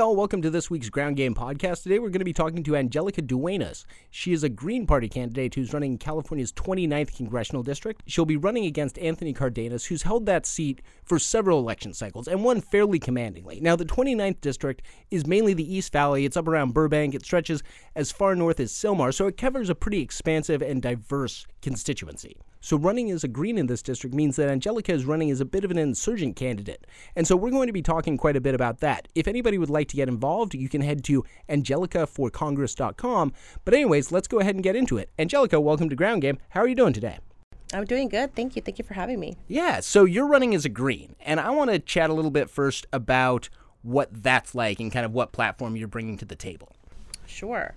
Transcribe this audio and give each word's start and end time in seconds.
all, 0.00 0.16
welcome 0.16 0.40
to 0.40 0.48
this 0.48 0.70
week's 0.70 0.88
Ground 0.88 1.14
Game 1.14 1.34
podcast. 1.34 1.82
Today 1.82 1.98
we're 1.98 2.08
going 2.08 2.20
to 2.20 2.24
be 2.24 2.32
talking 2.32 2.62
to 2.62 2.74
Angelica 2.74 3.20
Duenas. 3.20 3.84
She 4.10 4.32
is 4.32 4.42
a 4.42 4.48
Green 4.48 4.86
Party 4.86 5.10
candidate 5.10 5.54
who's 5.54 5.74
running 5.74 5.98
California's 5.98 6.52
29th 6.54 7.14
congressional 7.14 7.62
district. 7.62 8.04
She'll 8.06 8.24
be 8.24 8.38
running 8.38 8.64
against 8.64 8.98
Anthony 8.98 9.34
Cardenas, 9.34 9.84
who's 9.84 10.04
held 10.04 10.24
that 10.24 10.46
seat 10.46 10.80
for 11.04 11.18
several 11.18 11.58
election 11.58 11.92
cycles 11.92 12.28
and 12.28 12.42
won 12.42 12.62
fairly 12.62 12.98
commandingly. 12.98 13.60
Now, 13.60 13.76
the 13.76 13.84
29th 13.84 14.40
district 14.40 14.80
is 15.10 15.26
mainly 15.26 15.52
the 15.52 15.74
East 15.74 15.92
Valley. 15.92 16.24
It's 16.24 16.36
up 16.36 16.48
around 16.48 16.72
Burbank. 16.72 17.14
It 17.14 17.24
stretches 17.24 17.62
as 17.94 18.10
far 18.10 18.34
north 18.34 18.58
as 18.58 18.72
Sylmar, 18.72 19.12
so 19.12 19.26
it 19.26 19.36
covers 19.36 19.68
a 19.68 19.74
pretty 19.74 20.00
expansive 20.00 20.62
and 20.62 20.80
diverse 20.80 21.46
constituency. 21.60 22.38
So, 22.62 22.76
running 22.76 23.10
as 23.10 23.24
a 23.24 23.28
Green 23.28 23.56
in 23.56 23.68
this 23.68 23.82
district 23.82 24.14
means 24.14 24.36
that 24.36 24.50
Angelica 24.50 24.92
is 24.92 25.06
running 25.06 25.30
as 25.30 25.40
a 25.40 25.46
bit 25.46 25.64
of 25.64 25.70
an 25.70 25.78
insurgent 25.78 26.36
candidate. 26.36 26.86
And 27.16 27.26
so, 27.26 27.34
we're 27.34 27.50
going 27.50 27.68
to 27.68 27.72
be 27.72 27.80
talking 27.80 28.18
quite 28.18 28.36
a 28.36 28.40
bit 28.40 28.54
about 28.54 28.80
that. 28.80 29.08
If 29.14 29.26
anybody 29.26 29.56
would 29.56 29.70
like 29.70 29.88
to 29.88 29.96
get 29.96 30.08
involved, 30.08 30.54
you 30.54 30.68
can 30.68 30.82
head 30.82 31.02
to 31.04 31.24
angelicaforcongress.com. 31.48 33.32
But, 33.64 33.74
anyways, 33.74 34.12
let's 34.12 34.28
go 34.28 34.40
ahead 34.40 34.54
and 34.54 34.62
get 34.62 34.76
into 34.76 34.98
it. 34.98 35.08
Angelica, 35.18 35.58
welcome 35.58 35.88
to 35.88 35.96
Ground 35.96 36.20
Game. 36.20 36.38
How 36.50 36.60
are 36.60 36.68
you 36.68 36.74
doing 36.74 36.92
today? 36.92 37.18
I'm 37.72 37.84
doing 37.86 38.08
good. 38.08 38.34
Thank 38.34 38.56
you. 38.56 38.62
Thank 38.62 38.78
you 38.78 38.84
for 38.84 38.94
having 38.94 39.18
me. 39.18 39.36
Yeah, 39.48 39.80
so 39.80 40.04
you're 40.04 40.26
running 40.26 40.54
as 40.54 40.66
a 40.66 40.68
Green. 40.68 41.16
And 41.20 41.40
I 41.40 41.50
want 41.50 41.70
to 41.70 41.78
chat 41.78 42.10
a 42.10 42.14
little 42.14 42.30
bit 42.30 42.50
first 42.50 42.86
about 42.92 43.48
what 43.82 44.10
that's 44.12 44.54
like 44.54 44.80
and 44.80 44.92
kind 44.92 45.06
of 45.06 45.14
what 45.14 45.32
platform 45.32 45.76
you're 45.76 45.88
bringing 45.88 46.18
to 46.18 46.26
the 46.26 46.36
table. 46.36 46.72
Sure. 47.26 47.74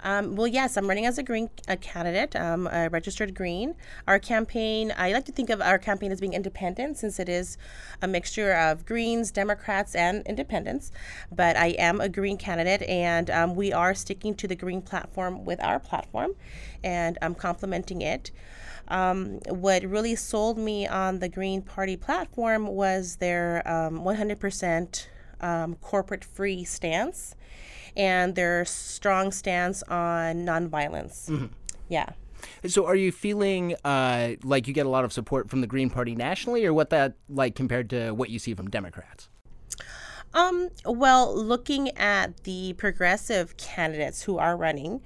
Um, 0.00 0.36
well, 0.36 0.46
yes, 0.46 0.76
I'm 0.76 0.86
running 0.88 1.06
as 1.06 1.18
a 1.18 1.22
green 1.22 1.50
a 1.68 1.76
candidate, 1.76 2.36
um, 2.36 2.66
a 2.66 2.88
registered 2.88 3.34
green. 3.34 3.74
Our 4.06 4.18
campaign, 4.18 4.92
I 4.96 5.12
like 5.12 5.24
to 5.24 5.32
think 5.32 5.50
of 5.50 5.60
our 5.60 5.78
campaign 5.78 6.12
as 6.12 6.20
being 6.20 6.34
independent 6.34 6.98
since 6.98 7.18
it 7.18 7.28
is 7.28 7.56
a 8.02 8.06
mixture 8.06 8.52
of 8.52 8.84
Greens, 8.84 9.30
Democrats, 9.30 9.94
and 9.94 10.24
independents. 10.26 10.92
But 11.32 11.56
I 11.56 11.68
am 11.78 12.00
a 12.00 12.08
green 12.08 12.36
candidate, 12.36 12.82
and 12.82 13.30
um, 13.30 13.54
we 13.54 13.72
are 13.72 13.94
sticking 13.94 14.34
to 14.36 14.46
the 14.46 14.56
green 14.56 14.82
platform 14.82 15.44
with 15.44 15.62
our 15.62 15.80
platform, 15.80 16.34
and 16.84 17.18
I'm 17.22 17.34
complementing 17.34 18.02
it. 18.02 18.30
Um, 18.88 19.40
what 19.48 19.82
really 19.82 20.14
sold 20.14 20.58
me 20.58 20.86
on 20.86 21.18
the 21.18 21.28
Green 21.28 21.62
Party 21.62 21.96
platform 21.96 22.68
was 22.68 23.16
their 23.16 23.62
100% 23.66 25.06
um, 25.40 25.48
um, 25.48 25.74
corporate 25.76 26.24
free 26.24 26.64
stance 26.64 27.34
and 27.96 28.34
their 28.34 28.64
strong 28.64 29.32
stance 29.32 29.82
on 29.84 30.44
nonviolence. 30.44 31.28
Mm-hmm. 31.28 31.46
Yeah. 31.88 32.10
So, 32.66 32.86
are 32.86 32.94
you 32.94 33.12
feeling 33.12 33.74
uh, 33.84 34.34
like 34.42 34.68
you 34.68 34.74
get 34.74 34.86
a 34.86 34.88
lot 34.88 35.04
of 35.04 35.12
support 35.12 35.48
from 35.48 35.60
the 35.60 35.66
Green 35.66 35.90
Party 35.90 36.14
nationally, 36.14 36.64
or 36.66 36.72
what 36.72 36.90
that 36.90 37.14
like 37.28 37.54
compared 37.54 37.90
to 37.90 38.12
what 38.12 38.30
you 38.30 38.38
see 38.38 38.54
from 38.54 38.68
Democrats? 38.68 39.28
Um, 40.34 40.68
well, 40.84 41.34
looking 41.34 41.96
at 41.96 42.44
the 42.44 42.74
progressive 42.74 43.56
candidates 43.56 44.22
who 44.22 44.38
are 44.38 44.56
running, 44.56 45.00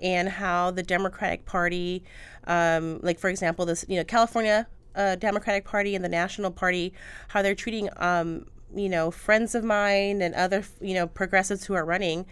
and 0.00 0.28
how 0.28 0.70
the 0.70 0.82
Democratic 0.82 1.44
Party, 1.44 2.04
um, 2.46 3.00
like 3.02 3.18
for 3.18 3.28
example, 3.28 3.66
this 3.66 3.84
you 3.88 3.96
know 3.96 4.04
California 4.04 4.66
uh, 4.94 5.14
Democratic 5.14 5.64
Party 5.64 5.94
and 5.94 6.04
the 6.04 6.08
National 6.08 6.50
Party, 6.50 6.92
how 7.28 7.40
they're 7.40 7.54
treating 7.54 7.88
um, 7.96 8.46
you 8.74 8.88
know, 8.88 9.10
friends 9.10 9.54
of 9.54 9.64
mine 9.64 10.22
and 10.22 10.34
other, 10.34 10.64
you 10.80 10.94
know, 10.94 11.06
progressives 11.06 11.64
who 11.64 11.74
are 11.74 11.84
running, 11.84 12.26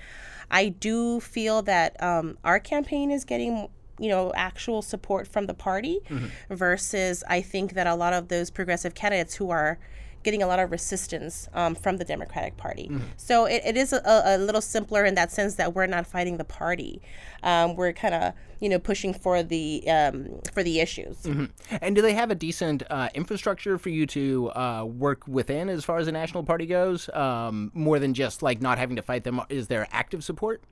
I 0.50 0.68
do 0.68 1.20
feel 1.20 1.62
that 1.62 2.00
um, 2.02 2.38
our 2.44 2.60
campaign 2.60 3.10
is 3.10 3.24
getting 3.24 3.68
you 3.98 4.10
know 4.10 4.30
actual 4.34 4.82
support 4.82 5.26
from 5.26 5.46
the 5.46 5.54
party 5.54 6.00
mm-hmm. 6.10 6.54
versus 6.54 7.24
i 7.30 7.40
think 7.40 7.72
that 7.72 7.86
a 7.86 7.94
lot 7.94 8.12
of 8.12 8.28
those 8.28 8.50
progressive 8.50 8.94
candidates 8.94 9.36
who 9.36 9.48
are 9.48 9.78
getting 10.26 10.42
a 10.42 10.46
lot 10.46 10.58
of 10.58 10.72
resistance 10.72 11.48
um, 11.54 11.76
from 11.76 11.98
the 11.98 12.04
Democratic 12.04 12.56
Party. 12.56 12.88
Mm-hmm. 12.88 13.04
So 13.16 13.44
it, 13.44 13.62
it 13.64 13.76
is 13.76 13.92
a, 13.92 14.00
a, 14.04 14.36
little 14.38 14.60
simpler 14.60 15.04
in 15.04 15.14
that 15.14 15.30
sense 15.30 15.54
that 15.54 15.72
we're 15.72 15.86
not 15.86 16.04
fighting 16.04 16.36
the 16.36 16.44
party. 16.44 17.00
Um, 17.44 17.76
we're 17.76 17.92
kind 17.92 18.12
of 18.12 18.32
you 18.60 18.68
know 18.68 18.78
pushing 18.78 19.12
for 19.14 19.42
the 19.42 19.88
um, 19.88 20.40
for 20.52 20.62
the 20.62 20.80
issues. 20.80 21.16
Mm-hmm. 21.22 21.76
And 21.80 21.96
do 21.96 22.02
they 22.02 22.14
have 22.14 22.30
a 22.30 22.34
decent 22.34 22.82
uh, 22.90 23.08
infrastructure 23.14 23.78
for 23.78 23.88
you 23.88 24.06
to 24.06 24.50
uh, 24.50 24.84
work 24.84 25.26
within 25.26 25.68
as 25.68 25.84
far 25.84 25.98
as 25.98 26.06
the 26.06 26.12
national 26.12 26.44
party 26.44 26.66
goes? 26.66 27.08
Um, 27.10 27.70
more 27.74 27.98
than 27.98 28.14
just 28.14 28.42
like 28.42 28.60
not 28.60 28.78
having 28.78 28.96
to 28.96 29.02
fight 29.02 29.24
them. 29.24 29.40
Is 29.48 29.68
there 29.68 29.86
active 29.90 30.24
support? 30.24 30.62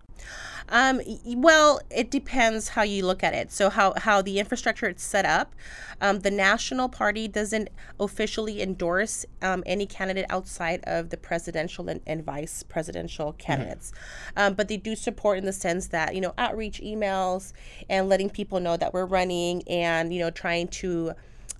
Um, 0.70 1.00
well, 1.26 1.80
it 1.90 2.10
depends 2.10 2.68
how 2.68 2.82
you 2.82 3.04
look 3.04 3.22
at 3.22 3.34
it. 3.34 3.52
So 3.52 3.68
how, 3.68 3.92
how 3.98 4.22
the 4.22 4.38
infrastructure 4.38 4.88
is 4.88 5.02
set 5.02 5.26
up. 5.26 5.54
Um, 6.00 6.20
the 6.20 6.30
National 6.30 6.88
Party 6.88 7.28
doesn't 7.28 7.68
officially 8.00 8.62
endorse 8.62 9.26
um, 9.42 9.62
any 9.66 9.86
candidate 9.86 10.26
outside 10.30 10.80
of 10.84 11.10
the 11.10 11.16
presidential 11.16 11.88
and, 11.88 12.00
and 12.06 12.24
vice 12.24 12.62
presidential 12.62 13.32
mm-hmm. 13.32 13.38
candidates, 13.38 13.92
mm-hmm. 14.36 14.54
but 14.54 14.68
they 14.68 14.78
do 14.78 14.96
support 14.96 15.38
in 15.38 15.44
the 15.44 15.52
sense 15.52 15.88
that 15.88 16.14
you 16.14 16.20
know 16.20 16.34
outreach 16.38 16.80
emails 16.80 17.52
and 17.88 18.08
letting 18.08 18.30
people 18.30 18.60
know 18.60 18.76
that 18.76 18.92
we're 18.92 19.06
running 19.06 19.62
and 19.68 20.12
you 20.12 20.20
know 20.20 20.30
trying 20.30 20.68
to 20.68 21.12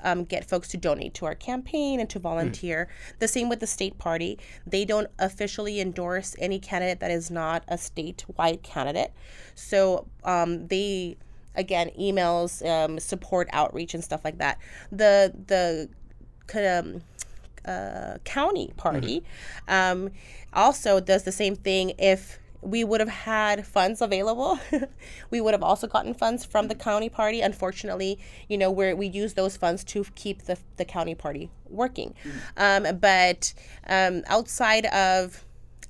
um, 0.05 0.25
get 0.25 0.45
folks 0.45 0.69
to 0.69 0.77
donate 0.77 1.15
to 1.15 1.27
our 1.27 1.35
campaign 1.35 1.99
and 1.99 2.09
to 2.11 2.19
volunteer. 2.19 2.89
Mm. 2.89 3.19
The 3.19 3.29
same 3.29 3.49
with 3.49 3.61
the 3.61 3.67
state 3.67 3.99
party. 3.99 4.39
They 4.67 4.85
don't 4.85 5.09
officially 5.19 5.81
endorse 5.81 6.37
any 6.39 6.61
candidate 6.61 7.01
that 7.01 7.11
is 7.11 7.31
not 7.31 7.65
a 7.67 7.77
statewide 7.77 8.63
candidate. 8.63 9.13
So 9.55 10.07
um, 10.23 10.69
they, 10.69 11.17
again, 11.57 11.91
emails, 11.99 12.65
um, 12.69 13.01
support 13.01 13.49
outreach, 13.53 13.95
and 13.95 14.05
stuff 14.05 14.25
like 14.25 14.39
that. 14.39 14.59
The, 14.93 15.33
the, 15.47 15.89
um, 16.79 17.01
uh, 17.65 18.19
county 18.25 18.71
party 18.77 19.25
mm-hmm. 19.67 20.05
um, 20.05 20.11
also 20.53 21.01
does 21.01 21.23
the 21.23 21.33
same 21.33 21.57
thing 21.57 21.95
if 21.99 22.39
we 22.65 22.83
would 22.83 23.01
have 23.01 23.09
had 23.09 23.67
funds 23.67 24.01
available. 24.01 24.59
we 25.31 25.41
would 25.41 25.55
have 25.55 25.63
also 25.63 25.87
gotten 25.87 26.15
funds 26.15 26.45
from 26.45 26.69
the 26.69 26.75
county 26.75 27.09
party. 27.09 27.41
Unfortunately, 27.41 28.19
you 28.49 28.57
know, 28.57 28.71
where 28.71 28.97
we 28.97 29.07
use 29.07 29.35
those 29.35 29.57
funds 29.57 29.85
to 29.85 30.05
keep 30.15 30.43
the, 30.45 30.59
the 30.77 30.85
county 30.85 31.15
party 31.15 31.51
working. 31.69 32.15
Mm-hmm. 32.25 32.87
Um, 32.87 32.99
but 32.99 33.53
um, 33.87 34.23
outside 34.27 34.87
of 34.87 35.45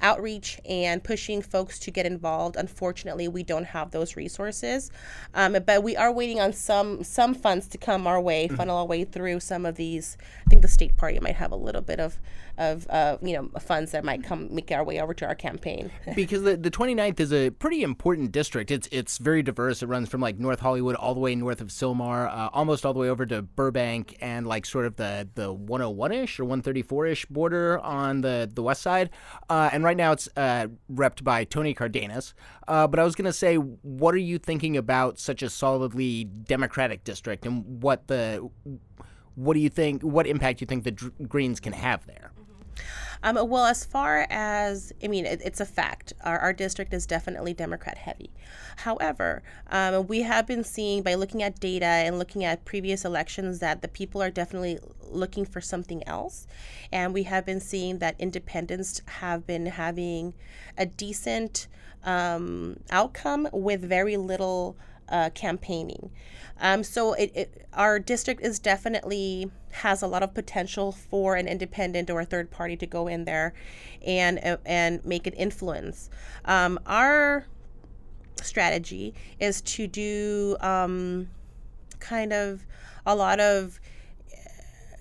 outreach 0.04 0.60
and 0.68 1.02
pushing 1.02 1.42
folks 1.42 1.78
to 1.80 1.90
get 1.90 2.06
involved. 2.06 2.54
Unfortunately, 2.54 3.26
we 3.26 3.42
don't 3.42 3.64
have 3.64 3.90
those 3.90 4.14
resources, 4.14 4.90
um, 5.32 5.56
but 5.66 5.82
we 5.82 5.96
are 5.96 6.12
waiting 6.12 6.40
on 6.40 6.52
some 6.52 7.02
some 7.02 7.34
funds 7.34 7.66
to 7.68 7.78
come 7.78 8.06
our 8.06 8.20
way, 8.20 8.46
mm-hmm. 8.46 8.56
funnel 8.56 8.76
our 8.76 8.86
way 8.86 9.04
through 9.04 9.40
some 9.40 9.66
of 9.66 9.74
these. 9.76 10.16
I 10.46 10.50
think 10.50 10.62
the 10.62 10.68
state 10.68 10.96
party 10.96 11.18
might 11.18 11.36
have 11.36 11.50
a 11.50 11.56
little 11.56 11.82
bit 11.82 11.98
of 11.98 12.18
of 12.56 12.86
uh, 12.88 13.18
you 13.20 13.34
know 13.34 13.50
funds 13.60 13.92
that 13.92 14.04
might 14.04 14.22
come 14.22 14.54
make 14.54 14.70
our 14.70 14.84
way 14.84 15.00
over 15.00 15.14
to 15.14 15.26
our 15.26 15.34
campaign. 15.34 15.90
because 16.14 16.42
the, 16.42 16.56
the 16.56 16.70
29th 16.70 17.18
is 17.20 17.32
a 17.32 17.50
pretty 17.50 17.82
important 17.82 18.32
district. 18.32 18.70
It's 18.70 18.88
it's 18.92 19.18
very 19.18 19.42
diverse. 19.42 19.82
It 19.82 19.86
runs 19.86 20.08
from 20.08 20.20
like 20.20 20.38
North 20.38 20.60
Hollywood 20.60 20.94
all 20.96 21.14
the 21.14 21.20
way 21.20 21.34
north 21.34 21.60
of 21.60 21.68
Sylmar, 21.68 22.28
uh, 22.28 22.50
almost 22.52 22.86
all 22.86 22.92
the 22.92 23.00
way 23.00 23.08
over 23.08 23.26
to 23.26 23.42
Burbank 23.42 24.16
and 24.20 24.46
like 24.46 24.66
sort 24.66 24.86
of 24.86 24.96
the 24.96 25.28
the 25.34 25.54
101ish 25.54 26.38
or 26.38 26.44
134ish 26.44 27.28
border 27.28 27.78
on 27.80 28.20
the 28.20 28.50
the 28.52 28.62
west 28.62 28.82
side. 28.82 29.10
Uh, 29.48 29.70
and 29.72 29.82
right 29.82 29.93
now 29.96 30.12
it's 30.12 30.28
uh, 30.36 30.68
repped 30.92 31.24
by 31.24 31.44
Tony 31.44 31.74
Cardenas. 31.74 32.34
Uh, 32.68 32.86
but 32.86 32.98
I 32.98 33.04
was 33.04 33.14
gonna 33.14 33.32
say, 33.32 33.56
what 33.56 34.14
are 34.14 34.18
you 34.18 34.38
thinking 34.38 34.76
about 34.76 35.18
such 35.18 35.42
a 35.42 35.50
solidly 35.50 36.24
Democratic 36.24 37.04
district 37.04 37.46
and 37.46 37.82
what 37.82 38.06
the 38.08 38.48
what 39.34 39.54
do 39.54 39.60
you 39.60 39.68
think? 39.70 40.02
What 40.02 40.26
impact 40.26 40.58
do 40.58 40.62
you 40.62 40.66
think 40.66 40.84
the 40.84 41.26
Greens 41.26 41.60
can 41.60 41.72
have 41.72 42.06
there? 42.06 42.32
Um, 43.24 43.38
well, 43.48 43.64
as 43.64 43.86
far 43.86 44.26
as, 44.28 44.92
I 45.02 45.08
mean, 45.08 45.24
it, 45.24 45.40
it's 45.42 45.58
a 45.58 45.64
fact. 45.64 46.12
Our, 46.22 46.38
our, 46.38 46.52
district 46.52 46.92
is 46.92 47.06
definitely 47.06 47.54
Democrat 47.54 47.96
heavy. 47.96 48.30
However, 48.76 49.42
um, 49.70 50.06
we 50.06 50.22
have 50.22 50.46
been 50.46 50.62
seeing 50.62 51.02
by 51.02 51.14
looking 51.14 51.42
at 51.42 51.58
data 51.58 51.86
and 51.86 52.18
looking 52.18 52.44
at 52.44 52.66
previous 52.66 53.02
elections 53.02 53.60
that 53.60 53.80
the 53.80 53.88
people 53.88 54.22
are 54.22 54.30
definitely 54.30 54.78
looking 55.10 55.46
for 55.46 55.62
something 55.62 56.06
else. 56.06 56.46
And 56.92 57.14
we 57.14 57.22
have 57.22 57.46
been 57.46 57.60
seeing 57.60 57.98
that 58.00 58.14
independents 58.18 59.00
have 59.06 59.46
been 59.46 59.66
having 59.66 60.34
a 60.76 60.84
decent 60.84 61.66
um, 62.04 62.78
outcome 62.90 63.48
with 63.54 63.80
very 63.80 64.18
little 64.18 64.76
uh, 65.08 65.30
campaigning. 65.30 66.10
Um, 66.60 66.84
so 66.84 67.14
it, 67.14 67.32
it, 67.34 67.66
our 67.72 67.98
district 67.98 68.42
is 68.42 68.58
definitely 68.58 69.50
has 69.74 70.02
a 70.02 70.06
lot 70.06 70.22
of 70.22 70.32
potential 70.34 70.92
for 70.92 71.34
an 71.34 71.48
independent 71.48 72.08
or 72.08 72.20
a 72.20 72.24
third 72.24 72.50
party 72.50 72.76
to 72.76 72.86
go 72.86 73.08
in 73.08 73.24
there 73.24 73.52
and 74.06 74.38
uh, 74.38 74.56
and 74.64 75.04
make 75.04 75.26
an 75.26 75.32
influence. 75.34 76.10
Um, 76.44 76.78
our 76.86 77.46
strategy 78.40 79.14
is 79.40 79.60
to 79.62 79.86
do 79.86 80.56
um, 80.60 81.28
kind 81.98 82.32
of 82.32 82.64
a 83.04 83.16
lot 83.16 83.40
of 83.40 83.80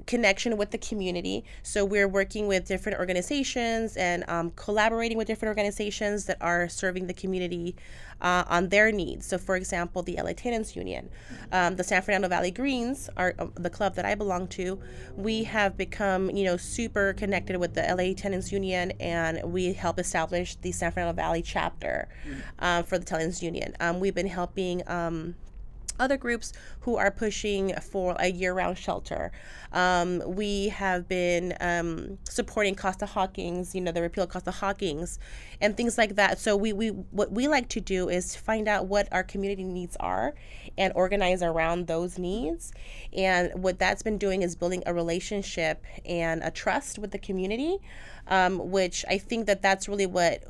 connection 0.06 0.58
with 0.58 0.72
the 0.72 0.78
community. 0.78 1.44
So 1.62 1.86
we're 1.86 2.08
working 2.08 2.48
with 2.48 2.68
different 2.68 3.00
organizations 3.00 3.96
and 3.98 4.28
um, 4.30 4.52
collaborating 4.56 5.18
with 5.18 5.28
different 5.28 5.50
organizations 5.50 6.26
that 6.26 6.38
are 6.42 6.68
serving 6.70 7.08
the 7.08 7.14
community 7.14 7.76
uh, 8.22 8.44
on 8.48 8.70
their 8.70 8.92
needs. 8.92 9.26
So, 9.26 9.38
for 9.38 9.56
example, 9.56 10.02
the 10.02 10.18
LA 10.22 10.34
Tenants 10.34 10.76
Union, 10.76 11.10
um, 11.52 11.76
the 11.76 11.84
San 11.84 12.02
Fernando 12.02 12.30
Valley 12.30 12.52
Greens, 12.52 13.10
are 13.18 13.36
uh, 13.38 13.48
the 13.56 13.70
club 13.70 13.96
that 13.96 14.06
I 14.06 14.16
belong 14.16 14.48
to. 14.50 14.80
We 15.16 15.44
have 15.44 15.78
become, 15.78 16.30
you 16.30 16.46
know, 16.46 16.58
super 16.58 17.14
connected 17.14 17.58
with 17.58 17.74
the 17.74 17.82
LA 17.82 18.14
Tenants 18.14 18.52
Union, 18.52 18.92
and 19.00 19.52
we 19.52 19.74
help 19.74 20.00
establish 20.00 20.56
the 20.56 20.72
San 20.72 20.92
Fernando 20.92 21.14
Valley 21.14 21.42
chapter 21.42 22.08
uh, 22.60 22.84
for 22.84 22.98
the 22.98 23.06
Tenants 23.06 23.44
Union. 23.44 23.76
Um, 23.80 24.00
we've 24.00 24.16
been 24.16 24.28
helping 24.28 24.88
um, 24.88 25.36
other 26.00 26.18
groups 26.18 26.54
who 26.82 26.98
are 26.98 27.12
pushing 27.12 27.74
for 27.76 28.16
a 28.20 28.28
year-round 28.28 28.78
shelter. 28.78 29.32
Um, 29.72 30.22
we 30.26 30.70
have 30.70 31.08
been 31.08 31.56
um, 31.60 32.18
supporting 32.24 32.76
Costa-Hawkins, 32.76 33.74
you 33.74 33.82
know, 33.82 33.92
the 33.92 34.02
repeal 34.02 34.26
of 34.26 34.30
Costa-Hawkins, 34.30 35.20
and 35.62 35.76
things 35.76 35.98
like 35.98 36.16
that. 36.16 36.40
So 36.40 36.56
we, 36.56 36.74
we 36.74 36.90
what 36.90 37.32
we 37.32 37.48
like 37.48 37.70
to 37.70 37.82
do 37.82 38.10
is 38.10 38.36
find 38.36 38.68
out 38.68 38.88
what 38.88 39.08
our 39.12 39.24
community 39.24 39.64
needs 39.64 39.96
are, 40.00 40.34
and 40.78 40.92
organize 40.96 41.42
around 41.44 41.88
those 41.88 42.18
needs. 42.18 42.74
And 43.14 43.52
what 43.62 43.80
that's 43.80 44.04
been 44.04 44.18
doing 44.18 44.42
is 44.42 44.56
building 44.56 44.84
a 44.86 44.94
relationship 44.94 45.84
and 46.06 46.44
a 46.44 46.52
trust 46.52 47.00
with 47.00 47.12
the 47.12 47.20
community, 47.20 47.78
um, 48.28 48.72
which 48.72 49.06
I 49.10 49.18
think 49.18 49.48
that 49.48 49.62
that's 49.62 49.88
really 49.88 50.06
what 50.06 50.44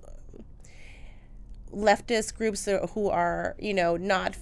leftist 1.72 2.36
groups 2.36 2.69
who 2.94 3.10
are 3.10 3.56
you 3.57 3.74
know 3.74 3.98
not 3.98 4.38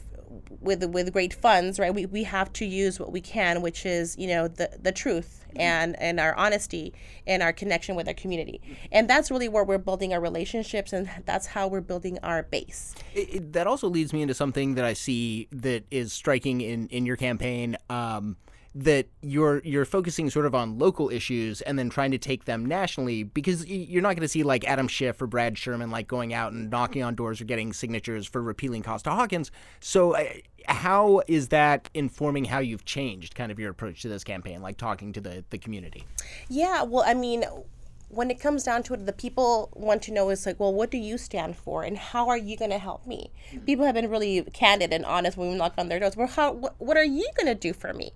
with 0.59 0.83
with 0.85 1.11
great 1.13 1.33
funds, 1.33 1.79
right? 1.79 1.93
We, 1.93 2.05
we 2.05 2.23
have 2.23 2.51
to 2.53 2.65
use 2.65 2.99
what 2.99 3.11
we 3.11 3.21
can, 3.21 3.61
which 3.61 3.85
is 3.85 4.17
you 4.17 4.27
know 4.27 4.47
the 4.47 4.69
the 4.81 4.91
truth 4.91 5.45
mm-hmm. 5.49 5.61
and 5.61 5.99
and 5.99 6.19
our 6.19 6.35
honesty 6.35 6.93
and 7.27 7.41
our 7.43 7.53
connection 7.53 7.95
with 7.95 8.07
our 8.07 8.13
community, 8.13 8.61
and 8.91 9.09
that's 9.09 9.31
really 9.31 9.49
where 9.49 9.63
we're 9.63 9.77
building 9.77 10.13
our 10.13 10.19
relationships, 10.19 10.93
and 10.93 11.09
that's 11.25 11.47
how 11.47 11.67
we're 11.67 11.81
building 11.81 12.17
our 12.23 12.43
base. 12.43 12.95
It, 13.13 13.35
it, 13.35 13.53
that 13.53 13.67
also 13.67 13.87
leads 13.87 14.13
me 14.13 14.21
into 14.21 14.33
something 14.33 14.75
that 14.75 14.85
I 14.85 14.93
see 14.93 15.47
that 15.51 15.85
is 15.91 16.13
striking 16.13 16.61
in 16.61 16.87
in 16.89 17.05
your 17.05 17.17
campaign. 17.17 17.77
Um, 17.89 18.37
that 18.73 19.07
you're 19.21 19.61
you're 19.65 19.83
focusing 19.83 20.29
sort 20.29 20.45
of 20.45 20.55
on 20.55 20.79
local 20.79 21.09
issues 21.09 21.61
and 21.61 21.77
then 21.77 21.89
trying 21.89 22.11
to 22.11 22.17
take 22.17 22.45
them 22.45 22.65
nationally 22.65 23.23
because 23.23 23.65
you're 23.67 24.01
not 24.01 24.15
going 24.15 24.21
to 24.21 24.27
see 24.27 24.43
like 24.43 24.65
Adam 24.65 24.87
Schiff 24.87 25.21
or 25.21 25.27
Brad 25.27 25.57
Sherman 25.57 25.91
like 25.91 26.07
going 26.07 26.33
out 26.33 26.53
and 26.53 26.69
knocking 26.69 27.03
on 27.03 27.15
doors 27.15 27.41
or 27.41 27.45
getting 27.45 27.73
signatures 27.73 28.25
for 28.25 28.41
repealing 28.41 28.81
Costa 28.81 29.11
Hawkins. 29.11 29.51
So 29.81 30.15
uh, 30.15 30.23
how 30.67 31.21
is 31.27 31.49
that 31.49 31.89
informing 31.93 32.45
how 32.45 32.59
you've 32.59 32.85
changed 32.85 33.35
kind 33.35 33.51
of 33.51 33.59
your 33.59 33.71
approach 33.71 34.01
to 34.03 34.07
this 34.07 34.23
campaign, 34.23 34.61
like 34.61 34.77
talking 34.77 35.11
to 35.13 35.21
the 35.21 35.43
the 35.49 35.57
community? 35.57 36.05
Yeah, 36.47 36.83
well, 36.83 37.03
I 37.05 37.13
mean 37.13 37.43
when 38.13 38.29
it 38.29 38.39
comes 38.39 38.63
down 38.63 38.83
to 38.83 38.93
it, 38.93 39.05
the 39.05 39.13
people 39.13 39.69
want 39.73 40.01
to 40.03 40.11
know 40.11 40.29
is 40.29 40.45
like, 40.45 40.59
well, 40.59 40.73
what 40.73 40.91
do 40.91 40.97
you 40.97 41.17
stand 41.17 41.55
for, 41.55 41.83
and 41.83 41.97
how 41.97 42.27
are 42.27 42.37
you 42.37 42.57
going 42.57 42.71
to 42.71 42.77
help 42.77 43.07
me? 43.07 43.31
Mm-hmm. 43.49 43.65
People 43.65 43.85
have 43.85 43.95
been 43.95 44.09
really 44.09 44.41
candid 44.53 44.91
and 44.91 45.05
honest 45.05 45.37
when 45.37 45.49
we 45.49 45.55
knock 45.55 45.73
on 45.77 45.87
their 45.87 45.99
doors. 45.99 46.17
Well, 46.17 46.27
how, 46.27 46.51
what, 46.51 46.75
what 46.79 46.97
are 46.97 47.03
you 47.03 47.27
going 47.37 47.47
to 47.47 47.55
do 47.55 47.73
for 47.73 47.93
me? 47.93 48.11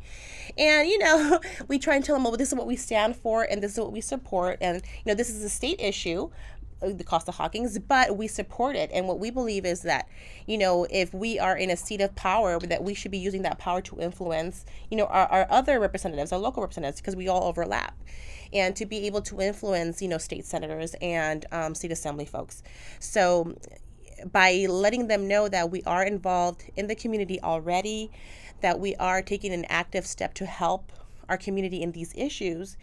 And 0.58 0.88
you 0.88 0.98
know, 1.00 1.40
we 1.68 1.80
try 1.80 1.96
and 1.96 2.04
tell 2.04 2.16
them, 2.16 2.24
well, 2.24 2.36
this 2.36 2.50
is 2.50 2.56
what 2.56 2.68
we 2.68 2.76
stand 2.76 3.16
for, 3.16 3.44
and 3.44 3.64
this 3.64 3.74
is 3.74 3.80
what 3.80 3.94
we 3.94 4.02
support, 4.02 4.58
and 4.62 4.82
you 4.84 5.12
know, 5.12 5.16
this 5.16 5.30
is 5.30 5.44
a 5.44 5.50
state 5.50 5.80
issue, 5.80 6.30
uh, 6.82 6.92
Costa-Hawkins, 7.06 7.80
but 7.80 8.18
we 8.18 8.28
support 8.28 8.76
it. 8.76 8.90
And 8.94 9.08
what 9.08 9.20
we 9.20 9.30
believe 9.30 9.66
is 9.66 9.82
that, 9.82 10.08
you 10.46 10.58
know, 10.58 10.86
if 10.90 11.14
we 11.14 11.40
are 11.40 11.58
in 11.58 11.70
a 11.70 11.78
seat 11.78 12.02
of 12.02 12.16
power, 12.16 12.60
that 12.60 12.84
we 12.84 12.94
should 12.94 13.12
be 13.12 13.18
using 13.18 13.42
that 13.44 13.58
power 13.58 13.82
to 13.82 14.00
influence, 14.00 14.66
you 14.90 14.98
know, 14.98 15.06
our, 15.06 15.28
our 15.28 15.48
other 15.50 15.80
representatives, 15.80 16.32
our 16.32 16.40
local 16.40 16.62
representatives, 16.62 17.02
because 17.02 17.16
we 17.16 17.28
all 17.28 17.44
overlap 17.44 17.98
and 18.54 18.76
to 18.76 18.86
be 18.86 19.06
able 19.06 19.22
to 19.22 19.42
influence, 19.42 20.02
you 20.02 20.08
know, 20.08 20.18
state 20.18 20.46
senators 20.46 20.96
and 21.02 21.46
um, 21.52 21.76
state 21.76 21.92
assembly 21.92 22.26
folks. 22.26 22.64
So 23.00 23.56
by 24.32 24.66
letting 24.70 25.08
them 25.08 25.28
know 25.28 25.48
that 25.50 25.70
we 25.70 25.84
are 25.84 26.04
involved 26.04 26.64
in 26.76 26.88
the 26.88 26.96
community 26.96 27.40
already, 27.42 28.12
that 28.62 28.80
we 28.80 28.96
are 28.96 29.22
taking 29.22 29.52
an 29.52 29.66
active 29.66 30.06
step 30.06 30.34
to 30.36 30.46
help 30.46 30.92
our 31.28 31.38
community 31.38 31.82
in 31.82 31.92
these 31.92 32.14
issues, 32.16 32.78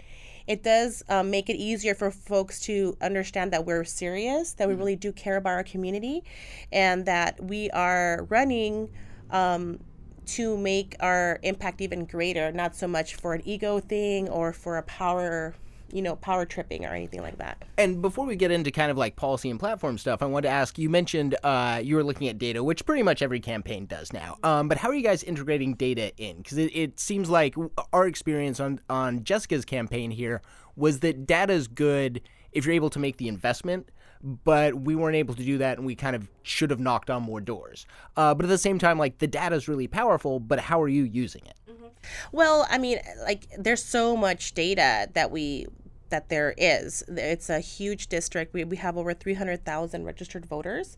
it 0.46 0.62
does 0.62 1.02
um, 1.08 1.30
make 1.30 1.48
it 1.48 1.56
easier 1.56 1.94
for 1.94 2.10
folks 2.10 2.60
to 2.60 2.96
understand 3.00 3.52
that 3.52 3.64
we're 3.64 3.84
serious, 3.84 4.52
that 4.54 4.68
we 4.68 4.74
mm-hmm. 4.74 4.80
really 4.80 4.96
do 4.96 5.12
care 5.12 5.36
about 5.36 5.50
our 5.50 5.64
community, 5.64 6.24
and 6.70 7.06
that 7.06 7.42
we 7.42 7.70
are 7.70 8.26
running 8.28 8.90
um, 9.30 9.78
to 10.26 10.56
make 10.56 10.96
our 11.00 11.38
impact 11.42 11.80
even 11.80 12.04
greater, 12.04 12.52
not 12.52 12.74
so 12.76 12.86
much 12.86 13.14
for 13.14 13.34
an 13.34 13.42
ego 13.44 13.80
thing 13.80 14.28
or 14.28 14.52
for 14.52 14.76
a 14.76 14.82
power 14.82 15.54
you 15.92 16.02
know, 16.02 16.16
power 16.16 16.44
tripping 16.44 16.84
or 16.84 16.88
anything 16.88 17.20
like 17.20 17.38
that. 17.38 17.62
And 17.78 18.00
before 18.00 18.26
we 18.26 18.34
get 18.34 18.50
into 18.50 18.70
kind 18.70 18.90
of 18.90 18.96
like 18.96 19.14
policy 19.14 19.50
and 19.50 19.60
platform 19.60 19.98
stuff, 19.98 20.22
I 20.22 20.26
wanted 20.26 20.48
to 20.48 20.54
ask 20.54 20.78
you 20.78 20.88
mentioned 20.88 21.36
uh, 21.42 21.80
you 21.82 21.96
were 21.96 22.04
looking 22.04 22.28
at 22.28 22.38
data, 22.38 22.64
which 22.64 22.84
pretty 22.86 23.02
much 23.02 23.22
every 23.22 23.40
campaign 23.40 23.86
does 23.86 24.12
now. 24.12 24.38
Um, 24.42 24.68
but 24.68 24.78
how 24.78 24.88
are 24.88 24.94
you 24.94 25.02
guys 25.02 25.22
integrating 25.22 25.74
data 25.74 26.12
in? 26.16 26.38
Because 26.38 26.58
it, 26.58 26.74
it 26.74 26.98
seems 26.98 27.28
like 27.28 27.54
our 27.92 28.06
experience 28.06 28.58
on, 28.58 28.80
on 28.88 29.22
Jessica's 29.22 29.64
campaign 29.64 30.10
here 30.10 30.42
was 30.74 31.00
that 31.00 31.26
data 31.26 31.52
is 31.52 31.68
good 31.68 32.22
if 32.52 32.64
you're 32.64 32.74
able 32.74 32.90
to 32.90 32.98
make 32.98 33.18
the 33.18 33.28
investment 33.28 33.90
but 34.22 34.74
we 34.74 34.94
weren't 34.94 35.16
able 35.16 35.34
to 35.34 35.42
do 35.42 35.58
that 35.58 35.78
and 35.78 35.86
we 35.86 35.94
kind 35.94 36.14
of 36.14 36.28
should 36.42 36.70
have 36.70 36.78
knocked 36.78 37.10
on 37.10 37.22
more 37.22 37.40
doors. 37.40 37.86
Uh, 38.16 38.34
but 38.34 38.44
at 38.44 38.48
the 38.48 38.58
same 38.58 38.78
time, 38.78 38.98
like 38.98 39.18
the 39.18 39.26
data 39.26 39.56
is 39.56 39.68
really 39.68 39.88
powerful, 39.88 40.38
but 40.38 40.60
how 40.60 40.80
are 40.80 40.88
you 40.88 41.02
using 41.02 41.42
it? 41.44 41.54
Mm-hmm. 41.68 41.86
Well, 42.30 42.66
I 42.70 42.78
mean, 42.78 43.00
like 43.22 43.48
there's 43.58 43.84
so 43.84 44.16
much 44.16 44.54
data 44.54 45.08
that 45.14 45.30
we 45.30 45.66
that 46.12 46.28
there 46.28 46.54
is. 46.56 47.02
It's 47.08 47.50
a 47.50 47.58
huge 47.58 48.06
district. 48.06 48.54
We, 48.54 48.62
we 48.64 48.76
have 48.76 48.96
over 48.96 49.12
300,000 49.12 50.04
registered 50.04 50.46
voters. 50.46 50.96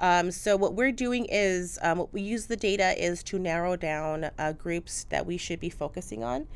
Um, 0.00 0.30
so 0.30 0.56
what 0.56 0.74
we're 0.74 0.92
doing 0.92 1.26
is 1.30 1.78
um, 1.80 1.98
what 1.98 2.12
we 2.12 2.20
use 2.20 2.46
the 2.46 2.56
data 2.56 2.94
is 3.02 3.22
to 3.24 3.38
narrow 3.38 3.76
down 3.76 4.30
uh, 4.38 4.52
groups 4.52 5.06
that 5.10 5.26
we 5.26 5.36
should 5.36 5.60
be 5.60 5.70
focusing 5.70 6.22
on 6.22 6.46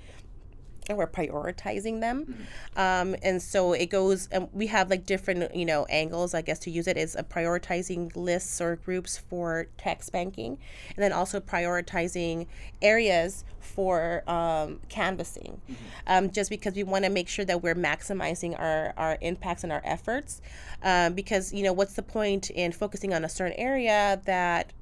and 0.89 0.99
we're 0.99 1.07
prioritizing 1.07 2.01
them 2.01 2.25
mm-hmm. 2.25 2.81
um, 2.81 3.17
and 3.23 3.41
so 3.41 3.73
it 3.73 3.87
goes 3.87 4.29
and 4.33 4.49
we 4.53 4.67
have 4.67 4.91
like 4.91 5.07
different 5.07 5.55
you 5.55 5.65
know 5.65 5.85
angles 5.87 6.35
i 6.35 6.43
guess 6.43 6.59
to 6.59 6.71
use 6.71 6.87
it 6.87 6.97
is 6.97 7.15
a 7.17 7.23
prioritizing 7.23 8.15
lists 8.17 8.61
or 8.61 8.77
groups 8.77 9.19
for 9.19 9.67
text 9.79 10.13
banking 10.13 10.59
and 10.89 10.99
then 10.99 11.13
also 11.13 11.41
prioritizing 11.41 12.47
areas 12.81 13.45
for 13.61 14.29
um, 14.29 14.81
canvassing 14.89 15.61
mm-hmm. 15.71 15.85
um, 16.07 16.31
just 16.31 16.51
because 16.51 16.75
we 16.75 16.83
want 16.83 17.05
to 17.05 17.11
make 17.11 17.29
sure 17.29 17.45
that 17.45 17.63
we're 17.63 17.75
maximizing 17.75 18.59
our, 18.59 18.93
our 18.97 19.19
impacts 19.21 19.63
and 19.63 19.73
our 19.73 19.83
efforts 19.85 20.43
um, 20.83 21.15
because 21.15 21.53
you 21.53 21.63
know 21.63 21.73
what's 21.73 21.95
the 21.95 22.03
point 22.03 22.51
in 22.51 22.73
focusing 22.73 23.15
on 23.15 23.25
a 23.25 23.29
certain 23.29 23.59
area 23.59 24.21
that 24.25 24.73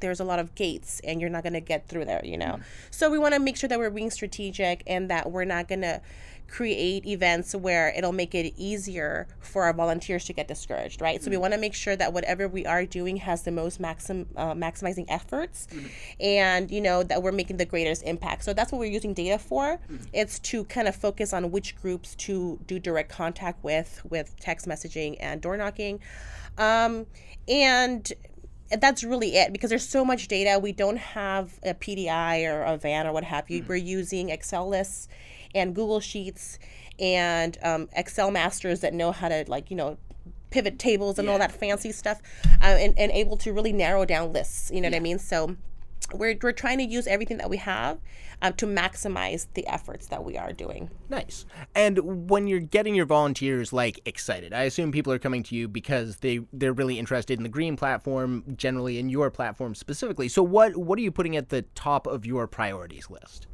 there's 0.00 0.20
a 0.20 0.24
lot 0.24 0.38
of 0.38 0.54
gates 0.54 1.00
and 1.04 1.20
you're 1.20 1.30
not 1.30 1.42
going 1.42 1.54
to 1.54 1.60
get 1.60 1.88
through 1.88 2.04
there, 2.04 2.20
you 2.24 2.36
know? 2.36 2.54
Mm-hmm. 2.54 2.62
So 2.90 3.10
we 3.10 3.18
want 3.18 3.34
to 3.34 3.40
make 3.40 3.56
sure 3.56 3.68
that 3.68 3.78
we're 3.78 3.90
being 3.90 4.10
strategic 4.10 4.82
and 4.86 5.10
that 5.10 5.30
we're 5.30 5.44
not 5.44 5.68
going 5.68 5.82
to 5.82 6.00
create 6.50 7.06
events 7.06 7.54
where 7.54 7.92
it'll 7.96 8.12
make 8.12 8.34
it 8.34 8.52
easier 8.56 9.28
for 9.38 9.64
our 9.64 9.72
volunteers 9.72 10.24
to 10.24 10.32
get 10.32 10.48
discouraged, 10.48 11.00
right? 11.00 11.16
Mm-hmm. 11.16 11.24
So 11.24 11.30
we 11.30 11.36
mm-hmm. 11.36 11.42
want 11.42 11.54
to 11.54 11.60
make 11.60 11.74
sure 11.74 11.96
that 11.96 12.12
whatever 12.12 12.48
we 12.48 12.66
are 12.66 12.84
doing 12.84 13.16
has 13.18 13.42
the 13.42 13.52
most 13.52 13.80
maxim 13.80 14.26
uh, 14.36 14.52
maximizing 14.52 15.06
efforts, 15.08 15.68
mm-hmm. 15.70 15.86
and 16.20 16.70
you 16.70 16.80
know 16.80 17.02
that 17.04 17.22
we're 17.22 17.32
making 17.32 17.56
the 17.56 17.64
greatest 17.64 18.02
impact. 18.02 18.44
So 18.44 18.52
that's 18.52 18.72
what 18.72 18.78
we're 18.78 18.90
using 18.92 19.14
data 19.14 19.38
for. 19.38 19.78
Mm-hmm. 19.90 20.04
It's 20.12 20.38
to 20.40 20.64
kind 20.64 20.88
of 20.88 20.96
focus 20.96 21.32
on 21.32 21.50
which 21.50 21.80
groups 21.80 22.14
to 22.16 22.58
do 22.66 22.78
direct 22.78 23.10
contact 23.10 23.62
with, 23.62 24.02
with 24.08 24.34
text 24.40 24.66
messaging 24.66 25.16
and 25.20 25.40
door 25.40 25.56
knocking, 25.56 26.00
um, 26.58 27.06
and 27.48 28.12
that's 28.78 29.02
really 29.02 29.36
it 29.36 29.52
because 29.52 29.70
there's 29.70 29.88
so 29.88 30.04
much 30.04 30.28
data. 30.28 30.58
We 30.58 30.72
don't 30.72 30.98
have 30.98 31.58
a 31.62 31.74
PDI 31.74 32.46
or 32.46 32.62
a 32.62 32.76
VAN 32.76 33.06
or 33.06 33.12
what 33.12 33.24
have 33.24 33.50
you. 33.50 33.60
Mm-hmm. 33.60 33.68
We're 33.68 33.76
using 33.76 34.30
Excel 34.30 34.68
lists 34.68 35.08
and 35.54 35.74
Google 35.74 36.00
Sheets 36.00 36.58
and 36.98 37.58
um, 37.62 37.88
Excel 37.94 38.30
masters 38.30 38.80
that 38.80 38.94
know 38.94 39.12
how 39.12 39.28
to 39.28 39.44
like 39.48 39.70
you 39.70 39.76
know 39.76 39.96
pivot 40.50 40.78
tables 40.78 41.18
and 41.18 41.26
yeah. 41.26 41.32
all 41.32 41.38
that 41.38 41.52
fancy 41.52 41.92
stuff, 41.92 42.20
uh, 42.60 42.64
and, 42.64 42.98
and 42.98 43.12
able 43.12 43.36
to 43.38 43.52
really 43.52 43.72
narrow 43.72 44.04
down 44.04 44.32
lists. 44.32 44.70
You 44.70 44.80
know 44.80 44.88
yeah. 44.88 44.94
what 44.94 44.96
I 44.96 45.00
mean? 45.00 45.18
So 45.18 45.56
we're, 46.12 46.36
we're 46.42 46.52
trying 46.52 46.78
to 46.78 46.84
use 46.84 47.06
everything 47.06 47.38
that 47.38 47.50
we 47.50 47.58
have 47.58 47.98
um, 48.42 48.54
to 48.54 48.66
maximize 48.66 49.46
the 49.54 49.66
efforts 49.66 50.06
that 50.08 50.24
we 50.24 50.36
are 50.36 50.52
doing. 50.52 50.90
Nice. 51.08 51.44
And 51.74 52.28
when 52.28 52.46
you're 52.46 52.60
getting 52.60 52.94
your 52.94 53.06
volunteers 53.06 53.72
like 53.72 54.00
excited, 54.04 54.52
I 54.52 54.62
assume 54.62 54.92
people 54.92 55.12
are 55.12 55.18
coming 55.18 55.42
to 55.44 55.54
you 55.54 55.68
because 55.68 56.16
they 56.16 56.40
they're 56.52 56.72
really 56.72 56.98
interested 56.98 57.38
in 57.38 57.42
the 57.42 57.48
green 57.48 57.76
platform, 57.76 58.44
generally 58.56 58.98
in 58.98 59.08
your 59.08 59.30
platform 59.30 59.74
specifically. 59.74 60.28
So 60.28 60.42
what 60.42 60.76
what 60.76 60.98
are 60.98 61.02
you 61.02 61.12
putting 61.12 61.36
at 61.36 61.50
the 61.50 61.62
top 61.74 62.06
of 62.06 62.24
your 62.24 62.46
priorities 62.46 63.10
list? 63.10 63.46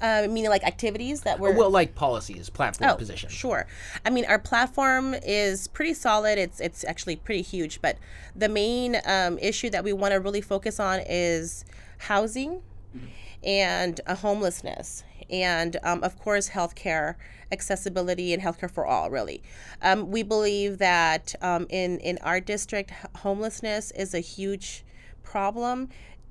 Uh, 0.00 0.26
meaning 0.30 0.48
like 0.48 0.64
activities 0.64 1.22
that 1.22 1.38
were 1.38 1.52
well, 1.52 1.70
like 1.70 1.94
policies, 1.94 2.48
platform 2.48 2.90
oh, 2.90 2.96
position. 2.96 3.28
Sure. 3.28 3.66
I 4.04 4.10
mean, 4.10 4.24
our 4.26 4.38
platform 4.38 5.14
is 5.14 5.68
pretty 5.68 5.94
solid. 5.94 6.38
It's 6.38 6.60
it's 6.60 6.84
actually 6.84 7.16
pretty 7.16 7.42
huge. 7.42 7.82
But 7.82 7.98
the 8.34 8.48
main 8.48 8.96
um, 9.04 9.38
issue 9.38 9.68
that 9.70 9.84
we 9.84 9.92
want 9.92 10.12
to 10.12 10.20
really 10.20 10.40
focus 10.40 10.80
on 10.80 11.00
is 11.06 11.64
housing. 11.98 12.62
Mm-hmm 12.96 13.06
and 13.42 14.00
a 14.06 14.16
homelessness 14.16 15.02
and 15.30 15.76
um, 15.82 16.02
of 16.02 16.18
course, 16.18 16.50
healthcare 16.50 17.14
accessibility 17.52 18.32
and 18.34 18.42
healthcare 18.42 18.70
for 18.70 18.84
all. 18.84 19.10
Really, 19.10 19.42
um, 19.82 20.10
we 20.10 20.22
believe 20.22 20.78
that 20.78 21.34
um, 21.40 21.66
in 21.70 21.98
in 22.00 22.18
our 22.22 22.40
district, 22.40 22.92
homelessness 23.16 23.92
is 23.92 24.12
a 24.14 24.20
huge 24.20 24.84
problem 25.22 25.88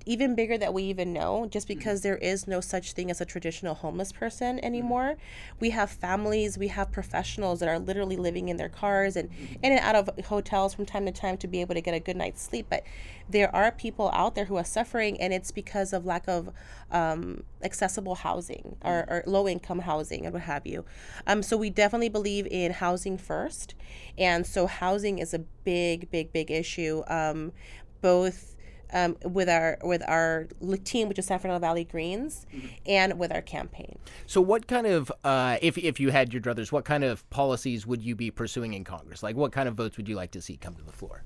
even 0.09 0.33
bigger 0.33 0.57
that 0.57 0.73
we 0.73 0.81
even 0.83 1.13
know 1.13 1.45
just 1.51 1.67
mm-hmm. 1.67 1.77
because 1.77 2.01
there 2.01 2.17
is 2.17 2.47
no 2.47 2.59
such 2.59 2.93
thing 2.93 3.11
as 3.11 3.21
a 3.21 3.25
traditional 3.25 3.75
homeless 3.75 4.11
person 4.11 4.55
mm-hmm. 4.57 4.65
anymore 4.65 5.15
we 5.59 5.69
have 5.69 5.89
families 5.89 6.57
we 6.57 6.67
have 6.67 6.91
professionals 6.91 7.59
that 7.59 7.69
are 7.69 7.77
literally 7.77 8.17
living 8.17 8.49
in 8.49 8.57
their 8.57 8.69
cars 8.69 9.15
and 9.15 9.29
mm-hmm. 9.29 9.53
in 9.63 9.71
and 9.71 9.79
out 9.81 9.95
of 9.95 10.09
hotels 10.25 10.73
from 10.73 10.83
time 10.83 11.05
to 11.05 11.11
time 11.11 11.37
to 11.37 11.47
be 11.47 11.61
able 11.61 11.75
to 11.75 11.81
get 11.81 11.93
a 11.93 11.99
good 11.99 12.17
night's 12.17 12.41
sleep 12.41 12.65
but 12.71 12.83
there 13.29 13.55
are 13.55 13.71
people 13.71 14.09
out 14.11 14.33
there 14.33 14.45
who 14.45 14.57
are 14.57 14.63
suffering 14.63 15.21
and 15.21 15.31
it's 15.31 15.51
because 15.51 15.93
of 15.93 16.07
lack 16.07 16.27
of 16.27 16.49
um, 16.89 17.43
accessible 17.63 18.15
housing 18.15 18.77
or, 18.83 19.05
or, 19.07 19.23
low 19.27 19.47
income 19.47 19.79
housing 19.79 20.25
and 20.25 20.33
what 20.33 20.41
have 20.41 20.65
you 20.65 20.83
um, 21.27 21.43
so 21.43 21.55
we 21.55 21.69
definitely 21.69 22.09
believe 22.09 22.47
in 22.47 22.71
housing 22.71 23.15
first 23.15 23.75
and 24.17 24.47
so 24.47 24.65
housing 24.65 25.19
is 25.19 25.35
a 25.35 25.39
big 25.39 26.09
big 26.09 26.33
big 26.33 26.49
issue 26.49 27.03
um, 27.07 27.51
both 28.01 28.55
um, 28.93 29.17
with 29.23 29.49
our 29.49 29.77
with 29.83 30.01
our 30.07 30.47
team, 30.83 31.07
which 31.07 31.19
is 31.19 31.25
San 31.25 31.39
Fernando 31.39 31.59
Valley 31.59 31.83
Greens, 31.83 32.45
mm-hmm. 32.53 32.67
and 32.85 33.19
with 33.19 33.31
our 33.31 33.41
campaign. 33.41 33.97
So, 34.25 34.41
what 34.41 34.67
kind 34.67 34.87
of, 34.87 35.11
uh, 35.23 35.57
if 35.61 35.77
if 35.77 35.99
you 35.99 36.09
had 36.09 36.33
your 36.33 36.41
druthers, 36.41 36.71
what 36.71 36.85
kind 36.85 37.03
of 37.03 37.29
policies 37.29 37.85
would 37.85 38.01
you 38.01 38.15
be 38.15 38.31
pursuing 38.31 38.73
in 38.73 38.83
Congress? 38.83 39.23
Like, 39.23 39.35
what 39.35 39.51
kind 39.51 39.67
of 39.67 39.75
votes 39.75 39.97
would 39.97 40.07
you 40.07 40.15
like 40.15 40.31
to 40.31 40.41
see 40.41 40.57
come 40.57 40.75
to 40.75 40.83
the 40.83 40.91
floor? 40.91 41.23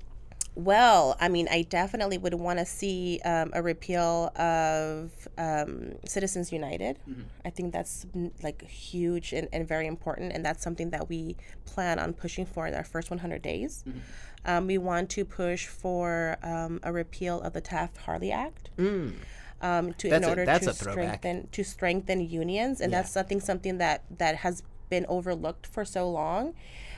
Well, 0.56 1.16
I 1.18 1.28
mean, 1.28 1.48
I 1.50 1.62
definitely 1.62 2.16
would 2.16 2.34
want 2.34 2.60
to 2.60 2.64
see 2.64 3.20
um, 3.24 3.50
a 3.54 3.62
repeal 3.62 4.30
of 4.36 5.10
um, 5.36 5.94
Citizens 6.04 6.52
United. 6.52 6.98
Mm-hmm. 7.08 7.22
I 7.44 7.50
think 7.50 7.72
that's 7.72 8.06
like 8.42 8.62
huge 8.68 9.32
and, 9.32 9.48
and, 9.52 9.66
very 9.66 9.88
important, 9.88 10.32
and 10.32 10.44
that's 10.44 10.62
something 10.62 10.90
that 10.90 11.08
we 11.08 11.36
plan 11.64 11.98
on 11.98 12.12
pushing 12.12 12.46
for 12.46 12.68
in 12.68 12.74
our 12.74 12.84
first 12.84 13.10
100 13.10 13.42
days. 13.42 13.82
Mm-hmm. 13.86 13.98
Um, 14.46 14.66
we 14.68 14.78
want 14.78 15.10
to 15.10 15.24
push 15.24 15.66
for 15.66 16.36
um, 16.42 16.78
a 16.84 16.92
repeal 16.92 17.40
of 17.40 17.52
the 17.52 17.60
Taft 17.60 17.96
Hartley 17.96 18.30
Act. 18.30 18.70
Mm. 18.78 19.14
Um, 19.60 19.94
to 19.94 20.10
that's 20.10 20.24
in 20.24 20.28
order 20.28 20.42
a, 20.42 20.58
to 20.58 20.74
strengthen 20.74 21.48
to 21.52 21.64
strengthen 21.64 22.20
unions, 22.20 22.80
and 22.80 22.92
yeah. 22.92 23.00
that's 23.00 23.10
something 23.10 23.40
something 23.40 23.78
that 23.78 24.02
that 24.18 24.36
has 24.36 24.62
been 24.90 25.06
overlooked 25.08 25.66
for 25.66 25.86
so 25.86 26.10
long, 26.10 26.54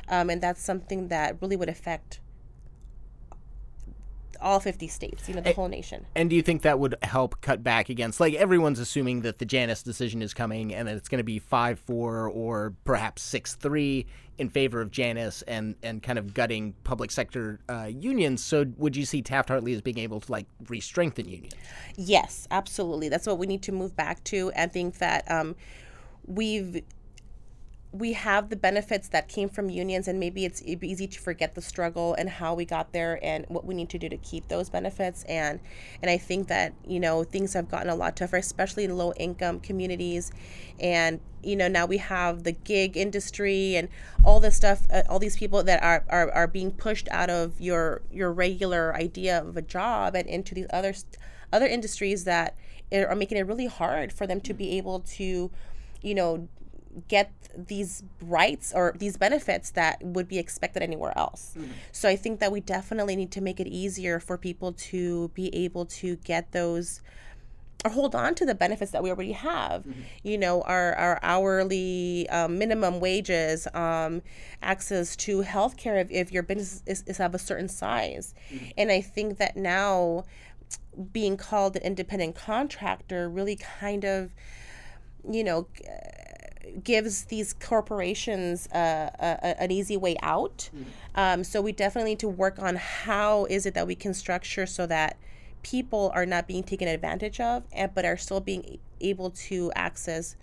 um, 0.08 0.30
and 0.30 0.42
that's 0.42 0.62
something 0.62 1.08
that 1.08 1.36
really 1.40 1.54
would 1.54 1.68
affect 1.68 2.18
all 4.40 4.60
50 4.60 4.88
states, 4.88 5.28
you 5.28 5.34
know, 5.34 5.40
the 5.40 5.48
and, 5.48 5.56
whole 5.56 5.68
nation. 5.68 6.06
And 6.14 6.30
do 6.30 6.36
you 6.36 6.42
think 6.42 6.62
that 6.62 6.78
would 6.78 6.96
help 7.02 7.40
cut 7.40 7.62
back 7.62 7.88
against, 7.88 8.20
like, 8.20 8.34
everyone's 8.34 8.78
assuming 8.78 9.22
that 9.22 9.38
the 9.38 9.44
Janus 9.44 9.82
decision 9.82 10.22
is 10.22 10.34
coming 10.34 10.74
and 10.74 10.88
that 10.88 10.96
it's 10.96 11.08
going 11.08 11.18
to 11.18 11.24
be 11.24 11.38
5 11.38 11.78
4 11.78 12.28
or 12.28 12.74
perhaps 12.84 13.22
6 13.22 13.54
3 13.54 14.06
in 14.38 14.48
favor 14.50 14.80
of 14.80 14.90
Janus 14.90 15.42
and, 15.42 15.76
and 15.82 16.02
kind 16.02 16.18
of 16.18 16.34
gutting 16.34 16.74
public 16.84 17.10
sector 17.10 17.60
uh, 17.68 17.88
unions. 17.90 18.44
So 18.44 18.66
would 18.76 18.94
you 18.94 19.04
see 19.04 19.22
Taft 19.22 19.48
Hartley 19.48 19.72
as 19.72 19.80
being 19.80 19.98
able 19.98 20.20
to, 20.20 20.32
like, 20.32 20.46
re 20.68 20.80
strengthen 20.80 21.28
unions? 21.28 21.54
Yes, 21.96 22.46
absolutely. 22.50 23.08
That's 23.08 23.26
what 23.26 23.38
we 23.38 23.46
need 23.46 23.62
to 23.62 23.72
move 23.72 23.96
back 23.96 24.22
to. 24.24 24.52
I 24.56 24.66
think 24.66 24.98
that 24.98 25.30
um, 25.30 25.56
we've 26.26 26.82
we 27.98 28.12
have 28.12 28.50
the 28.50 28.56
benefits 28.56 29.08
that 29.08 29.28
came 29.28 29.48
from 29.48 29.70
unions 29.70 30.08
and 30.08 30.20
maybe 30.20 30.44
it's 30.44 30.62
easy 30.62 31.06
to 31.06 31.20
forget 31.20 31.54
the 31.54 31.62
struggle 31.62 32.14
and 32.14 32.28
how 32.28 32.54
we 32.54 32.64
got 32.64 32.92
there 32.92 33.18
and 33.22 33.46
what 33.48 33.64
we 33.64 33.74
need 33.74 33.88
to 33.90 33.98
do 33.98 34.08
to 34.08 34.16
keep 34.18 34.48
those 34.48 34.68
benefits. 34.68 35.24
And 35.24 35.60
and 36.02 36.10
I 36.10 36.18
think 36.18 36.48
that 36.48 36.74
you 36.86 37.00
know 37.00 37.24
things 37.24 37.54
have 37.54 37.68
gotten 37.70 37.88
a 37.88 37.94
lot 37.94 38.16
tougher 38.16 38.36
especially 38.36 38.84
in 38.84 38.96
low 38.96 39.12
income 39.14 39.60
communities. 39.60 40.30
And 40.78 41.20
you 41.42 41.56
know 41.56 41.68
now 41.68 41.86
we 41.86 41.98
have 41.98 42.42
the 42.42 42.52
gig 42.52 42.96
industry 42.96 43.76
and 43.76 43.88
all 44.24 44.40
this 44.40 44.56
stuff 44.56 44.86
uh, 44.92 45.02
all 45.08 45.18
these 45.18 45.36
people 45.36 45.62
that 45.62 45.82
are, 45.82 46.04
are 46.08 46.30
are 46.32 46.46
being 46.46 46.72
pushed 46.72 47.08
out 47.10 47.30
of 47.30 47.60
your 47.60 48.02
your 48.12 48.32
regular 48.32 48.94
idea 48.94 49.40
of 49.40 49.56
a 49.56 49.62
job 49.62 50.14
and 50.14 50.28
into 50.28 50.54
these 50.54 50.66
other 50.70 50.92
other 51.52 51.66
industries 51.66 52.24
that 52.24 52.56
are 52.92 53.14
making 53.14 53.38
it 53.38 53.46
really 53.46 53.66
hard 53.66 54.12
for 54.12 54.26
them 54.26 54.40
to 54.40 54.52
be 54.52 54.76
able 54.76 55.00
to 55.00 55.50
you 56.02 56.14
know 56.14 56.48
get 57.08 57.32
these 57.56 58.02
rights 58.22 58.72
or 58.74 58.94
these 58.98 59.16
benefits 59.16 59.70
that 59.70 60.02
would 60.02 60.28
be 60.28 60.38
expected 60.38 60.82
anywhere 60.82 61.16
else. 61.16 61.54
Mm-hmm. 61.56 61.72
So 61.92 62.08
I 62.08 62.16
think 62.16 62.40
that 62.40 62.52
we 62.52 62.60
definitely 62.60 63.16
need 63.16 63.30
to 63.32 63.40
make 63.40 63.60
it 63.60 63.66
easier 63.66 64.20
for 64.20 64.36
people 64.38 64.72
to 64.72 65.28
be 65.28 65.54
able 65.54 65.86
to 65.86 66.16
get 66.16 66.52
those 66.52 67.02
or 67.84 67.90
hold 67.90 68.14
on 68.14 68.34
to 68.34 68.46
the 68.46 68.54
benefits 68.54 68.90
that 68.90 69.02
we 69.02 69.10
already 69.10 69.32
have. 69.32 69.82
Mm-hmm. 69.82 70.00
You 70.24 70.38
know, 70.38 70.62
our, 70.62 70.94
our 70.94 71.20
hourly 71.22 72.28
um, 72.30 72.58
minimum 72.58 73.00
wages, 73.00 73.68
um, 73.74 74.22
access 74.62 75.14
to 75.16 75.42
healthcare 75.42 76.00
if, 76.00 76.10
if 76.10 76.32
your 76.32 76.42
business 76.42 76.82
is, 76.86 77.04
is 77.06 77.20
of 77.20 77.34
a 77.34 77.38
certain 77.38 77.68
size. 77.68 78.34
Mm-hmm. 78.50 78.66
And 78.78 78.90
I 78.90 79.00
think 79.00 79.38
that 79.38 79.56
now 79.56 80.24
being 81.12 81.36
called 81.36 81.76
an 81.76 81.82
independent 81.82 82.34
contractor 82.34 83.28
really 83.28 83.56
kind 83.56 84.04
of, 84.04 84.34
you 85.30 85.44
know, 85.44 85.68
gives 86.82 87.24
these 87.24 87.52
corporations 87.52 88.66
uh, 88.68 89.10
a, 89.18 89.62
an 89.62 89.70
easy 89.70 89.96
way 89.96 90.16
out. 90.22 90.70
Mm-hmm. 90.74 90.84
Um, 91.14 91.44
so 91.44 91.60
we 91.60 91.72
definitely 91.72 92.12
need 92.12 92.18
to 92.20 92.28
work 92.28 92.58
on 92.58 92.76
how 92.76 93.46
is 93.46 93.66
it 93.66 93.74
that 93.74 93.86
we 93.86 93.94
can 93.94 94.14
structure 94.14 94.66
so 94.66 94.86
that 94.86 95.16
people 95.62 96.12
are 96.14 96.26
not 96.26 96.46
being 96.46 96.62
taken 96.62 96.88
advantage 96.88 97.40
of, 97.40 97.64
and, 97.72 97.94
but 97.94 98.04
are 98.04 98.16
still 98.16 98.40
being 98.40 98.78
able 99.00 99.30
to 99.30 99.72
access 99.74 100.36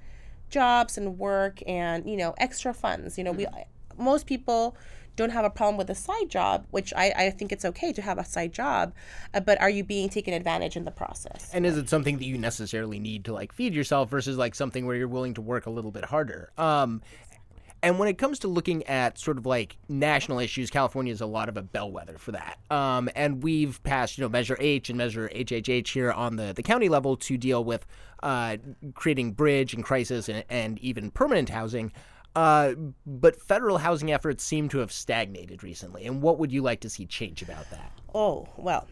jobs 0.50 0.98
and 0.98 1.18
work 1.18 1.60
and 1.68 2.08
you 2.10 2.18
know 2.18 2.36
extra 2.38 2.74
funds. 2.74 3.18
You 3.18 3.24
know, 3.24 3.34
mm-hmm. 3.34 3.56
we 3.56 3.64
most 3.98 4.26
people 4.26 4.76
don't 5.16 5.30
have 5.30 5.46
a 5.46 5.50
problem 5.50 5.78
with 5.78 5.90
a 5.90 5.96
side 5.96 6.30
job, 6.30 6.66
which 6.72 6.94
I, 6.96 7.14
I 7.16 7.30
think 7.30 7.52
it's 7.52 7.66
okay 7.66 7.94
to 7.94 8.02
have 8.02 8.18
a 8.18 8.26
side 8.26 8.54
job, 8.54 8.94
uh, 9.34 9.40
but 9.40 9.60
are 9.62 9.70
you 9.70 9.84
being 9.84 10.10
taken 10.10 10.34
advantage 10.34 10.76
in 10.76 10.86
the 10.86 10.92
process? 10.92 11.50
And 11.54 11.66
is 11.66 11.78
it 11.78 11.90
something 11.90 12.18
that 12.18 12.26
you 12.26 12.38
necessarily 12.38 13.00
need 13.00 13.26
to 13.26 13.34
like 13.34 13.54
feed 13.54 13.74
yourself 13.74 14.10
versus 14.10 14.38
like 14.38 14.56
something 14.56 14.86
where 14.86 14.96
you're 14.96 15.08
willing 15.08 15.34
to 15.36 15.42
work 15.42 15.66
a 15.66 15.70
little 15.70 15.92
bit 15.92 16.06
harder? 16.06 16.52
Um, 16.58 17.02
and 17.84 18.00
when 18.00 18.08
it 18.08 18.18
comes 18.18 18.40
to 18.40 18.48
looking 18.48 18.84
at 18.88 19.20
sort 19.20 19.38
of 19.38 19.46
like 19.46 19.78
national 19.90 20.40
issues, 20.40 20.70
California 20.70 21.12
is 21.12 21.20
a 21.20 21.26
lot 21.26 21.50
of 21.50 21.58
a 21.58 21.62
bellwether 21.62 22.18
for 22.18 22.32
that. 22.32 22.58
Um, 22.72 23.10
and 23.14 23.44
we've 23.44 23.84
passed, 23.84 24.18
you 24.18 24.24
know, 24.24 24.30
Measure 24.30 24.56
H 24.58 24.90
and 24.90 24.98
Measure 24.98 25.30
HHH 25.36 25.90
here 25.90 26.10
on 26.10 26.38
the, 26.38 26.54
the 26.54 26.64
county 26.64 26.88
level 26.88 27.18
to 27.18 27.38
deal 27.38 27.62
with 27.62 27.86
uh, 28.24 28.56
creating 28.94 29.34
bridge 29.34 29.74
and 29.74 29.84
crisis 29.84 30.30
and, 30.30 30.46
and 30.50 30.80
even 30.80 31.12
permanent 31.12 31.50
housing. 31.50 31.92
Uh, 32.36 32.74
but 33.06 33.42
federal 33.42 33.78
housing 33.78 34.12
efforts 34.12 34.44
seem 34.44 34.68
to 34.70 34.80
have 34.80 34.92
stagnated 34.92 35.64
recently. 35.64 36.06
And 36.06 36.22
what 36.22 36.40
would 36.40 36.52
you 36.52 36.62
like 36.62 36.80
to 36.82 36.90
see 36.90 37.06
change 37.06 37.42
about 37.42 37.70
that? 37.70 37.92
Oh 38.14 38.48
well, 38.58 38.88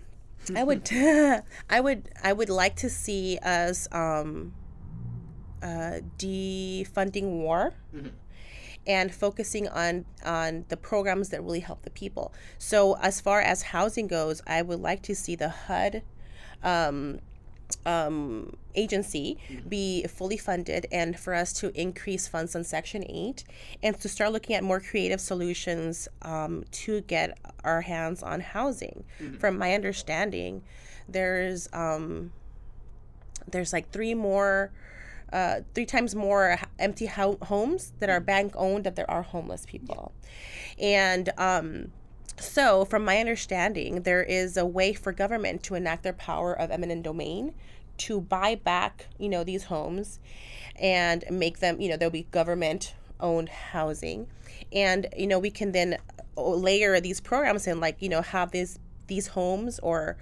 I 0.55 0.63
would, 0.63 0.89
I 1.69 1.79
would, 1.79 2.09
I 2.23 2.33
would 2.33 2.49
like 2.49 2.75
to 2.77 2.89
see 2.89 3.39
us 3.39 3.87
um, 3.91 4.53
uh, 5.61 6.01
defunding 6.17 7.41
war. 7.41 7.73
Mm-hmm 7.95 8.09
and 8.87 9.13
focusing 9.13 9.67
on 9.67 10.05
on 10.25 10.65
the 10.69 10.77
programs 10.77 11.29
that 11.29 11.43
really 11.43 11.59
help 11.59 11.83
the 11.83 11.89
people. 11.89 12.33
So 12.57 12.97
as 12.97 13.21
far 13.21 13.41
as 13.41 13.61
housing 13.61 14.07
goes, 14.07 14.41
I 14.47 14.61
would 14.61 14.79
like 14.79 15.03
to 15.03 15.15
see 15.15 15.35
the 15.35 15.49
HUD 15.49 16.01
um, 16.63 17.19
um, 17.85 18.55
agency 18.75 19.37
be 19.67 20.03
fully 20.07 20.37
funded 20.37 20.87
and 20.91 21.19
for 21.19 21.33
us 21.33 21.53
to 21.53 21.71
increase 21.79 22.27
funds 22.27 22.55
on 22.55 22.63
Section 22.63 23.03
8 23.09 23.43
and 23.83 23.99
to 23.99 24.09
start 24.09 24.31
looking 24.31 24.55
at 24.55 24.63
more 24.63 24.79
creative 24.79 25.19
solutions 25.19 26.07
um, 26.21 26.63
to 26.71 27.01
get 27.01 27.37
our 27.63 27.81
hands 27.81 28.23
on 28.23 28.41
housing. 28.41 29.03
Mm-hmm. 29.19 29.37
From 29.37 29.57
my 29.57 29.73
understanding, 29.73 30.63
there's 31.07 31.67
um, 31.73 32.31
there's 33.49 33.73
like 33.73 33.91
three 33.91 34.13
more. 34.13 34.71
Uh, 35.33 35.61
three 35.73 35.85
times 35.85 36.13
more 36.13 36.59
empty 36.77 37.05
ho- 37.05 37.37
homes 37.43 37.93
that 38.01 38.09
are 38.09 38.19
bank 38.19 38.51
owned 38.57 38.83
that 38.83 38.97
there 38.97 39.09
are 39.09 39.21
homeless 39.21 39.65
people, 39.65 40.11
and 40.77 41.31
um, 41.37 41.89
so, 42.37 42.85
from 42.85 43.05
my 43.05 43.19
understanding, 43.19 44.03
there 44.03 44.23
is 44.23 44.57
a 44.57 44.65
way 44.65 44.93
for 44.93 45.11
government 45.11 45.63
to 45.63 45.75
enact 45.75 46.03
their 46.03 46.13
power 46.13 46.53
of 46.53 46.71
eminent 46.71 47.03
domain 47.03 47.53
to 47.97 48.19
buy 48.19 48.55
back, 48.55 49.07
you 49.19 49.29
know, 49.29 49.43
these 49.43 49.65
homes 49.65 50.19
and 50.75 51.23
make 51.29 51.59
them, 51.59 51.79
you 51.79 51.89
know, 51.89 51.97
there'll 51.97 52.11
be 52.11 52.27
government 52.31 52.95
owned 53.19 53.49
housing. 53.49 54.27
And, 54.73 55.07
you 55.15 55.27
know, 55.27 55.37
we 55.37 55.51
can 55.51 55.71
then 55.71 55.97
layer 56.35 56.99
these 56.99 57.19
programs 57.19 57.67
and 57.67 57.79
like, 57.79 58.01
you 58.01 58.09
know, 58.09 58.21
have 58.21 58.51
these 58.51 58.79
these 59.07 59.27
homes 59.27 59.77
or 59.79 60.15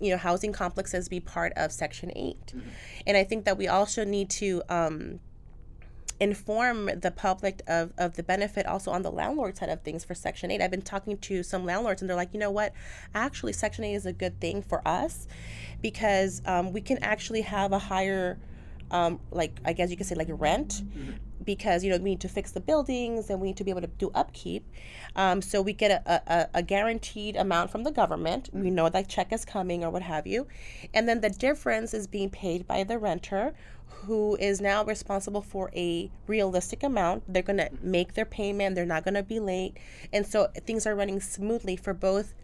you 0.00 0.10
know 0.10 0.16
housing 0.16 0.52
complexes 0.52 1.08
be 1.08 1.20
part 1.20 1.52
of 1.56 1.70
section 1.70 2.10
8 2.16 2.36
mm-hmm. 2.46 2.68
and 3.06 3.16
i 3.16 3.22
think 3.22 3.44
that 3.44 3.56
we 3.56 3.68
also 3.68 4.04
need 4.04 4.28
to 4.28 4.62
um, 4.68 5.20
inform 6.18 6.86
the 7.00 7.10
public 7.10 7.62
of, 7.66 7.92
of 7.98 8.16
the 8.16 8.22
benefit 8.22 8.66
also 8.66 8.90
on 8.90 9.02
the 9.02 9.10
landlord 9.10 9.56
side 9.56 9.68
of 9.68 9.82
things 9.82 10.04
for 10.04 10.14
Section 10.14 10.50
8. 10.50 10.60
I've 10.60 10.70
been 10.70 10.82
talking 10.82 11.18
to 11.18 11.42
some 11.42 11.64
landlords 11.64 12.00
and 12.00 12.08
they're 12.08 12.16
like, 12.16 12.32
you 12.32 12.40
know 12.40 12.50
what? 12.50 12.72
Actually, 13.14 13.52
Section 13.52 13.84
8 13.84 13.94
is 13.94 14.06
a 14.06 14.12
good 14.12 14.40
thing 14.40 14.62
for 14.62 14.86
us 14.86 15.28
because 15.82 16.42
um, 16.46 16.72
we 16.72 16.80
can 16.80 16.98
actually 16.98 17.42
have 17.42 17.72
a 17.72 17.78
higher 17.78 18.38
um, 18.90 19.20
like 19.30 19.58
I 19.64 19.72
guess 19.72 19.90
you 19.90 19.96
could 19.96 20.06
say 20.06 20.14
like 20.14 20.28
rent, 20.30 20.82
because 21.44 21.84
you 21.84 21.90
know 21.90 21.98
we 21.98 22.10
need 22.10 22.20
to 22.20 22.28
fix 22.28 22.50
the 22.52 22.60
buildings 22.60 23.30
and 23.30 23.40
we 23.40 23.48
need 23.48 23.56
to 23.56 23.64
be 23.64 23.70
able 23.70 23.80
to 23.80 23.86
do 23.86 24.10
upkeep. 24.14 24.64
Um, 25.14 25.42
so 25.42 25.62
we 25.62 25.72
get 25.72 25.90
a, 25.90 26.22
a, 26.32 26.48
a 26.54 26.62
guaranteed 26.62 27.36
amount 27.36 27.70
from 27.70 27.84
the 27.84 27.90
government. 27.90 28.50
We 28.52 28.70
know 28.70 28.88
that 28.88 29.08
check 29.08 29.32
is 29.32 29.44
coming 29.44 29.84
or 29.84 29.90
what 29.90 30.02
have 30.02 30.26
you, 30.26 30.46
and 30.94 31.08
then 31.08 31.20
the 31.20 31.30
difference 31.30 31.94
is 31.94 32.06
being 32.06 32.30
paid 32.30 32.66
by 32.66 32.84
the 32.84 32.98
renter, 32.98 33.54
who 33.86 34.36
is 34.36 34.60
now 34.60 34.84
responsible 34.84 35.42
for 35.42 35.70
a 35.74 36.10
realistic 36.26 36.82
amount. 36.82 37.24
They're 37.32 37.42
gonna 37.42 37.70
make 37.82 38.14
their 38.14 38.24
payment. 38.24 38.74
They're 38.74 38.86
not 38.86 39.04
gonna 39.04 39.22
be 39.22 39.40
late, 39.40 39.76
and 40.12 40.26
so 40.26 40.48
things 40.66 40.86
are 40.86 40.94
running 40.94 41.20
smoothly 41.20 41.76
for 41.76 41.94
both 41.94 42.34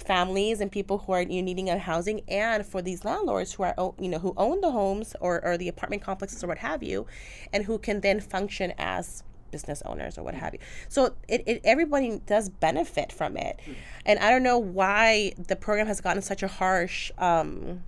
families 0.00 0.60
and 0.60 0.70
people 0.70 0.98
who 0.98 1.12
are 1.12 1.22
you 1.22 1.42
know, 1.42 1.46
needing 1.46 1.70
a 1.70 1.78
housing 1.78 2.22
and 2.28 2.64
for 2.64 2.82
these 2.82 3.04
landlords 3.04 3.52
who 3.52 3.62
are 3.62 3.74
you 3.98 4.08
know 4.08 4.18
who 4.18 4.34
own 4.36 4.60
the 4.60 4.70
homes 4.70 5.14
or, 5.20 5.44
or 5.44 5.56
the 5.56 5.68
apartment 5.68 6.02
complexes 6.02 6.42
or 6.42 6.46
what 6.48 6.58
have 6.58 6.82
you 6.82 7.06
and 7.52 7.64
who 7.64 7.78
can 7.78 8.00
then 8.00 8.20
function 8.20 8.72
as 8.78 9.22
business 9.50 9.82
owners 9.84 10.16
or 10.16 10.22
what 10.22 10.34
have 10.34 10.54
you. 10.54 10.60
So 10.88 11.14
it, 11.28 11.42
it 11.46 11.60
everybody 11.64 12.20
does 12.24 12.48
benefit 12.48 13.12
from 13.12 13.36
it. 13.36 13.58
And 14.06 14.18
i 14.18 14.30
don't 14.30 14.42
know 14.42 14.58
why 14.58 15.32
the 15.48 15.56
program 15.56 15.86
has 15.86 16.00
gotten 16.00 16.22
such 16.22 16.42
a 16.42 16.48
harsh 16.48 17.10
um, 17.18 17.82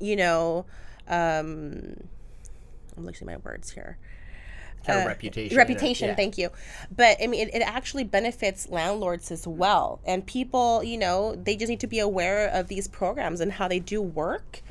you 0.00 0.16
know 0.16 0.66
um, 1.08 1.96
i'm 2.96 3.06
losing 3.06 3.26
my 3.26 3.36
words 3.38 3.70
here 3.70 3.98
Kind 4.84 5.00
of 5.00 5.04
uh, 5.04 5.08
reputation. 5.08 5.56
reputation 5.56 6.08
yeah. 6.08 6.14
thank 6.14 6.38
you. 6.38 6.50
But 6.94 7.16
i 7.22 7.26
mean 7.26 7.48
it, 7.48 7.54
it 7.54 7.62
actually 7.62 8.04
benefits 8.04 8.68
landlords 8.68 9.30
as 9.30 9.46
well. 9.46 10.00
And 10.04 10.26
people 10.26 10.82
you 10.82 10.98
know 10.98 11.34
they 11.34 11.56
just 11.56 11.70
need 11.70 11.80
to 11.80 11.86
be 11.86 11.98
aware 11.98 12.48
of 12.48 12.68
these 12.68 12.88
programs 12.88 13.40
and 13.40 13.52
how 13.52 13.68
they 13.68 13.80
do 13.80 14.00
work. 14.02 14.62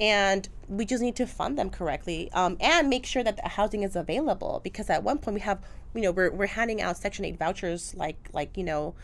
And 0.00 0.48
we 0.68 0.84
just 0.84 1.02
need 1.02 1.14
to 1.16 1.26
fund 1.26 1.56
them 1.56 1.70
correctly 1.70 2.28
um, 2.32 2.56
and 2.58 2.88
make 2.88 3.06
sure 3.06 3.22
that 3.22 3.36
the 3.36 3.48
housing 3.48 3.84
is 3.84 3.94
available. 3.94 4.60
Because 4.64 4.90
at 4.90 5.04
one 5.04 5.18
point 5.18 5.34
we 5.34 5.40
have 5.42 5.60
you 5.94 6.02
know 6.02 6.10
we're, 6.10 6.30
we're 6.30 6.46
handing 6.46 6.82
out 6.82 6.96
section 6.96 7.24
8 7.24 7.38
vouchers 7.38 7.94
like 7.94 8.28
like 8.32 8.56
you 8.56 8.64
know 8.64 8.94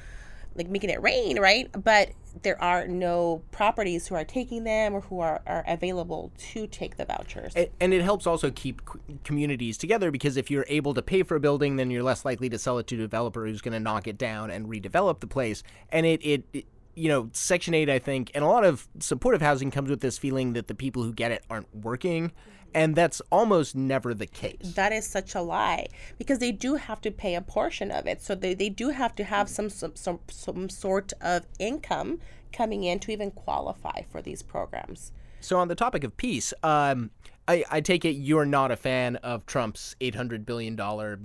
like 0.54 0.68
making 0.68 0.90
it 0.90 1.00
rain 1.02 1.38
right 1.40 1.68
but 1.82 2.10
there 2.42 2.60
are 2.62 2.86
no 2.86 3.42
properties 3.50 4.06
who 4.06 4.14
are 4.14 4.24
taking 4.24 4.62
them 4.64 4.94
or 4.94 5.00
who 5.00 5.18
are, 5.20 5.42
are 5.46 5.64
available 5.66 6.30
to 6.38 6.66
take 6.66 6.96
the 6.96 7.04
vouchers 7.04 7.52
A- 7.56 7.70
And 7.80 7.92
it 7.92 8.02
helps 8.02 8.26
also 8.26 8.50
keep 8.50 8.80
communities 9.24 9.76
together 9.76 10.10
because 10.10 10.36
if 10.36 10.50
you're 10.50 10.66
able 10.68 10.94
to 10.94 11.02
pay 11.02 11.22
for 11.24 11.34
a 11.34 11.40
building, 11.40 11.74
then 11.76 11.90
you're 11.90 12.04
less 12.04 12.24
likely 12.24 12.48
to 12.50 12.58
sell 12.58 12.78
it 12.78 12.86
to 12.88 12.94
a 12.94 12.98
developer 12.98 13.46
who's 13.46 13.60
going 13.60 13.72
to 13.72 13.80
knock 13.80 14.06
it 14.06 14.16
down 14.16 14.50
and 14.50 14.66
redevelop 14.66 15.18
the 15.20 15.26
place. 15.26 15.62
And 15.90 16.06
it, 16.06 16.20
it, 16.24 16.44
it, 16.52 16.66
you 16.94 17.08
know, 17.08 17.30
Section 17.32 17.74
8, 17.74 17.88
I 17.88 17.98
think, 17.98 18.30
and 18.34 18.44
a 18.44 18.48
lot 18.48 18.64
of 18.64 18.88
supportive 18.98 19.40
housing 19.42 19.70
comes 19.70 19.90
with 19.90 20.00
this 20.00 20.18
feeling 20.18 20.52
that 20.54 20.66
the 20.68 20.74
people 20.74 21.02
who 21.02 21.12
get 21.12 21.30
it 21.32 21.44
aren't 21.50 21.74
working. 21.74 22.32
And 22.72 22.94
that's 22.94 23.20
almost 23.32 23.74
never 23.74 24.14
the 24.14 24.28
case. 24.28 24.74
that 24.76 24.92
is 24.92 25.04
such 25.04 25.34
a 25.34 25.40
lie 25.42 25.88
because 26.18 26.38
they 26.38 26.52
do 26.52 26.76
have 26.76 27.00
to 27.00 27.10
pay 27.10 27.34
a 27.34 27.40
portion 27.40 27.90
of 27.90 28.06
it 28.06 28.22
so 28.22 28.36
they, 28.36 28.54
they 28.54 28.68
do 28.68 28.90
have 28.90 29.12
to 29.16 29.24
have 29.24 29.48
some, 29.48 29.68
some 29.68 29.96
some 29.96 30.20
some 30.30 30.68
sort 30.68 31.12
of 31.20 31.46
income 31.58 32.20
coming 32.52 32.84
in 32.84 33.00
to 33.00 33.10
even 33.10 33.32
qualify 33.32 34.02
for 34.12 34.22
these 34.22 34.40
programs 34.44 35.10
So, 35.40 35.58
on 35.58 35.66
the 35.66 35.74
topic 35.74 36.04
of 36.04 36.16
peace, 36.16 36.54
um, 36.62 37.10
I, 37.48 37.64
I 37.68 37.80
take 37.80 38.04
it 38.04 38.12
you're 38.12 38.46
not 38.46 38.70
a 38.70 38.76
fan 38.76 39.16
of 39.16 39.46
Trump's 39.46 39.96
$800 40.00 40.46
billion 40.46 40.76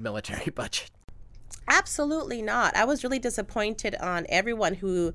military 0.02 0.50
budget. 0.56 0.90
absolutely 1.68 2.42
not 2.42 2.76
i 2.76 2.86
was 2.86 3.04
really 3.04 3.20
disappointed 3.20 3.94
on 3.98 4.26
everyone 4.30 4.74
who 4.76 5.14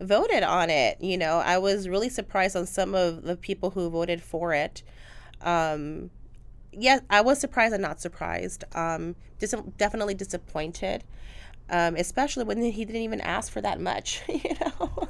voted 0.00 0.42
on 0.42 0.70
it 0.70 1.00
you 1.00 1.16
know 1.18 1.38
i 1.38 1.58
was 1.58 1.88
really 1.88 2.08
surprised 2.08 2.54
on 2.56 2.66
some 2.66 2.94
of 2.94 3.22
the 3.22 3.36
people 3.36 3.70
who 3.70 3.88
voted 3.90 4.22
for 4.22 4.52
it 4.54 4.82
um 5.42 6.10
yes 6.72 7.00
i 7.10 7.20
was 7.20 7.38
surprised 7.40 7.72
and 7.74 7.82
not 7.82 8.00
surprised 8.00 8.64
um 8.74 9.16
dis- 9.38 9.54
definitely 9.76 10.14
disappointed 10.14 11.04
um, 11.70 11.96
especially 11.96 12.44
when 12.44 12.62
he 12.62 12.84
didn't 12.86 13.02
even 13.02 13.20
ask 13.20 13.52
for 13.52 13.60
that 13.60 13.78
much 13.80 14.22
you 14.28 14.54
know 14.60 15.08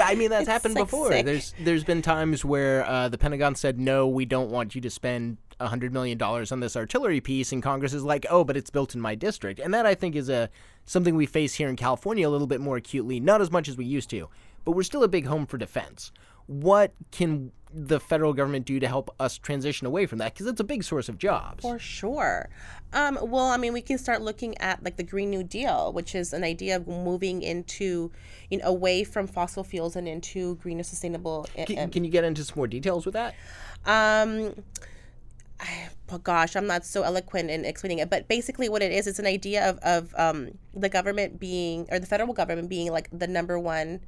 I 0.00 0.14
mean 0.14 0.30
that's 0.30 0.42
It's 0.42 0.48
happened 0.48 0.74
like 0.74 0.84
before. 0.84 1.08
sick. 1.10 1.26
There's 1.26 1.52
there's 1.58 1.82
been 1.82 2.00
times 2.00 2.44
where 2.44 2.86
uh, 2.86 3.08
the 3.08 3.18
Pentagon 3.18 3.56
said 3.56 3.80
no, 3.80 4.06
we 4.06 4.24
don't 4.24 4.50
want 4.50 4.76
you 4.76 4.80
to 4.82 4.90
spend 4.90 5.38
hundred 5.68 5.92
million 5.92 6.18
dollars 6.18 6.52
on 6.52 6.60
this 6.60 6.76
artillery 6.76 7.20
piece, 7.20 7.52
and 7.52 7.62
Congress 7.62 7.92
is 7.92 8.02
like, 8.02 8.26
oh, 8.30 8.44
but 8.44 8.56
it's 8.56 8.70
built 8.70 8.94
in 8.94 9.00
my 9.00 9.14
district, 9.14 9.60
and 9.60 9.72
that 9.74 9.86
I 9.86 9.94
think 9.94 10.16
is 10.16 10.28
a 10.28 10.48
something 10.84 11.14
we 11.14 11.26
face 11.26 11.54
here 11.54 11.68
in 11.68 11.76
California 11.76 12.28
a 12.28 12.30
little 12.30 12.46
bit 12.46 12.60
more 12.60 12.76
acutely, 12.76 13.20
not 13.20 13.40
as 13.40 13.50
much 13.50 13.68
as 13.68 13.76
we 13.76 13.84
used 13.84 14.10
to, 14.10 14.28
but 14.64 14.72
we're 14.72 14.82
still 14.82 15.04
a 15.04 15.08
big 15.08 15.26
home 15.26 15.46
for 15.46 15.58
defense. 15.58 16.12
What 16.46 16.94
can 17.12 17.52
the 17.72 18.00
federal 18.00 18.32
government 18.32 18.66
do 18.66 18.80
to 18.80 18.88
help 18.88 19.14
us 19.20 19.38
transition 19.38 19.86
away 19.86 20.06
from 20.06 20.18
that? 20.18 20.34
Because 20.34 20.48
it's 20.48 20.58
a 20.58 20.64
big 20.64 20.82
source 20.82 21.08
of 21.08 21.16
jobs. 21.16 21.62
For 21.62 21.78
sure. 21.78 22.48
Um, 22.92 23.16
well, 23.22 23.46
I 23.46 23.56
mean, 23.56 23.72
we 23.72 23.82
can 23.82 23.98
start 23.98 24.20
looking 24.20 24.58
at 24.58 24.82
like 24.82 24.96
the 24.96 25.04
Green 25.04 25.30
New 25.30 25.44
Deal, 25.44 25.92
which 25.92 26.16
is 26.16 26.32
an 26.32 26.42
idea 26.42 26.74
of 26.74 26.88
moving 26.88 27.42
into, 27.42 28.10
you 28.50 28.58
know, 28.58 28.64
away 28.64 29.04
from 29.04 29.28
fossil 29.28 29.62
fuels 29.62 29.94
and 29.94 30.08
into 30.08 30.56
greener, 30.56 30.82
sustainable. 30.82 31.46
Can, 31.66 31.90
can 31.90 32.04
you 32.04 32.10
get 32.10 32.24
into 32.24 32.42
some 32.42 32.54
more 32.56 32.66
details 32.66 33.06
with 33.06 33.14
that? 33.14 33.36
Um, 33.86 34.54
oh 36.12 36.18
gosh, 36.18 36.56
I'm 36.56 36.66
not 36.66 36.84
so 36.84 37.02
eloquent 37.02 37.50
in 37.50 37.64
explaining 37.64 37.98
it, 37.98 38.10
but 38.10 38.28
basically, 38.28 38.68
what 38.68 38.82
it 38.82 38.92
is, 38.92 39.06
it's 39.06 39.18
an 39.18 39.26
idea 39.26 39.68
of 39.68 39.78
of 39.78 40.14
um, 40.16 40.58
the 40.74 40.88
government 40.88 41.40
being 41.40 41.86
or 41.90 41.98
the 41.98 42.06
federal 42.06 42.32
government 42.32 42.68
being 42.68 42.90
like 42.90 43.08
the 43.12 43.26
number 43.26 43.58
one 43.58 44.00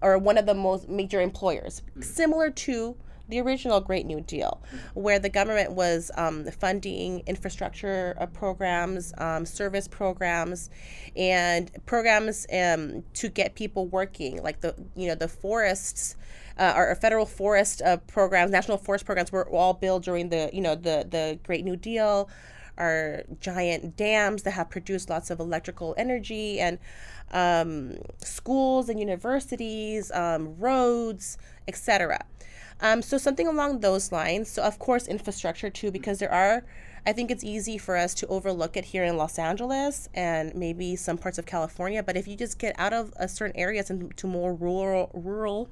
or 0.00 0.16
one 0.16 0.38
of 0.38 0.46
the 0.46 0.54
most 0.54 0.88
major 0.88 1.20
employers, 1.20 1.82
similar 2.00 2.50
to 2.50 2.96
the 3.28 3.40
original 3.40 3.80
Great 3.80 4.06
New 4.06 4.20
Deal, 4.20 4.60
where 4.94 5.18
the 5.18 5.28
government 5.28 5.72
was 5.72 6.10
um, 6.16 6.44
funding 6.50 7.22
infrastructure 7.26 8.16
uh, 8.18 8.26
programs, 8.26 9.12
um, 9.18 9.44
service 9.44 9.86
programs, 9.86 10.70
and 11.16 11.70
programs 11.86 12.46
um, 12.52 13.04
to 13.14 13.28
get 13.28 13.54
people 13.54 13.86
working, 13.86 14.42
like 14.42 14.60
the 14.60 14.74
you 14.96 15.08
know 15.08 15.14
the 15.14 15.28
forests. 15.28 16.16
Uh, 16.58 16.72
our 16.74 16.92
federal 16.96 17.24
forest 17.24 17.80
uh, 17.82 17.98
programs, 18.08 18.50
national 18.50 18.78
forest 18.78 19.04
programs, 19.04 19.30
were 19.30 19.48
all 19.50 19.74
built 19.74 20.02
during 20.02 20.28
the 20.30 20.50
you 20.52 20.60
know 20.60 20.74
the 20.74 21.06
the 21.08 21.38
Great 21.44 21.64
New 21.64 21.76
Deal, 21.76 22.28
our 22.78 23.22
giant 23.40 23.96
dams 23.96 24.42
that 24.42 24.52
have 24.52 24.70
produced 24.70 25.10
lots 25.10 25.30
of 25.30 25.38
electrical 25.38 25.94
energy 25.96 26.58
and 26.58 26.78
um, 27.30 27.98
schools 28.18 28.88
and 28.88 28.98
universities, 28.98 30.10
um, 30.12 30.56
roads, 30.58 31.38
etc. 31.66 32.24
Um, 32.80 33.02
so 33.02 33.18
something 33.18 33.46
along 33.46 33.80
those 33.80 34.12
lines. 34.12 34.48
So 34.48 34.62
of 34.62 34.78
course 34.78 35.06
infrastructure 35.06 35.70
too, 35.70 35.90
because 35.90 36.18
there 36.18 36.32
are. 36.32 36.64
I 37.06 37.12
think 37.12 37.30
it's 37.30 37.44
easy 37.44 37.78
for 37.78 37.96
us 37.96 38.12
to 38.14 38.26
overlook 38.26 38.76
it 38.76 38.86
here 38.86 39.04
in 39.04 39.16
Los 39.16 39.38
Angeles 39.38 40.08
and 40.12 40.54
maybe 40.54 40.94
some 40.94 41.16
parts 41.16 41.38
of 41.38 41.46
California. 41.46 42.02
But 42.02 42.16
if 42.16 42.28
you 42.28 42.36
just 42.36 42.58
get 42.58 42.74
out 42.78 42.92
of 42.92 43.14
uh, 43.14 43.26
certain 43.26 43.56
areas 43.56 43.88
into 43.88 44.26
more 44.26 44.52
rural 44.52 45.10
rural 45.14 45.68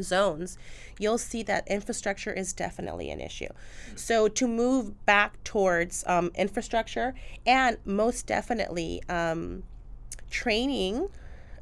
zones, 0.00 0.58
you'll 0.98 1.18
see 1.18 1.42
that 1.44 1.68
infrastructure 1.68 2.32
is 2.32 2.52
definitely 2.52 3.10
an 3.10 3.20
issue. 3.20 3.48
So, 3.94 4.28
to 4.28 4.48
move 4.48 5.04
back 5.06 5.42
towards 5.44 6.04
um, 6.06 6.30
infrastructure 6.34 7.14
and 7.46 7.76
most 7.84 8.26
definitely 8.26 9.02
um, 9.08 9.62
training 10.30 11.08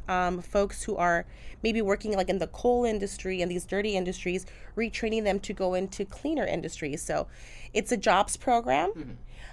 um, 0.08 0.40
folks 0.40 0.82
who 0.84 0.96
are 0.96 1.24
maybe 1.62 1.80
working 1.80 2.16
like 2.16 2.28
in 2.28 2.38
the 2.38 2.48
coal 2.48 2.84
industry 2.84 3.40
and 3.40 3.50
these 3.50 3.64
dirty 3.64 3.96
industries, 3.96 4.46
retraining 4.76 5.24
them 5.24 5.40
to 5.40 5.52
go 5.52 5.74
into 5.74 6.04
cleaner 6.04 6.44
industries. 6.46 7.02
So, 7.02 7.26
it's 7.74 7.92
a 7.92 7.96
jobs 7.96 8.36
program. 8.36 8.90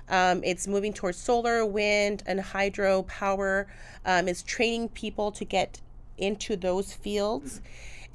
Um, 0.09 0.43
it's 0.43 0.67
moving 0.67 0.93
towards 0.93 1.17
solar, 1.17 1.65
wind, 1.65 2.23
and 2.25 2.41
hydro 2.41 3.03
power. 3.03 3.67
Um, 4.05 4.27
it's 4.27 4.41
training 4.41 4.89
people 4.89 5.31
to 5.31 5.45
get 5.45 5.81
into 6.17 6.55
those 6.55 6.93
fields. 6.93 7.61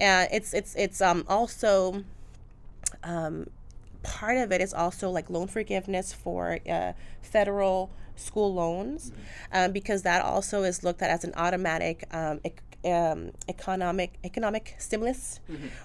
Uh, 0.00 0.26
it's 0.32 0.52
it's 0.52 0.74
it's 0.74 1.00
um, 1.00 1.24
also 1.28 2.04
um, 3.04 3.48
part 4.02 4.36
of 4.38 4.52
it 4.52 4.60
is 4.60 4.74
also 4.74 5.08
like 5.08 5.30
loan 5.30 5.46
forgiveness 5.46 6.12
for 6.12 6.58
uh, 6.68 6.92
federal 7.22 7.90
school 8.16 8.52
loans 8.54 9.12
um, 9.52 9.72
because 9.72 10.02
that 10.02 10.22
also 10.22 10.62
is 10.62 10.82
looked 10.84 11.02
at 11.02 11.10
as 11.10 11.24
an 11.24 11.32
automatic 11.36 12.06
um, 12.12 12.40
ec- 12.44 12.62
um, 12.84 13.30
economic 13.48 14.18
economic 14.24 14.74
stimulus 14.78 15.40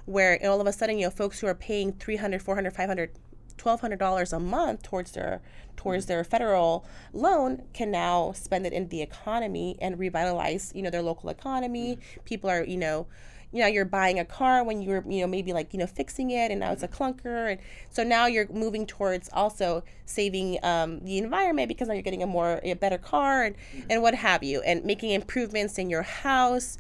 where 0.06 0.38
all 0.44 0.60
of 0.60 0.68
a 0.68 0.74
sudden 0.74 0.98
you 1.00 1.06
know 1.06 1.12
folks 1.12 1.39
who 1.39 1.48
are 1.48 1.56
paying 1.56 1.94
300 1.94 2.42
400 2.42 2.74
500 2.74 3.12
$1200 3.58 4.34
a 4.34 4.39
month 4.39 4.84
towards 4.84 5.12
their 5.12 5.42
towards 5.76 6.08
their 6.08 6.24
federal 6.24 6.86
loan 7.13 7.63
can 7.74 7.92
now 7.92 8.32
spend 8.32 8.65
it 8.65 8.74
in 8.74 8.88
the 8.89 9.02
economy 9.02 9.78
and 9.82 10.00
revitalize 10.00 10.72
you 10.76 10.82
know 10.82 10.89
their 10.89 11.02
local 11.02 11.30
economy. 11.30 11.98
People 12.26 12.50
are 12.50 12.63
you 12.63 12.78
know 12.78 13.08
you 13.52 13.62
know 13.62 13.68
you're 13.68 13.86
buying 13.86 14.20
a 14.20 14.26
car 14.26 14.64
when 14.64 14.82
you 14.82 14.90
were 14.90 15.04
you 15.08 15.22
know 15.22 15.28
maybe 15.28 15.54
like 15.54 15.74
you 15.74 15.80
know 15.80 15.88
fixing 15.88 16.32
it 16.32 16.52
and 16.52 16.60
now 16.60 16.72
it's 16.72 16.84
a 16.84 16.88
clunker 16.88 17.52
and 17.52 17.60
so 17.90 18.04
now 18.04 18.26
you're 18.28 18.48
moving 18.52 18.86
towards 18.86 19.30
also 19.34 19.84
saving 20.06 20.58
um, 20.64 21.00
the 21.02 21.18
environment 21.18 21.68
because 21.68 21.88
now 21.88 21.94
you're 21.94 22.04
getting 22.04 22.24
a 22.24 22.28
more 22.28 22.60
a 22.64 22.74
better 22.74 22.98
car 22.98 23.44
and, 23.44 23.56
and 23.90 24.02
what 24.02 24.14
have 24.14 24.44
you 24.44 24.62
and 24.62 24.84
making 24.86 25.12
improvements 25.12 25.78
in 25.78 25.90
your 25.90 26.04
house 26.04 26.78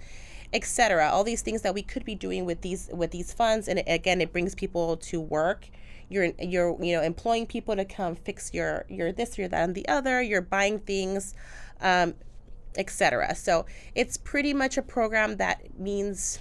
etc 0.53 1.09
all 1.09 1.23
these 1.23 1.41
things 1.41 1.61
that 1.61 1.73
we 1.73 1.81
could 1.81 2.05
be 2.05 2.15
doing 2.15 2.45
with 2.45 2.61
these 2.61 2.89
with 2.91 3.11
these 3.11 3.33
funds 3.33 3.67
and 3.67 3.81
again 3.87 4.21
it 4.21 4.31
brings 4.31 4.55
people 4.55 4.97
to 4.97 5.19
work. 5.19 5.69
You're 6.11 6.31
you're 6.39 6.83
you 6.83 6.95
know 6.95 7.03
employing 7.03 7.45
people 7.45 7.75
to 7.75 7.85
come 7.85 8.15
fix 8.15 8.51
your 8.51 8.85
your 8.89 9.11
this 9.11 9.37
your 9.37 9.47
that 9.47 9.63
and 9.63 9.75
the 9.75 9.87
other. 9.87 10.23
You're 10.23 10.41
buying 10.41 10.79
things 10.79 11.35
um, 11.81 12.15
etc 12.75 13.35
so 13.35 13.65
it's 13.95 14.17
pretty 14.17 14.53
much 14.53 14.77
a 14.77 14.81
program 14.81 15.37
that 15.37 15.79
means 15.79 16.39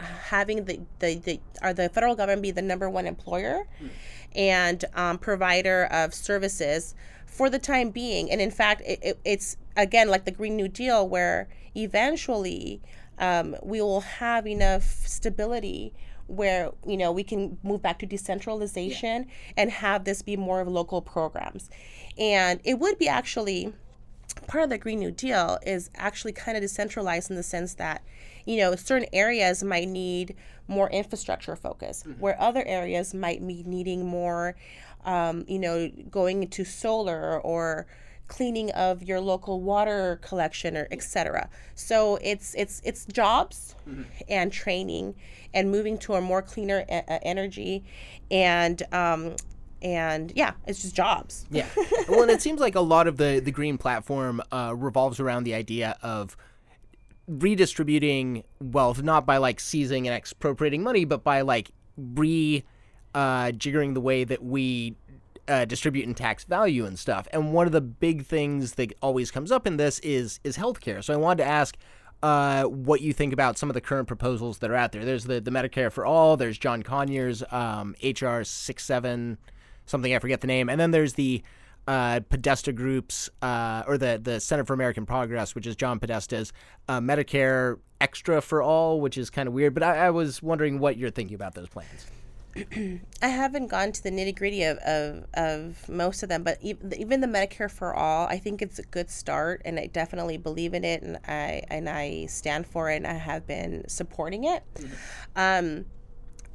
having 0.00 0.64
the 0.64 0.80
the, 0.98 1.14
the 1.16 1.40
or 1.62 1.72
the 1.72 1.88
federal 1.88 2.14
government 2.14 2.42
be 2.42 2.50
the 2.50 2.62
number 2.62 2.88
one 2.88 3.06
employer 3.06 3.66
mm. 3.82 3.88
and 4.34 4.84
um, 4.94 5.18
provider 5.18 5.84
of 5.86 6.12
services 6.14 6.94
for 7.26 7.50
the 7.50 7.58
time 7.58 7.90
being 7.90 8.30
and 8.30 8.40
in 8.40 8.50
fact 8.50 8.82
it, 8.84 8.98
it, 9.02 9.18
it's 9.24 9.56
again 9.76 10.08
like 10.08 10.24
the 10.24 10.30
green 10.30 10.56
new 10.56 10.68
deal 10.68 11.08
where 11.08 11.48
eventually 11.74 12.80
um, 13.18 13.56
we 13.62 13.80
will 13.80 14.02
have 14.02 14.46
enough 14.46 14.82
stability 15.06 15.92
where 16.26 16.72
you 16.86 16.96
know 16.96 17.12
we 17.12 17.22
can 17.22 17.56
move 17.62 17.80
back 17.80 17.98
to 17.98 18.06
decentralization 18.06 19.24
yeah. 19.24 19.52
and 19.56 19.70
have 19.70 20.04
this 20.04 20.22
be 20.22 20.36
more 20.36 20.60
of 20.60 20.68
local 20.68 21.00
programs 21.00 21.70
and 22.18 22.60
it 22.64 22.78
would 22.78 22.98
be 22.98 23.08
actually 23.08 23.72
part 24.46 24.64
of 24.64 24.70
the 24.70 24.78
green 24.78 24.98
new 24.98 25.10
deal 25.10 25.58
is 25.64 25.90
actually 25.94 26.32
kind 26.32 26.56
of 26.56 26.62
decentralized 26.62 27.30
in 27.30 27.36
the 27.36 27.42
sense 27.42 27.74
that 27.74 28.02
you 28.46 28.56
know 28.56 28.74
certain 28.74 29.08
areas 29.12 29.62
might 29.62 29.88
need 29.88 30.34
more 30.68 30.88
infrastructure 30.90 31.54
focus 31.54 32.04
mm-hmm. 32.06 32.20
where 32.20 32.40
other 32.40 32.64
areas 32.64 33.12
might 33.12 33.46
be 33.46 33.62
needing 33.66 34.06
more 34.06 34.56
um, 35.04 35.44
you 35.46 35.58
know 35.58 35.90
going 36.10 36.42
into 36.42 36.64
solar 36.64 37.40
or 37.40 37.86
cleaning 38.28 38.70
of 38.72 39.02
your 39.02 39.20
local 39.20 39.60
water 39.60 40.18
collection 40.22 40.76
or 40.76 40.88
etc 40.90 41.48
so 41.74 42.16
it's 42.22 42.54
it's 42.54 42.80
it's 42.84 43.04
jobs 43.06 43.76
mm-hmm. 43.88 44.02
and 44.28 44.52
training 44.52 45.14
and 45.54 45.70
moving 45.70 45.96
to 45.96 46.14
a 46.14 46.20
more 46.20 46.42
cleaner 46.42 46.84
e- 46.90 47.02
energy 47.22 47.84
and 48.30 48.82
um 48.92 49.36
and 49.80 50.32
yeah 50.34 50.52
it's 50.66 50.82
just 50.82 50.96
jobs 50.96 51.46
yeah 51.50 51.68
well 52.08 52.22
and 52.22 52.30
it 52.30 52.42
seems 52.42 52.60
like 52.60 52.74
a 52.74 52.80
lot 52.80 53.06
of 53.06 53.16
the 53.16 53.40
the 53.44 53.52
green 53.52 53.78
platform 53.78 54.42
uh, 54.50 54.74
revolves 54.76 55.20
around 55.20 55.44
the 55.44 55.54
idea 55.54 55.96
of 56.02 56.36
redistributing 57.28 58.44
wealth 58.60 59.02
not 59.02 59.26
by 59.26 59.36
like 59.36 59.58
seizing 59.58 60.06
and 60.06 60.14
expropriating 60.14 60.82
money 60.82 61.04
but 61.04 61.24
by 61.24 61.40
like 61.40 61.70
re 61.96 62.64
uh, 63.14 63.46
jiggering 63.52 63.94
the 63.94 64.00
way 64.00 64.24
that 64.24 64.44
we 64.44 64.94
uh, 65.48 65.64
distribute 65.64 66.06
and 66.06 66.16
tax 66.16 66.44
value 66.44 66.84
and 66.84 66.98
stuff. 66.98 67.26
And 67.32 67.52
one 67.52 67.66
of 67.66 67.72
the 67.72 67.80
big 67.80 68.24
things 68.24 68.74
that 68.74 68.92
always 69.00 69.30
comes 69.30 69.52
up 69.52 69.66
in 69.66 69.76
this 69.76 69.98
is 70.00 70.40
is 70.44 70.56
healthcare. 70.56 71.02
So 71.02 71.14
I 71.14 71.16
wanted 71.16 71.44
to 71.44 71.48
ask 71.48 71.76
uh, 72.22 72.64
what 72.64 73.00
you 73.00 73.12
think 73.12 73.32
about 73.32 73.58
some 73.58 73.70
of 73.70 73.74
the 73.74 73.80
current 73.80 74.08
proposals 74.08 74.58
that 74.58 74.70
are 74.70 74.74
out 74.74 74.92
there. 74.92 75.04
There's 75.04 75.24
the, 75.24 75.40
the 75.40 75.50
Medicare 75.50 75.92
for 75.92 76.04
All. 76.04 76.36
There's 76.36 76.58
John 76.58 76.82
Conyers 76.82 77.42
um, 77.50 77.94
HR 78.02 78.42
six 78.42 78.84
seven 78.84 79.38
something 79.86 80.14
I 80.14 80.18
forget 80.18 80.40
the 80.40 80.48
name, 80.48 80.68
and 80.68 80.80
then 80.80 80.90
there's 80.90 81.14
the 81.14 81.42
uh, 81.86 82.20
Podesta 82.28 82.72
Group's 82.72 83.30
uh, 83.42 83.84
or 83.86 83.98
the 83.98 84.20
the 84.22 84.40
Center 84.40 84.64
for 84.64 84.74
American 84.74 85.06
Progress, 85.06 85.54
which 85.54 85.66
is 85.66 85.76
John 85.76 86.00
Podesta's 86.00 86.52
uh, 86.88 87.00
Medicare 87.00 87.78
Extra 88.00 88.40
for 88.40 88.62
All, 88.62 89.00
which 89.00 89.16
is 89.16 89.30
kind 89.30 89.48
of 89.48 89.54
weird. 89.54 89.74
But 89.74 89.82
I, 89.82 90.06
I 90.06 90.10
was 90.10 90.42
wondering 90.42 90.78
what 90.78 90.96
you're 90.96 91.10
thinking 91.10 91.34
about 91.34 91.54
those 91.54 91.68
plans. 91.68 92.06
I 93.22 93.28
haven't 93.28 93.66
gone 93.66 93.92
to 93.92 94.02
the 94.02 94.10
nitty 94.10 94.36
gritty 94.36 94.62
of, 94.62 94.78
of, 94.78 95.26
of 95.34 95.88
most 95.88 96.22
of 96.22 96.28
them, 96.28 96.42
but 96.42 96.58
even 96.62 97.20
the 97.20 97.26
Medicare 97.26 97.70
for 97.70 97.94
All, 97.94 98.26
I 98.26 98.38
think 98.38 98.62
it's 98.62 98.78
a 98.78 98.82
good 98.82 99.10
start, 99.10 99.60
and 99.64 99.78
I 99.78 99.86
definitely 99.86 100.38
believe 100.38 100.72
in 100.72 100.84
it, 100.84 101.02
and 101.02 101.18
I 101.26 101.62
and 101.68 101.88
I 101.88 102.26
stand 102.26 102.66
for 102.66 102.90
it, 102.90 102.96
and 102.96 103.06
I 103.06 103.14
have 103.14 103.46
been 103.46 103.86
supporting 103.88 104.44
it. 104.44 104.62
Mm-hmm. 104.74 104.94
Um, 105.36 105.86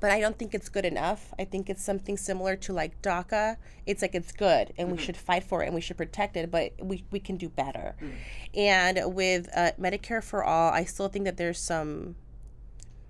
but 0.02 0.10
I 0.12 0.20
don't 0.20 0.38
think 0.38 0.54
it's 0.54 0.68
good 0.68 0.84
enough. 0.84 1.32
I 1.40 1.46
think 1.46 1.70
it's 1.70 1.84
something 1.84 2.18
similar 2.18 2.56
to 2.58 2.74
like 2.74 3.02
DACA. 3.04 3.56
It's 3.86 4.02
like 4.02 4.16
it's 4.16 4.32
good, 4.32 4.74
and 4.78 4.88
mm-hmm. 4.88 4.98
we 4.98 5.02
should 5.02 5.16
fight 5.16 5.44
for 5.44 5.64
it, 5.64 5.68
and 5.68 5.76
we 5.76 5.80
should 5.80 5.96
protect 5.96 6.36
it, 6.36 6.52
but 6.52 6.74
we 6.82 7.06
we 7.12 7.20
can 7.20 7.38
do 7.38 7.48
better. 7.48 7.96
Mm-hmm. 8.02 8.16
And 8.56 9.16
with 9.16 9.48
uh, 9.56 9.72
Medicare 9.80 10.24
for 10.24 10.44
All, 10.44 10.72
I 10.72 10.84
still 10.84 11.08
think 11.08 11.26
that 11.26 11.38
there's 11.38 11.60
some 11.60 12.16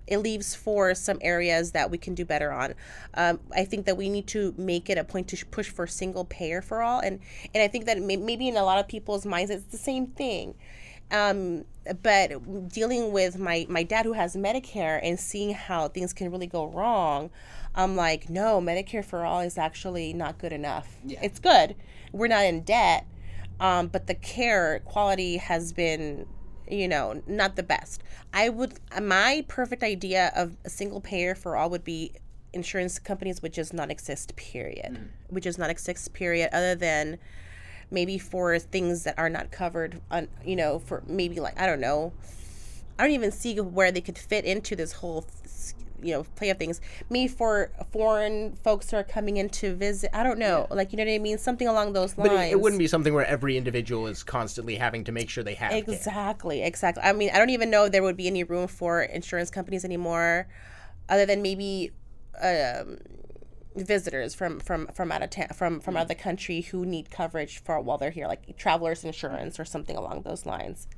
it 0.06 0.18
leaves 0.18 0.54
for 0.54 0.94
some 0.94 1.18
areas 1.22 1.72
that 1.72 1.90
we 1.90 1.96
can 1.96 2.14
do 2.14 2.24
better 2.24 2.52
on. 2.52 2.74
Um, 3.14 3.40
I 3.54 3.64
think 3.64 3.86
that 3.86 3.96
we 3.96 4.08
need 4.08 4.26
to 4.28 4.52
make 4.58 4.90
it 4.90 4.98
a 4.98 5.04
point 5.04 5.28
to 5.28 5.46
push 5.46 5.70
for 5.70 5.86
single 5.86 6.26
payer 6.26 6.60
for 6.60 6.82
all, 6.82 7.00
and 7.00 7.20
and 7.54 7.62
I 7.62 7.68
think 7.68 7.86
that 7.86 8.00
may, 8.02 8.16
maybe 8.16 8.48
in 8.48 8.56
a 8.56 8.64
lot 8.64 8.78
of 8.78 8.86
people's 8.86 9.24
minds 9.24 9.50
it's 9.50 9.64
the 9.64 9.78
same 9.78 10.08
thing. 10.08 10.54
Um, 11.10 11.64
but 12.02 12.68
dealing 12.68 13.12
with 13.12 13.38
my 13.38 13.66
my 13.68 13.82
dad 13.82 14.06
who 14.06 14.12
has 14.12 14.36
Medicare 14.36 15.00
and 15.02 15.18
seeing 15.18 15.52
how 15.52 15.88
things 15.88 16.12
can 16.12 16.30
really 16.30 16.46
go 16.46 16.66
wrong, 16.66 17.30
I'm 17.74 17.96
like, 17.96 18.30
no, 18.30 18.60
Medicare 18.60 19.04
for 19.04 19.24
all 19.24 19.40
is 19.40 19.58
actually 19.58 20.12
not 20.12 20.38
good 20.38 20.52
enough. 20.52 20.88
Yeah. 21.04 21.20
It's 21.22 21.38
good. 21.38 21.74
We're 22.12 22.28
not 22.28 22.44
in 22.44 22.62
debt, 22.62 23.06
um, 23.60 23.88
but 23.88 24.06
the 24.06 24.14
care 24.14 24.80
quality 24.84 25.38
has 25.38 25.72
been 25.72 26.26
you 26.68 26.88
know, 26.88 27.22
not 27.26 27.56
the 27.56 27.62
best. 27.62 28.02
I 28.32 28.48
would, 28.48 28.78
my 29.00 29.44
perfect 29.48 29.82
idea 29.82 30.32
of 30.34 30.56
a 30.64 30.70
single 30.70 31.00
payer 31.00 31.34
for 31.34 31.56
all 31.56 31.68
would 31.70 31.84
be 31.84 32.12
insurance 32.52 32.98
companies 32.98 33.42
which 33.42 33.56
does 33.56 33.72
not 33.72 33.90
exist, 33.90 34.34
period. 34.36 34.98
Mm. 34.98 35.08
Which 35.28 35.44
does 35.44 35.58
not 35.58 35.70
exist, 35.70 36.12
period, 36.12 36.50
other 36.52 36.74
than 36.74 37.18
maybe 37.92 38.18
for 38.18 38.58
things 38.58 39.04
that 39.04 39.18
are 39.18 39.28
not 39.28 39.50
covered 39.50 40.00
on, 40.10 40.28
you 40.44 40.56
know, 40.56 40.78
for 40.78 41.02
maybe 41.06 41.40
like, 41.40 41.60
I 41.60 41.66
don't 41.66 41.80
know. 41.80 42.12
I 42.98 43.04
don't 43.04 43.12
even 43.12 43.32
see 43.32 43.58
where 43.60 43.92
they 43.92 44.00
could 44.00 44.18
fit 44.18 44.44
into 44.44 44.76
this 44.76 44.92
whole 44.92 45.26
you 46.02 46.12
know 46.12 46.24
play 46.34 46.50
of 46.50 46.58
things 46.58 46.80
maybe 47.08 47.28
for 47.28 47.70
foreign 47.92 48.54
folks 48.56 48.90
who 48.90 48.96
are 48.96 49.04
coming 49.04 49.36
in 49.36 49.48
to 49.48 49.74
visit 49.74 50.10
i 50.12 50.22
don't 50.22 50.38
know 50.38 50.66
yeah. 50.68 50.76
like 50.76 50.92
you 50.92 50.96
know 50.96 51.04
what 51.04 51.12
i 51.12 51.18
mean 51.18 51.38
something 51.38 51.68
along 51.68 51.92
those 51.92 52.18
lines 52.18 52.30
but 52.30 52.44
it, 52.44 52.52
it, 52.52 52.60
wouldn't 52.60 52.78
be 52.78 52.88
something 52.88 53.14
where 53.14 53.24
every 53.26 53.56
individual 53.56 54.06
is 54.06 54.22
constantly 54.22 54.74
having 54.74 55.04
to 55.04 55.12
make 55.12 55.30
sure 55.30 55.44
they 55.44 55.54
have 55.54 55.72
exactly 55.72 56.58
care. 56.58 56.66
exactly 56.66 57.02
i 57.04 57.12
mean 57.12 57.30
i 57.32 57.38
don't 57.38 57.50
even 57.50 57.70
know 57.70 57.84
if 57.84 57.92
there 57.92 58.02
would 58.02 58.16
be 58.16 58.26
any 58.26 58.42
room 58.42 58.66
for 58.66 59.02
insurance 59.02 59.50
companies 59.50 59.84
anymore 59.84 60.48
other 61.08 61.24
than 61.24 61.40
maybe 61.40 61.92
um, 62.42 62.98
visitors 63.76 64.34
from 64.34 64.60
from 64.60 64.86
from 64.88 65.10
out 65.10 65.22
of 65.22 65.30
town 65.30 65.48
from 65.48 65.80
from 65.80 65.94
mm-hmm. 65.94 66.02
other 66.02 66.14
country 66.14 66.60
who 66.60 66.84
need 66.84 67.10
coverage 67.10 67.62
for 67.62 67.80
while 67.80 67.98
they're 67.98 68.10
here 68.10 68.26
like 68.26 68.56
travelers 68.56 69.04
insurance 69.04 69.58
or 69.58 69.64
something 69.64 69.96
along 69.96 70.22
those 70.22 70.44
lines 70.44 70.88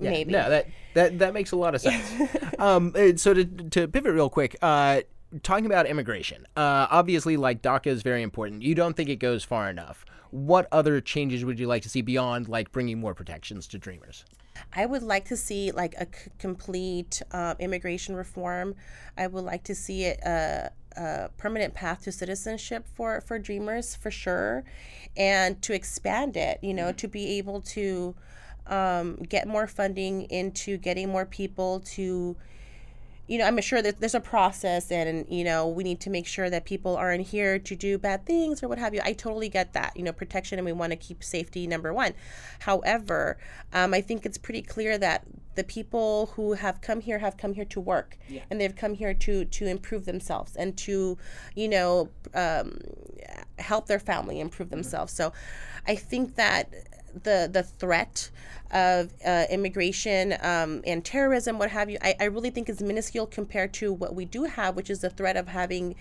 yeah, 0.00 0.10
maybe. 0.10 0.32
No, 0.32 0.50
that 0.50 0.66
that 0.94 1.18
that 1.18 1.34
makes 1.34 1.52
a 1.52 1.56
lot 1.56 1.74
of 1.74 1.80
sense. 1.80 2.12
um, 2.58 2.92
uh, 2.96 3.16
so 3.16 3.34
to 3.34 3.44
to 3.44 3.88
pivot 3.88 4.14
real 4.14 4.30
quick, 4.30 4.56
uh, 4.62 5.02
talking 5.42 5.66
about 5.66 5.86
immigration, 5.86 6.46
uh, 6.56 6.86
obviously, 6.90 7.36
like 7.36 7.62
DACA 7.62 7.88
is 7.88 8.02
very 8.02 8.22
important. 8.22 8.62
You 8.62 8.74
don't 8.74 8.96
think 8.96 9.08
it 9.08 9.16
goes 9.16 9.44
far 9.44 9.68
enough. 9.68 10.04
What 10.30 10.68
other 10.70 11.00
changes 11.00 11.44
would 11.44 11.58
you 11.58 11.66
like 11.66 11.82
to 11.82 11.88
see 11.88 12.02
beyond 12.02 12.48
like 12.48 12.72
bringing 12.72 12.98
more 12.98 13.14
protections 13.14 13.66
to 13.68 13.78
Dreamers? 13.78 14.24
I 14.74 14.86
would 14.86 15.02
like 15.02 15.24
to 15.26 15.36
see 15.36 15.72
like 15.72 15.94
a 15.94 16.06
c- 16.06 16.30
complete 16.38 17.22
uh, 17.32 17.54
immigration 17.58 18.14
reform. 18.14 18.76
I 19.16 19.26
would 19.26 19.44
like 19.44 19.64
to 19.64 19.74
see 19.74 20.04
it 20.04 20.20
a, 20.20 20.70
a 20.96 21.30
permanent 21.36 21.74
path 21.74 22.02
to 22.04 22.12
citizenship 22.12 22.86
for 22.94 23.20
for 23.20 23.38
Dreamers 23.38 23.94
for 23.94 24.10
sure, 24.10 24.64
and 25.16 25.60
to 25.62 25.72
expand 25.72 26.36
it. 26.36 26.58
You 26.62 26.74
know, 26.74 26.86
mm-hmm. 26.86 26.96
to 26.96 27.08
be 27.08 27.38
able 27.38 27.60
to 27.62 28.14
um, 28.66 29.16
get 29.16 29.48
more 29.48 29.66
funding 29.66 30.22
into 30.22 30.76
getting 30.76 31.08
more 31.08 31.26
people 31.26 31.80
to 31.80 32.36
you 33.30 33.38
know, 33.38 33.44
I'm 33.44 33.60
sure 33.60 33.80
that 33.80 34.00
there's 34.00 34.16
a 34.16 34.20
process 34.20 34.90
and, 34.90 35.24
you 35.28 35.44
know, 35.44 35.68
we 35.68 35.84
need 35.84 36.00
to 36.00 36.10
make 36.10 36.26
sure 36.26 36.50
that 36.50 36.64
people 36.64 36.96
aren't 36.96 37.28
here 37.28 37.60
to 37.60 37.76
do 37.76 37.96
bad 37.96 38.26
things 38.26 38.60
or 38.60 38.66
what 38.66 38.78
have 38.78 38.92
you. 38.92 39.00
I 39.04 39.12
totally 39.12 39.48
get 39.48 39.72
that, 39.74 39.96
you 39.96 40.02
know, 40.02 40.10
protection 40.10 40.58
and 40.58 40.66
we 40.66 40.72
want 40.72 40.90
to 40.90 40.96
keep 40.96 41.22
safety 41.22 41.68
number 41.68 41.94
one. 41.94 42.14
However, 42.58 43.38
um, 43.72 43.94
I 43.94 44.00
think 44.00 44.26
it's 44.26 44.36
pretty 44.36 44.62
clear 44.62 44.98
that 44.98 45.22
the 45.54 45.62
people 45.62 46.32
who 46.34 46.54
have 46.54 46.80
come 46.80 47.00
here 47.00 47.20
have 47.20 47.36
come 47.36 47.52
here 47.52 47.64
to 47.66 47.78
work 47.78 48.18
yeah. 48.28 48.40
and 48.50 48.60
they've 48.60 48.74
come 48.74 48.94
here 48.94 49.14
to, 49.14 49.44
to 49.44 49.64
improve 49.64 50.06
themselves 50.06 50.56
and 50.56 50.76
to, 50.78 51.16
you 51.54 51.68
know, 51.68 52.08
um, 52.34 52.78
help 53.60 53.86
their 53.86 54.00
family 54.00 54.40
improve 54.40 54.70
themselves. 54.70 55.12
So 55.12 55.32
I 55.86 55.94
think 55.94 56.34
that 56.34 56.72
the 57.14 57.48
the 57.52 57.62
threat 57.62 58.30
of 58.70 59.12
uh, 59.26 59.46
immigration 59.50 60.34
um, 60.42 60.82
and 60.86 61.04
terrorism, 61.04 61.58
what 61.58 61.70
have 61.70 61.90
you, 61.90 61.98
I, 62.00 62.14
I 62.20 62.24
really 62.24 62.50
think 62.50 62.68
is 62.68 62.80
minuscule 62.80 63.26
compared 63.26 63.72
to 63.74 63.92
what 63.92 64.14
we 64.14 64.24
do 64.24 64.44
have, 64.44 64.76
which 64.76 64.90
is 64.90 65.00
the 65.00 65.10
threat 65.10 65.36
of 65.36 65.48
having 65.48 65.96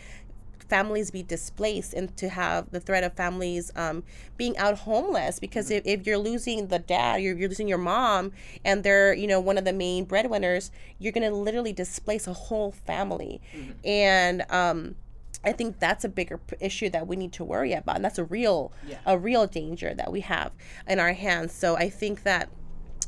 families 0.69 1.09
be 1.09 1.23
displaced 1.23 1.95
and 1.95 2.15
to 2.15 2.29
have 2.29 2.69
the 2.69 2.79
threat 2.79 3.03
of 3.03 3.13
families 3.13 3.71
um, 3.75 4.03
being 4.37 4.55
out 4.57 4.77
homeless. 4.79 5.39
Because 5.39 5.71
if, 5.71 5.83
if 5.85 6.05
you're 6.05 6.19
losing 6.19 6.67
the 6.67 6.77
dad 6.77 7.21
you're, 7.23 7.35
you're 7.35 7.49
losing 7.49 7.67
your 7.67 7.79
mom 7.79 8.31
and 8.63 8.83
they're 8.83 9.13
you 9.13 9.25
know 9.25 9.39
one 9.39 9.57
of 9.57 9.65
the 9.65 9.73
main 9.73 10.05
breadwinners 10.05 10.69
you're 10.99 11.11
going 11.11 11.27
to 11.27 11.35
literally 11.35 11.73
displace 11.73 12.27
a 12.27 12.33
whole 12.33 12.71
family. 12.71 13.41
Mm-hmm. 13.55 13.71
and 13.83 14.45
um, 14.51 14.95
I 15.43 15.53
think 15.53 15.79
that's 15.79 16.03
a 16.03 16.09
bigger 16.09 16.39
issue 16.59 16.89
that 16.89 17.07
we 17.07 17.15
need 17.15 17.31
to 17.33 17.43
worry 17.43 17.73
about, 17.73 17.95
and 17.95 18.05
that's 18.05 18.19
a 18.19 18.25
real, 18.25 18.71
yeah. 18.87 18.97
a 19.05 19.17
real 19.17 19.47
danger 19.47 19.93
that 19.93 20.11
we 20.11 20.21
have 20.21 20.51
in 20.87 20.99
our 20.99 21.13
hands. 21.13 21.53
So 21.53 21.77
I 21.77 21.89
think 21.89 22.23
that 22.23 22.49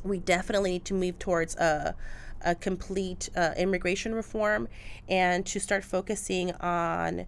we 0.03 0.19
definitely 0.19 0.71
need 0.71 0.85
to 0.85 0.93
move 0.93 1.19
towards 1.19 1.55
a, 1.57 1.93
a 2.43 2.55
complete 2.55 3.29
uh, 3.35 3.51
immigration 3.57 4.15
reform, 4.15 4.67
and 5.09 5.45
to 5.45 5.59
start 5.59 5.83
focusing 5.83 6.53
on 6.53 7.25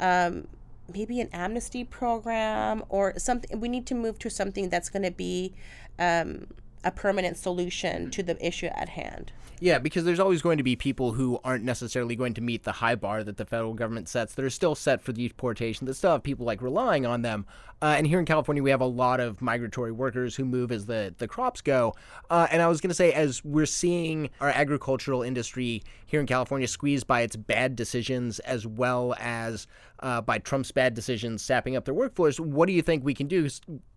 um, 0.00 0.48
maybe 0.92 1.20
an 1.20 1.28
amnesty 1.32 1.84
program 1.84 2.84
or 2.88 3.18
something. 3.18 3.58
We 3.58 3.68
need 3.68 3.86
to 3.86 3.94
move 3.94 4.18
to 4.18 4.30
something 4.30 4.68
that's 4.68 4.90
going 4.90 5.04
to 5.04 5.10
be 5.10 5.54
um, 5.98 6.48
a 6.84 6.90
permanent 6.90 7.36
solution 7.36 8.10
to 8.10 8.22
the 8.22 8.44
issue 8.44 8.66
at 8.66 8.90
hand. 8.90 9.32
Yeah, 9.62 9.78
because 9.78 10.04
there's 10.04 10.18
always 10.18 10.42
going 10.42 10.58
to 10.58 10.64
be 10.64 10.74
people 10.74 11.12
who 11.12 11.38
aren't 11.44 11.62
necessarily 11.62 12.16
going 12.16 12.34
to 12.34 12.40
meet 12.40 12.64
the 12.64 12.72
high 12.72 12.96
bar 12.96 13.22
that 13.22 13.36
the 13.36 13.44
federal 13.44 13.74
government 13.74 14.08
sets 14.08 14.34
that 14.34 14.44
are 14.44 14.50
still 14.50 14.74
set 14.74 15.00
for 15.00 15.12
deportation, 15.12 15.86
that 15.86 15.94
still 15.94 16.10
have 16.10 16.24
people 16.24 16.44
like 16.44 16.60
relying 16.60 17.06
on 17.06 17.22
them. 17.22 17.46
Uh, 17.80 17.94
and 17.96 18.06
here 18.08 18.18
in 18.18 18.24
California, 18.24 18.60
we 18.60 18.70
have 18.70 18.80
a 18.80 18.86
lot 18.86 19.20
of 19.20 19.40
migratory 19.40 19.92
workers 19.92 20.34
who 20.34 20.44
move 20.44 20.72
as 20.72 20.86
the, 20.86 21.14
the 21.18 21.28
crops 21.28 21.60
go. 21.60 21.94
Uh, 22.28 22.48
and 22.50 22.60
I 22.60 22.66
was 22.66 22.80
going 22.80 22.88
to 22.88 22.94
say, 22.94 23.12
as 23.12 23.44
we're 23.44 23.66
seeing 23.66 24.30
our 24.40 24.50
agricultural 24.50 25.22
industry 25.22 25.84
here 26.06 26.20
in 26.20 26.26
California 26.26 26.66
squeezed 26.66 27.06
by 27.06 27.20
its 27.20 27.36
bad 27.36 27.76
decisions 27.76 28.40
as 28.40 28.66
well 28.66 29.14
as 29.20 29.68
uh, 30.02 30.20
by 30.20 30.38
Trump's 30.38 30.72
bad 30.72 30.94
decisions 30.94 31.42
sapping 31.42 31.76
up 31.76 31.84
their 31.84 31.94
workforce, 31.94 32.38
what 32.38 32.66
do 32.66 32.72
you 32.72 32.82
think 32.82 33.04
we 33.04 33.14
can 33.14 33.28
do 33.28 33.48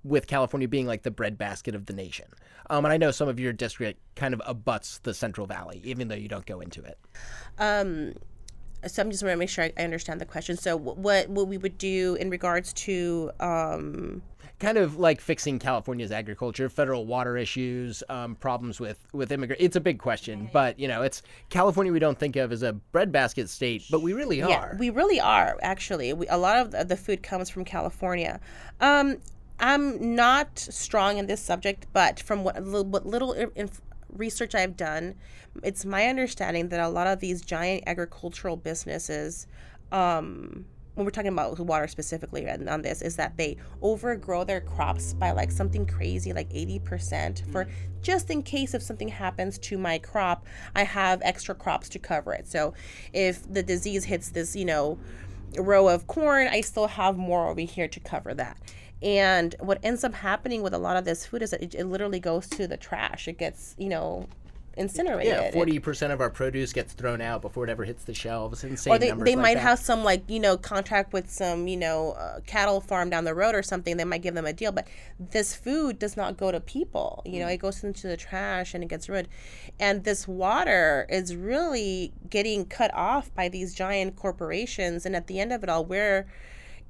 with 0.04 0.28
California 0.28 0.68
being 0.68 0.86
like 0.86 1.04
the 1.04 1.12
breadbasket 1.12 1.76
of 1.76 1.88
the 1.88 1.94
nation? 1.94 2.28
Um, 2.70 2.86
and 2.86 2.94
I 2.94 2.98
know 2.98 3.12
some 3.12 3.28
of 3.28 3.39
your 3.39 3.52
district 3.52 4.00
kind 4.15 4.34
of 4.34 4.41
abuts 4.46 5.00
the 5.00 5.13
Central 5.13 5.48
Valley, 5.48 5.82
even 5.84 6.08
though 6.08 6.15
you 6.15 6.28
don't 6.28 6.46
go 6.46 6.62
into 6.62 6.84
it. 6.84 7.00
Um, 7.58 8.13
so 8.88 9.02
I'm 9.02 9.12
just 9.12 9.24
want 9.24 9.34
to 9.34 9.38
make 9.38 9.50
sure 9.50 9.65
I, 9.65 9.74
I, 9.78 9.84
understand 9.84 10.21
the 10.21 10.26
question. 10.26 10.58
So 10.58 10.76
what 10.78 11.30
what 11.30 11.48
we 11.48 11.58
would 11.58 11.78
do 11.78 12.15
in 12.15 12.30
regards 12.30 12.74
to 12.74 13.32
um, 13.39 14.21
kind 14.60 14.78
of 14.78 14.98
like 14.98 15.19
fixing 15.19 15.60
California's 15.60 16.12
agriculture, 16.12 16.69
federal 16.69 17.06
water 17.06 17.38
issues, 17.38 18.04
um, 18.10 18.36
problems 18.36 18.80
with 18.80 19.06
with 19.13 19.32
immigrant. 19.32 19.62
It's 19.62 19.76
a 19.76 19.82
big 19.82 20.00
question, 20.00 20.50
but 20.54 20.80
you 20.80 20.88
know, 20.88 21.02
it's 21.02 21.21
California. 21.50 21.91
We 21.91 22.00
don't 22.00 22.17
think 22.17 22.36
of 22.36 22.52
as 22.52 22.63
a 22.63 22.74
breadbasket 22.74 23.50
state, 23.50 23.84
but 23.89 24.02
we 24.02 24.13
really 24.13 24.41
are. 24.41 24.50
Yeah, 24.50 24.78
we 24.78 24.89
really 24.89 25.19
are. 25.19 25.58
Actually, 25.62 26.13
we, 26.13 26.28
a 26.28 26.38
lot 26.38 26.58
of 26.58 26.71
the, 26.71 26.86
the 26.86 26.98
food 26.98 27.24
comes 27.24 27.50
from 27.50 27.65
California. 27.65 28.39
Um, 28.80 29.17
I'm 29.60 30.15
not 30.15 30.60
strong 30.60 31.17
in 31.17 31.28
this 31.28 31.41
subject, 31.41 31.88
but 31.93 32.19
from 32.19 32.43
what, 32.43 32.62
what 32.62 33.06
little 33.06 33.32
inf- 33.34 33.82
research 34.15 34.56
I've 34.56 34.78
done, 34.78 35.15
it's 35.63 35.86
my 35.86 36.08
understanding 36.08 36.69
that 36.69 36.80
a 36.80 36.89
lot 36.89 37.08
of 37.08 37.19
these 37.19 37.41
giant 37.41 37.84
agricultural 37.88 38.58
businesses, 38.58 39.47
um, 39.91 40.65
when 40.95 41.06
we're 41.06 41.12
talking 41.12 41.32
about 41.32 41.60
water 41.60 41.88
specifically 41.88 42.45
and 42.45 42.69
on 42.69 42.82
this, 42.82 43.01
is 43.01 43.17
that 43.17 43.36
they 43.38 43.58
overgrow 43.82 44.43
their 44.43 44.62
crops 44.62 45.13
by 45.13 45.32
like 45.32 45.51
something 45.51 45.86
crazy, 45.86 46.32
like 46.32 46.49
80%, 46.49 47.51
for 47.51 47.67
just 48.01 48.30
in 48.30 48.43
case 48.43 48.73
if 48.73 48.82
something 48.82 49.10
happens 49.10 49.58
to 49.60 49.78
my 49.78 49.97
crop, 49.99 50.45
I 50.75 50.84
have 50.84 51.21
extra 51.23 51.54
crops 51.54 51.89
to 51.89 51.99
cover 51.99 52.34
it. 52.34 52.47
So 52.47 52.73
if 53.13 53.51
the 53.51 53.63
disease 53.63 54.06
hits 54.06 54.30
this, 54.30 54.56
you 54.56 54.65
know, 54.65 54.97
row 55.58 55.88
of 55.88 56.08
corn, 56.08 56.47
I 56.47 56.62
still 56.62 56.88
have 56.88 57.17
more 57.17 57.49
over 57.49 57.62
here 57.62 57.88
to 57.88 57.99
cover 57.99 58.34
that. 58.34 58.58
And 59.06 59.56
what 59.60 59.78
ends 59.84 60.04
up 60.04 60.15
happening 60.15 60.63
with 60.63 60.74
a 60.74 60.80
lot 60.80 60.98
of 60.98 61.06
this 61.06 61.28
food 61.28 61.44
is 61.44 61.52
that 61.52 61.62
it, 61.62 61.76
it 61.76 61.86
literally 61.86 62.20
goes 62.20 62.48
to 62.50 62.68
the 62.68 62.76
trash. 62.76 63.28
It 63.28 63.38
gets, 63.38 63.76
you 63.78 63.88
know, 63.88 64.28
incinerated. 64.78 65.32
Yeah, 65.32 65.52
forty 65.52 65.78
percent 65.78 66.12
of 66.12 66.22
our 66.22 66.32
produce 66.32 66.74
gets 66.74 66.94
thrown 66.94 67.22
out 67.22 67.44
before 67.44 67.63
it 67.63 67.70
ever 67.70 67.86
hits 67.86 68.04
the 68.04 68.15
shelves. 68.15 68.63
Insane. 68.63 68.91
Or 68.91 68.98
they, 68.98 69.12
they 69.12 69.36
like 69.36 69.38
might 69.38 69.54
that. 69.54 69.62
have 69.62 69.80
some 69.80 70.04
like 70.04 70.28
you 70.28 70.39
know 70.39 70.58
contract 70.58 71.13
with 71.13 71.30
some 71.30 71.68
you 71.68 71.78
know 71.78 72.13
uh, 72.13 72.39
cattle 72.48 72.82
farm 72.82 73.12
down 73.12 73.26
the 73.26 73.36
road 73.36 73.54
or 73.54 73.62
something. 73.62 73.96
They 73.96 74.06
might 74.06 74.24
give 74.24 74.34
them 74.34 74.48
a 74.48 74.54
deal, 74.54 74.72
but 74.72 74.88
this 75.20 75.56
food 75.56 76.00
does 76.00 76.18
not 76.18 76.36
go 76.36 76.52
to 76.52 76.60
people. 76.60 77.22
You 77.26 77.41
know, 77.41 77.46
mm. 77.46 77.54
it 77.54 77.58
goes 77.58 77.84
into 77.84 78.08
the 78.08 78.18
trash 78.18 78.74
and 78.74 78.84
it 78.84 78.88
gets 78.88 79.08
ruined. 79.08 79.28
And 79.80 80.04
this 80.04 80.28
water 80.28 81.06
is 81.10 81.36
really 81.36 82.12
getting 82.28 82.65
cut 82.65 82.91
off 82.96 83.34
by 83.36 83.50
these 83.50 83.76
giant 83.76 84.15
corporations. 84.15 85.06
And 85.06 85.15
at 85.15 85.28
the 85.28 85.39
end 85.39 85.54
of 85.54 85.62
it 85.62 85.70
all, 85.70 85.86
we're 85.86 86.26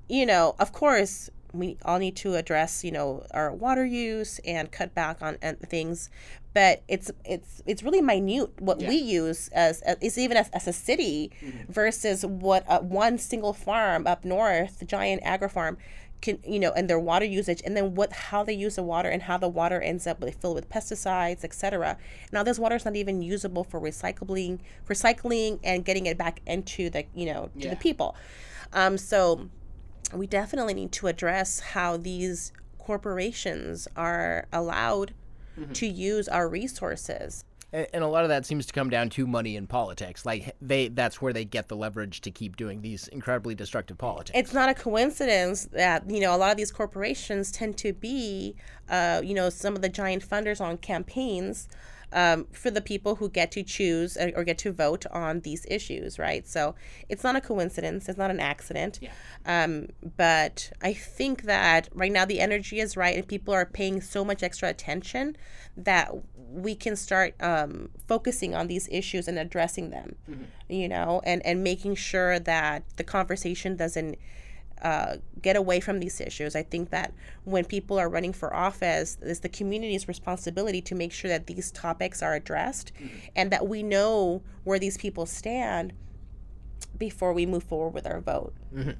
you 0.08 0.26
know, 0.26 0.56
of 0.60 0.72
course, 0.72 1.30
we 1.58 1.78
all 1.86 2.00
need 2.00 2.16
to 2.16 2.36
address 2.36 2.84
you 2.84 2.92
know 2.92 3.26
our 3.32 3.52
water 3.52 3.86
use 3.86 4.40
and 4.46 4.72
cut 4.72 4.94
back 4.94 5.22
on 5.22 5.38
things 5.68 6.10
but 6.54 6.82
it's 6.88 7.12
it's 7.26 7.62
it's 7.66 7.84
really 7.84 8.02
minute 8.02 8.50
what 8.60 8.80
yeah. 8.80 8.88
we 8.88 8.96
use 8.96 9.50
as, 9.50 9.82
as 9.82 9.98
is 10.02 10.18
even 10.18 10.38
as, 10.38 10.50
as 10.50 10.68
a 10.68 10.74
city 10.74 11.32
mm-hmm. 11.44 11.72
versus 11.72 12.26
what 12.26 12.64
uh, 12.68 12.80
one 12.80 13.18
single 13.18 13.54
farm 13.54 14.08
up 14.08 14.26
north 14.26 14.80
the 14.80 14.86
giant 14.86 15.22
agri 15.24 15.50
farm 15.50 15.78
can 16.22 16.40
you 16.48 16.60
know 16.60 16.72
and 16.72 16.90
their 16.90 17.00
water 17.00 17.26
usage 17.26 17.62
and 17.66 17.76
then 17.76 17.94
what 17.94 18.12
how 18.14 18.44
they 18.44 18.54
use 18.54 18.78
the 18.78 18.84
water 18.84 19.10
and 19.10 19.24
how 19.24 19.38
the 19.38 19.50
water 19.50 19.82
ends 19.82 20.08
up 20.08 20.22
with, 20.22 20.34
filled 20.36 20.56
with 20.56 20.70
pesticides 20.70 21.44
etc 21.44 21.98
now 22.32 22.42
this 22.42 22.58
water 22.58 22.76
is 22.76 22.86
not 22.86 22.96
even 22.96 23.22
usable 23.22 23.64
for 23.64 23.80
recycling 23.80 24.60
recycling 24.88 25.60
and 25.64 25.84
getting 25.86 26.06
it 26.06 26.18
back 26.18 26.42
into 26.48 26.90
the 26.90 27.06
you 27.14 27.26
know 27.26 27.50
to 27.60 27.66
yeah. 27.66 27.70
the 27.70 27.76
people 27.76 28.16
um 28.74 28.98
so 28.98 29.50
we 30.14 30.28
definitely 30.28 30.74
need 30.74 30.92
to 30.94 31.08
address 31.08 31.60
how 31.60 31.98
these 31.98 32.52
corporations 32.78 33.88
are 33.96 34.48
allowed 34.54 35.14
mm-hmm. 35.60 35.72
to 35.74 35.88
use 35.88 36.28
our 36.28 36.48
resources. 36.48 37.44
And, 37.74 38.06
a 38.06 38.08
lot 38.08 38.24
of 38.24 38.30
that 38.30 38.46
seems 38.46 38.66
to 38.68 38.74
come 38.74 38.90
down 38.90 39.10
to 39.12 39.28
money 39.28 39.58
and 39.58 39.68
politics. 39.68 40.26
Like 40.26 40.56
they, 40.62 40.88
that's 40.88 41.22
where 41.22 41.34
they 41.34 41.44
get 41.44 41.68
the 41.68 41.76
leverage 41.76 42.22
to 42.22 42.32
keep 42.32 42.56
doing 42.56 42.82
these 42.82 43.10
incredibly 43.10 43.54
destructive 43.54 43.98
politics. 43.98 44.38
It's 44.38 44.54
not 44.54 44.70
a 44.70 44.74
coincidence 44.74 45.66
that 45.74 46.10
you 46.10 46.22
know 46.22 46.34
a 46.34 46.38
lot 46.38 46.52
of 46.52 46.58
these 46.58 46.72
corporations 46.72 47.52
tend 47.52 47.78
to 47.80 47.92
be, 47.92 48.56
uh, 48.88 49.22
you 49.26 49.34
know, 49.34 49.50
some 49.50 49.76
of 49.76 49.82
the 49.82 49.90
giant 49.90 50.26
funders 50.28 50.62
on 50.62 50.78
campaigns 50.78 51.68
um, 52.16 52.48
for 52.54 52.72
the 52.72 52.82
people 52.82 53.16
who 53.16 53.30
get 53.30 53.52
to 53.52 53.62
choose 53.62 54.18
or 54.18 54.44
get 54.46 54.58
to 54.60 54.72
vote 54.72 55.06
on 55.12 55.42
these 55.42 55.66
issues, 55.70 56.18
right? 56.18 56.48
So 56.48 56.74
it's 57.10 57.24
not 57.24 57.36
a 57.36 57.42
coincidence, 57.42 58.08
it's 58.08 58.18
not 58.18 58.32
an 58.32 58.40
accident. 58.40 59.00
Yeah. 59.02 59.12
Um, 59.46 59.90
but 60.16 60.72
I 60.82 60.94
think 60.94 61.44
that 61.44 61.90
right 61.94 62.12
now 62.12 62.24
the 62.24 62.40
energy 62.40 62.80
is 62.80 62.96
right 62.96 63.16
and 63.16 63.28
people 63.28 63.54
are 63.54 63.66
paying 63.66 64.00
so 64.00 64.24
much 64.24 64.42
extra 64.42 64.70
attention 64.70 65.36
that 65.76 66.12
we 66.36 66.74
can 66.74 66.96
start 66.96 67.36
um, 67.42 67.90
focusing 68.08 68.56
on 68.56 68.68
these 68.68 68.88
issues 68.90 69.28
and 69.28 69.38
addressing 69.38 69.90
them, 69.90 70.16
mm-hmm. 70.30 70.44
you 70.70 70.88
know, 70.88 71.22
and, 71.26 71.46
and 71.46 71.66
making 71.66 71.96
sure 71.96 72.40
that 72.40 72.86
the 72.96 73.04
conversation 73.04 73.76
doesn't 73.76 74.18
uh, 74.82 75.18
get 75.42 75.56
away 75.56 75.80
from 75.80 76.00
these 76.00 76.20
issues. 76.20 76.56
I 76.56 76.64
think 76.64 76.90
that 76.90 77.14
when 77.44 77.66
people 77.66 77.98
are 77.98 78.10
running 78.10 78.34
for 78.34 78.54
office, 78.54 79.18
it's 79.22 79.40
the 79.40 79.50
community's 79.50 80.08
responsibility 80.08 80.82
to 80.82 80.96
make 80.96 81.12
sure 81.12 81.30
that 81.30 81.48
these 81.48 81.72
topics 81.72 82.22
are 82.22 82.34
addressed 82.34 82.94
mm-hmm. 82.96 83.18
and 83.36 83.52
that 83.52 83.68
we 83.68 83.84
know 83.84 84.42
where 84.64 84.80
these 84.80 84.98
people 84.98 85.26
stand 85.26 85.94
before 86.98 87.34
we 87.34 87.46
move 87.46 87.64
forward 87.64 87.94
with 87.94 88.06
our 88.06 88.22
vote. 88.22 88.54
Mm-hmm. 88.74 88.92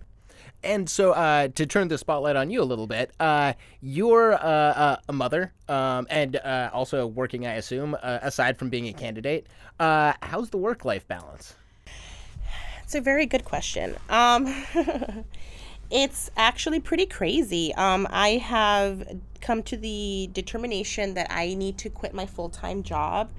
And 0.64 0.90
so, 0.90 1.12
uh, 1.12 1.50
to 1.50 1.66
turn 1.66 1.90
the 1.90 1.98
spotlight 1.98 2.36
on 2.36 2.50
you 2.50 2.62
a 2.62 2.66
little 2.66 2.88
bit, 2.88 3.12
uh, 3.20 3.54
you're 3.82 4.34
uh, 4.34 4.38
uh 4.38 4.98
a 5.08 5.14
mother 5.14 5.54
um, 5.70 6.08
and 6.10 6.38
uh, 6.38 6.72
also 6.74 7.06
working, 7.06 7.46
I 7.46 7.54
assume, 7.54 7.96
uh, 8.02 8.20
aside 8.22 8.58
from 8.58 8.70
being 8.70 8.88
a 8.88 8.94
candidate. 8.94 9.48
how's 9.80 10.50
the 10.50 10.58
work 10.58 10.84
life 10.84 11.08
balance? 11.08 11.54
It's 12.84 12.96
a 12.96 13.02
very 13.02 13.26
good 13.26 13.46
question. 13.46 13.96
Um, 14.10 14.46
It's 15.96 16.30
actually 16.36 16.82
pretty 16.82 17.06
crazy. 17.06 17.74
Um, 17.76 18.06
I 18.10 18.32
have 18.32 19.18
come 19.40 19.64
to 19.64 19.78
the 19.78 20.30
determination 20.34 21.14
that 21.14 21.28
I 21.30 21.54
need 21.54 21.78
to 21.78 21.90
quit 21.90 22.14
my 22.14 22.26
full 22.26 22.50
time 22.50 22.84
job 22.84 23.32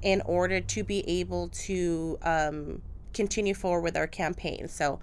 in 0.00 0.20
order 0.20 0.60
to 0.60 0.84
be 0.84 1.00
able 1.08 1.48
to 1.48 2.16
um, 2.22 2.82
continue 3.14 3.52
forward 3.52 3.82
with 3.82 3.96
our 3.96 4.06
campaign. 4.06 4.68
So 4.68 5.00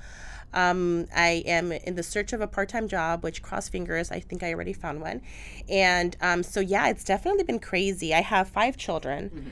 um, 0.53 1.07
I 1.13 1.43
am 1.45 1.73
in 1.73 1.95
the 1.95 2.03
search 2.03 2.31
of 2.31 2.39
a 2.39 2.47
part 2.47 2.69
time 2.69 2.87
job, 2.87 3.25
which 3.25 3.41
cross 3.41 3.67
fingers, 3.67 4.09
I 4.09 4.21
think 4.21 4.41
I 4.41 4.53
already 4.53 4.71
found 4.71 5.01
one. 5.01 5.21
And 5.67 6.15
um, 6.21 6.43
so, 6.43 6.61
yeah, 6.61 6.87
it's 6.87 7.03
definitely 7.03 7.43
been 7.43 7.59
crazy. 7.59 8.13
I 8.13 8.21
have 8.21 8.47
five 8.47 8.77
children. 8.77 9.29
Mm-hmm. 9.29 9.49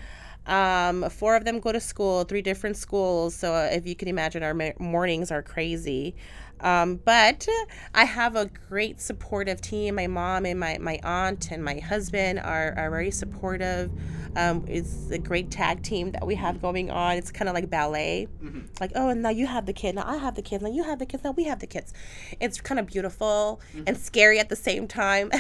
Um, 0.49 1.09
four 1.09 1.35
of 1.35 1.45
them 1.45 1.59
go 1.59 1.71
to 1.71 1.79
school, 1.79 2.23
three 2.23 2.41
different 2.41 2.75
schools. 2.75 3.35
So, 3.35 3.53
uh, 3.53 3.69
if 3.71 3.85
you 3.85 3.95
can 3.95 4.07
imagine, 4.07 4.43
our 4.43 4.53
ma- 4.53 4.71
mornings 4.79 5.31
are 5.31 5.43
crazy. 5.43 6.15
Um, 6.62 6.97
but 6.97 7.47
I 7.93 8.03
have 8.03 8.35
a 8.35 8.47
great 8.47 8.99
supportive 8.99 9.62
team. 9.62 9.95
My 9.95 10.07
mom 10.07 10.45
and 10.45 10.59
my, 10.59 10.77
my 10.79 10.99
aunt 11.03 11.51
and 11.51 11.63
my 11.63 11.79
husband 11.79 12.39
are, 12.39 12.73
are 12.75 12.89
very 12.89 13.12
supportive. 13.12 13.91
Um, 14.35 14.65
it's 14.67 15.09
a 15.09 15.17
great 15.17 15.51
tag 15.51 15.83
team 15.83 16.12
that 16.12 16.25
we 16.25 16.35
have 16.35 16.62
going 16.62 16.91
on. 16.91 17.17
It's 17.17 17.31
kind 17.31 17.47
of 17.47 17.55
like 17.55 17.69
ballet. 17.69 18.27
Mm-hmm. 18.43 18.59
Like, 18.79 18.91
oh, 18.95 19.09
and 19.09 19.21
now 19.21 19.29
you 19.29 19.47
have 19.47 19.65
the 19.65 19.73
kid. 19.73 19.95
Now 19.95 20.05
I 20.05 20.17
have 20.17 20.35
the 20.35 20.41
kids. 20.41 20.63
Now 20.63 20.69
you 20.69 20.83
have 20.83 20.99
the 20.99 21.05
kids. 21.05 21.23
Now 21.23 21.31
we 21.31 21.45
have 21.45 21.59
the 21.59 21.67
kids. 21.67 21.93
It's 22.39 22.59
kind 22.59 22.79
of 22.79 22.88
beautiful 22.88 23.62
mm-hmm. 23.73 23.83
and 23.88 23.97
scary 23.97 24.39
at 24.39 24.49
the 24.49 24.55
same 24.55 24.88
time. 24.88 25.31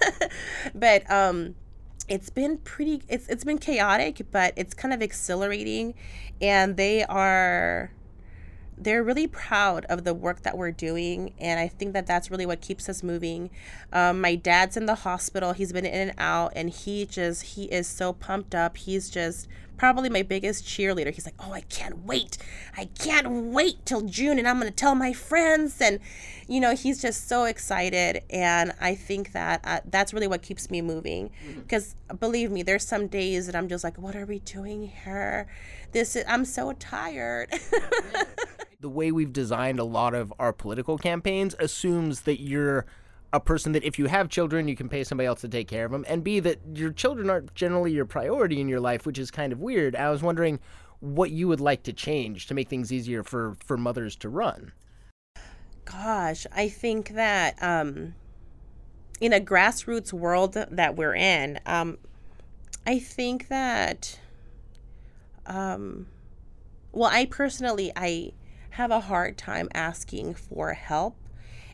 but 0.74 1.10
um, 1.10 1.54
it's 2.08 2.30
been 2.30 2.58
pretty. 2.58 3.02
It's 3.08 3.28
it's 3.28 3.44
been 3.44 3.58
chaotic, 3.58 4.22
but 4.30 4.52
it's 4.56 4.74
kind 4.74 4.94
of 4.94 5.02
exhilarating, 5.02 5.94
and 6.40 6.76
they 6.76 7.04
are 7.04 7.92
they're 8.80 9.02
really 9.02 9.26
proud 9.26 9.84
of 9.86 10.04
the 10.04 10.14
work 10.14 10.42
that 10.42 10.56
we're 10.56 10.70
doing 10.70 11.32
and 11.38 11.58
i 11.60 11.68
think 11.68 11.92
that 11.92 12.06
that's 12.06 12.30
really 12.30 12.46
what 12.46 12.60
keeps 12.60 12.88
us 12.88 13.02
moving 13.02 13.50
um, 13.92 14.20
my 14.20 14.34
dad's 14.34 14.76
in 14.76 14.86
the 14.86 14.96
hospital 14.96 15.52
he's 15.52 15.72
been 15.72 15.86
in 15.86 16.08
and 16.08 16.18
out 16.18 16.52
and 16.54 16.70
he 16.70 17.04
just 17.04 17.42
he 17.42 17.64
is 17.64 17.86
so 17.86 18.12
pumped 18.12 18.54
up 18.54 18.76
he's 18.76 19.10
just 19.10 19.48
probably 19.78 20.10
my 20.10 20.22
biggest 20.22 20.66
cheerleader. 20.66 21.14
He's 21.14 21.24
like, 21.24 21.36
"Oh, 21.38 21.52
I 21.52 21.62
can't 21.62 22.04
wait! 22.04 22.36
I 22.76 22.86
can't 22.98 23.28
wait 23.30 23.86
till 23.86 24.02
June, 24.02 24.38
and 24.38 24.46
I'm 24.46 24.58
gonna 24.58 24.70
tell 24.70 24.94
my 24.94 25.14
friends." 25.14 25.80
And 25.80 26.00
you 26.46 26.60
know, 26.60 26.74
he's 26.74 27.00
just 27.00 27.28
so 27.28 27.44
excited, 27.44 28.22
and 28.28 28.74
I 28.80 28.94
think 28.94 29.32
that 29.32 29.60
uh, 29.64 29.80
that's 29.88 30.12
really 30.12 30.26
what 30.26 30.42
keeps 30.42 30.70
me 30.70 30.82
moving. 30.82 31.30
Because 31.54 31.94
mm-hmm. 31.94 32.16
believe 32.16 32.50
me, 32.50 32.62
there's 32.62 32.84
some 32.84 33.06
days 33.06 33.46
that 33.46 33.56
I'm 33.56 33.68
just 33.68 33.84
like, 33.84 33.96
"What 33.96 34.14
are 34.16 34.26
we 34.26 34.40
doing 34.40 34.88
here?" 35.04 35.46
This 35.92 36.16
is, 36.16 36.24
I'm 36.28 36.44
so 36.44 36.72
tired. 36.74 37.50
the 38.88 38.94
way 38.94 39.12
we've 39.12 39.34
designed 39.34 39.78
a 39.78 39.84
lot 39.84 40.14
of 40.14 40.32
our 40.38 40.50
political 40.50 40.96
campaigns 40.96 41.54
assumes 41.58 42.22
that 42.22 42.40
you're 42.40 42.86
a 43.34 43.38
person 43.38 43.72
that 43.72 43.84
if 43.84 43.98
you 43.98 44.06
have 44.06 44.30
children, 44.30 44.66
you 44.66 44.74
can 44.74 44.88
pay 44.88 45.04
somebody 45.04 45.26
else 45.26 45.42
to 45.42 45.48
take 45.48 45.68
care 45.68 45.84
of 45.84 45.92
them, 45.92 46.06
and 46.08 46.24
B, 46.24 46.40
that 46.40 46.58
your 46.72 46.90
children 46.90 47.28
aren't 47.28 47.54
generally 47.54 47.92
your 47.92 48.06
priority 48.06 48.62
in 48.62 48.66
your 48.66 48.80
life, 48.80 49.04
which 49.04 49.18
is 49.18 49.30
kind 49.30 49.52
of 49.52 49.60
weird. 49.60 49.94
I 49.94 50.08
was 50.08 50.22
wondering 50.22 50.58
what 51.00 51.30
you 51.30 51.48
would 51.48 51.60
like 51.60 51.82
to 51.82 51.92
change 51.92 52.46
to 52.46 52.54
make 52.54 52.70
things 52.70 52.90
easier 52.90 53.22
for, 53.22 53.56
for 53.62 53.76
mothers 53.76 54.16
to 54.16 54.30
run. 54.30 54.72
Gosh, 55.84 56.46
I 56.50 56.70
think 56.70 57.10
that 57.10 57.62
um, 57.62 58.14
in 59.20 59.34
a 59.34 59.40
grassroots 59.40 60.14
world 60.14 60.54
that 60.54 60.96
we're 60.96 61.14
in, 61.14 61.60
um, 61.66 61.98
I 62.86 62.98
think 62.98 63.48
that, 63.48 64.18
um, 65.44 66.06
well, 66.92 67.10
I 67.12 67.26
personally, 67.26 67.92
I 67.94 68.32
have 68.78 68.92
a 68.92 69.00
hard 69.00 69.36
time 69.36 69.68
asking 69.74 70.32
for 70.32 70.72
help. 70.72 71.16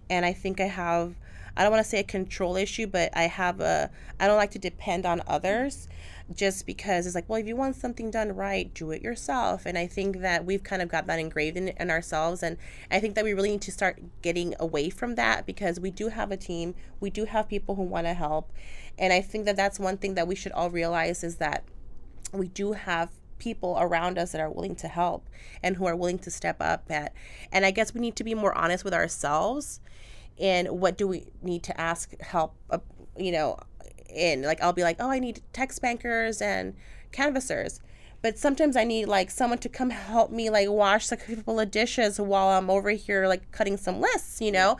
And 0.08 0.24
I 0.24 0.32
think 0.32 0.58
I 0.58 0.68
have 0.68 1.14
I 1.54 1.62
don't 1.62 1.70
want 1.70 1.84
to 1.84 1.88
say 1.88 2.00
a 2.00 2.04
control 2.04 2.56
issue, 2.56 2.86
but 2.86 3.14
I 3.14 3.24
have 3.24 3.60
a 3.60 3.90
I 4.18 4.26
don't 4.26 4.38
like 4.38 4.52
to 4.52 4.58
depend 4.58 5.04
on 5.04 5.20
others 5.26 5.86
just 6.34 6.64
because 6.64 7.04
it's 7.04 7.14
like, 7.14 7.28
well, 7.28 7.38
if 7.38 7.46
you 7.46 7.56
want 7.56 7.76
something 7.76 8.10
done 8.10 8.34
right, 8.34 8.72
do 8.72 8.90
it 8.90 9.02
yourself. 9.02 9.66
And 9.66 9.76
I 9.76 9.86
think 9.86 10.20
that 10.20 10.46
we've 10.46 10.62
kind 10.62 10.80
of 10.80 10.88
got 10.88 11.06
that 11.06 11.18
engraved 11.18 11.58
in, 11.58 11.68
in 11.68 11.90
ourselves. 11.90 12.42
And 12.42 12.56
I 12.90 13.00
think 13.00 13.16
that 13.16 13.24
we 13.24 13.34
really 13.34 13.50
need 13.50 13.60
to 13.62 13.70
start 13.70 14.00
getting 14.22 14.54
away 14.58 14.88
from 14.88 15.14
that 15.16 15.44
because 15.44 15.78
we 15.78 15.90
do 15.90 16.08
have 16.08 16.32
a 16.32 16.38
team, 16.38 16.74
we 17.00 17.10
do 17.10 17.26
have 17.26 17.50
people 17.50 17.74
who 17.74 17.82
want 17.82 18.06
to 18.06 18.14
help. 18.14 18.50
And 18.98 19.12
I 19.12 19.20
think 19.20 19.44
that 19.44 19.56
that's 19.56 19.78
one 19.78 19.98
thing 19.98 20.14
that 20.14 20.26
we 20.26 20.34
should 20.34 20.52
all 20.52 20.70
realize 20.70 21.22
is 21.22 21.36
that 21.36 21.64
we 22.32 22.48
do 22.48 22.72
have 22.72 23.10
people 23.38 23.76
around 23.80 24.18
us 24.18 24.32
that 24.32 24.40
are 24.40 24.50
willing 24.50 24.76
to 24.76 24.88
help 24.88 25.28
and 25.62 25.76
who 25.76 25.86
are 25.86 25.96
willing 25.96 26.18
to 26.18 26.30
step 26.30 26.56
up 26.60 26.84
at 26.90 27.12
and 27.52 27.64
i 27.64 27.70
guess 27.70 27.94
we 27.94 28.00
need 28.00 28.16
to 28.16 28.24
be 28.24 28.34
more 28.34 28.56
honest 28.56 28.84
with 28.84 28.94
ourselves 28.94 29.80
and 30.38 30.68
what 30.68 30.96
do 30.96 31.06
we 31.06 31.26
need 31.42 31.62
to 31.62 31.78
ask 31.80 32.18
help 32.20 32.54
uh, 32.70 32.78
you 33.16 33.32
know 33.32 33.56
in 34.08 34.42
like 34.42 34.60
i'll 34.62 34.72
be 34.72 34.82
like 34.82 34.96
oh 35.00 35.10
i 35.10 35.18
need 35.18 35.40
text 35.52 35.80
bankers 35.82 36.40
and 36.40 36.74
canvassers 37.12 37.80
but 38.22 38.38
sometimes 38.38 38.76
i 38.76 38.84
need 38.84 39.06
like 39.06 39.30
someone 39.30 39.58
to 39.58 39.68
come 39.68 39.90
help 39.90 40.30
me 40.30 40.48
like 40.50 40.68
wash 40.68 41.10
a 41.12 41.16
couple 41.16 41.60
of 41.60 41.70
dishes 41.70 42.20
while 42.20 42.48
i'm 42.48 42.70
over 42.70 42.90
here 42.90 43.26
like 43.26 43.50
cutting 43.50 43.76
some 43.76 44.00
lists 44.00 44.40
you 44.40 44.52
know 44.52 44.76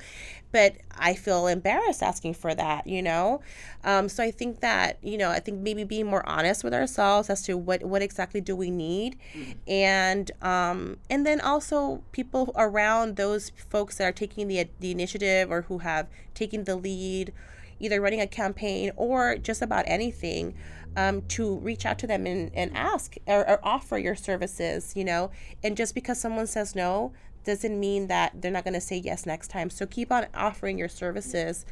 but 0.54 0.76
I 0.96 1.14
feel 1.14 1.48
embarrassed 1.48 2.00
asking 2.00 2.34
for 2.34 2.54
that, 2.54 2.86
you 2.86 3.02
know? 3.02 3.40
Um, 3.82 4.08
so 4.08 4.22
I 4.22 4.30
think 4.30 4.60
that, 4.60 4.98
you 5.02 5.18
know, 5.18 5.30
I 5.30 5.40
think 5.40 5.58
maybe 5.58 5.82
being 5.82 6.06
more 6.06 6.24
honest 6.28 6.62
with 6.62 6.72
ourselves 6.72 7.28
as 7.28 7.42
to 7.46 7.56
what, 7.56 7.82
what 7.82 8.02
exactly 8.02 8.40
do 8.40 8.54
we 8.54 8.70
need. 8.70 9.16
Mm-hmm. 9.36 9.52
And, 9.66 10.30
um, 10.42 10.98
and 11.10 11.26
then 11.26 11.40
also 11.40 12.04
people 12.12 12.52
around 12.54 13.16
those 13.16 13.50
folks 13.68 13.98
that 13.98 14.04
are 14.04 14.12
taking 14.12 14.46
the, 14.46 14.68
the 14.78 14.92
initiative 14.92 15.50
or 15.50 15.62
who 15.62 15.78
have 15.78 16.06
taken 16.34 16.62
the 16.62 16.76
lead, 16.76 17.32
either 17.80 18.00
running 18.00 18.20
a 18.20 18.28
campaign 18.28 18.92
or 18.94 19.36
just 19.36 19.60
about 19.60 19.84
anything, 19.88 20.54
um, 20.96 21.22
to 21.22 21.56
reach 21.56 21.84
out 21.84 21.98
to 21.98 22.06
them 22.06 22.28
and, 22.28 22.52
and 22.54 22.70
ask 22.76 23.16
or, 23.26 23.40
or 23.50 23.58
offer 23.64 23.98
your 23.98 24.14
services, 24.14 24.92
you 24.94 25.04
know? 25.04 25.32
And 25.64 25.76
just 25.76 25.96
because 25.96 26.20
someone 26.20 26.46
says 26.46 26.76
no, 26.76 27.12
doesn't 27.44 27.78
mean 27.78 28.06
that 28.08 28.40
they're 28.40 28.50
not 28.50 28.64
going 28.64 28.74
to 28.74 28.80
say 28.80 28.96
yes 28.96 29.26
next 29.26 29.48
time. 29.48 29.70
So 29.70 29.86
keep 29.86 30.10
on 30.10 30.26
offering 30.34 30.78
your 30.78 30.88
services 30.88 31.64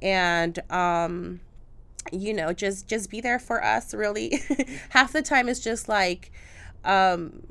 and 0.00 0.58
um 0.70 1.40
you 2.10 2.32
know, 2.32 2.52
just 2.52 2.88
just 2.88 3.10
be 3.10 3.20
there 3.20 3.38
for 3.38 3.62
us 3.62 3.92
really. 3.92 4.40
Half 4.90 5.12
the 5.12 5.22
time 5.22 5.48
it's 5.48 5.60
just 5.60 5.88
like 5.88 6.30
um 6.84 7.42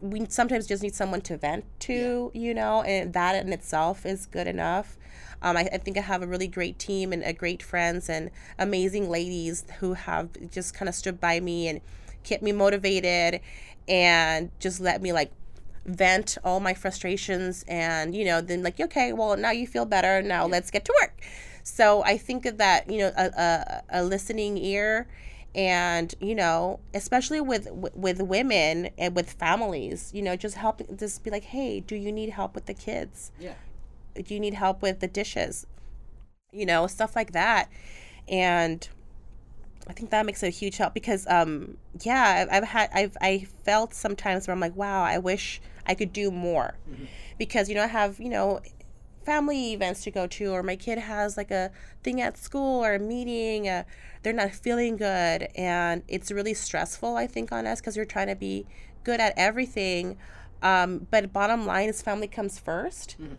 we 0.00 0.26
sometimes 0.28 0.66
just 0.66 0.82
need 0.82 0.94
someone 0.94 1.20
to 1.22 1.36
vent 1.36 1.64
to, 1.80 2.30
yeah. 2.32 2.40
you 2.40 2.54
know, 2.54 2.82
and 2.82 3.12
that 3.12 3.44
in 3.44 3.52
itself 3.52 4.06
is 4.06 4.26
good 4.26 4.46
enough. 4.46 4.96
Um, 5.42 5.56
I, 5.56 5.68
I, 5.72 5.78
think 5.78 5.98
I 5.98 6.00
have 6.00 6.22
a 6.22 6.26
really 6.26 6.48
great 6.48 6.78
team 6.78 7.12
and 7.12 7.22
a 7.22 7.32
great 7.32 7.62
friends 7.62 8.08
and 8.08 8.30
amazing 8.58 9.10
ladies 9.10 9.64
who 9.80 9.92
have 9.92 10.30
just 10.50 10.72
kind 10.72 10.88
of 10.88 10.94
stood 10.94 11.20
by 11.20 11.40
me 11.40 11.68
and 11.68 11.82
kept 12.24 12.42
me 12.42 12.52
motivated 12.52 13.42
and 13.86 14.50
just 14.58 14.80
let 14.80 15.02
me 15.02 15.12
like 15.12 15.30
vent 15.86 16.36
all 16.44 16.60
my 16.60 16.74
frustrations 16.74 17.64
and 17.68 18.14
you 18.14 18.24
know 18.24 18.40
then 18.40 18.62
like 18.62 18.80
okay 18.80 19.12
well 19.12 19.36
now 19.36 19.52
you 19.52 19.66
feel 19.66 19.84
better 19.84 20.20
now 20.20 20.44
yeah. 20.44 20.52
let's 20.52 20.70
get 20.70 20.84
to 20.84 20.94
work. 21.00 21.20
So 21.62 22.02
i 22.04 22.16
think 22.16 22.44
that 22.58 22.90
you 22.90 22.98
know 22.98 23.12
a, 23.16 23.24
a, 23.26 23.82
a 24.00 24.04
listening 24.04 24.56
ear 24.58 25.08
and 25.54 26.14
you 26.20 26.34
know 26.34 26.80
especially 26.92 27.40
with 27.40 27.68
with 27.94 28.20
women 28.20 28.90
and 28.98 29.16
with 29.16 29.32
families 29.32 30.10
you 30.14 30.22
know 30.22 30.36
just 30.36 30.56
help 30.56 30.82
just 30.96 31.24
be 31.24 31.30
like 31.30 31.44
hey 31.44 31.80
do 31.80 31.96
you 31.96 32.12
need 32.12 32.30
help 32.30 32.54
with 32.54 32.66
the 32.66 32.74
kids? 32.74 33.32
Yeah. 33.38 33.54
Do 34.14 34.34
you 34.34 34.40
need 34.40 34.54
help 34.54 34.82
with 34.82 35.00
the 35.00 35.08
dishes? 35.08 35.66
You 36.52 36.66
know 36.66 36.86
stuff 36.86 37.16
like 37.16 37.32
that. 37.32 37.68
And 38.28 38.86
I 39.88 39.92
think 39.92 40.10
that 40.10 40.26
makes 40.26 40.42
a 40.42 40.48
huge 40.48 40.78
help 40.78 40.94
because, 40.94 41.26
um, 41.28 41.76
yeah, 42.02 42.46
I've, 42.50 42.62
I've 42.62 42.68
had, 42.68 42.90
I've, 42.92 43.16
I 43.20 43.46
felt 43.64 43.94
sometimes 43.94 44.46
where 44.46 44.52
I'm 44.52 44.60
like, 44.60 44.74
wow, 44.74 45.02
I 45.04 45.18
wish 45.18 45.60
I 45.86 45.94
could 45.94 46.12
do 46.12 46.30
more, 46.30 46.76
mm-hmm. 46.90 47.04
because 47.38 47.68
you 47.68 47.74
know 47.74 47.84
I 47.84 47.88
have 47.88 48.18
you 48.20 48.28
know 48.28 48.60
family 49.24 49.72
events 49.72 50.04
to 50.04 50.10
go 50.10 50.26
to, 50.26 50.52
or 50.52 50.62
my 50.62 50.76
kid 50.76 50.98
has 50.98 51.36
like 51.36 51.50
a 51.50 51.70
thing 52.02 52.20
at 52.20 52.36
school 52.36 52.84
or 52.84 52.94
a 52.94 52.98
meeting, 52.98 53.68
uh, 53.68 53.82
they're 54.22 54.32
not 54.32 54.52
feeling 54.52 54.96
good, 54.96 55.48
and 55.56 56.02
it's 56.08 56.30
really 56.30 56.54
stressful. 56.54 57.16
I 57.16 57.26
think 57.26 57.52
on 57.52 57.66
us 57.66 57.80
because 57.80 57.96
we're 57.96 58.04
trying 58.04 58.28
to 58.28 58.36
be 58.36 58.66
good 59.04 59.20
at 59.20 59.34
everything, 59.36 60.16
um, 60.62 61.06
but 61.10 61.32
bottom 61.32 61.66
line 61.66 61.88
is 61.88 62.02
family 62.02 62.28
comes 62.28 62.60
1st 62.60 63.16
mm-hmm 63.16 63.34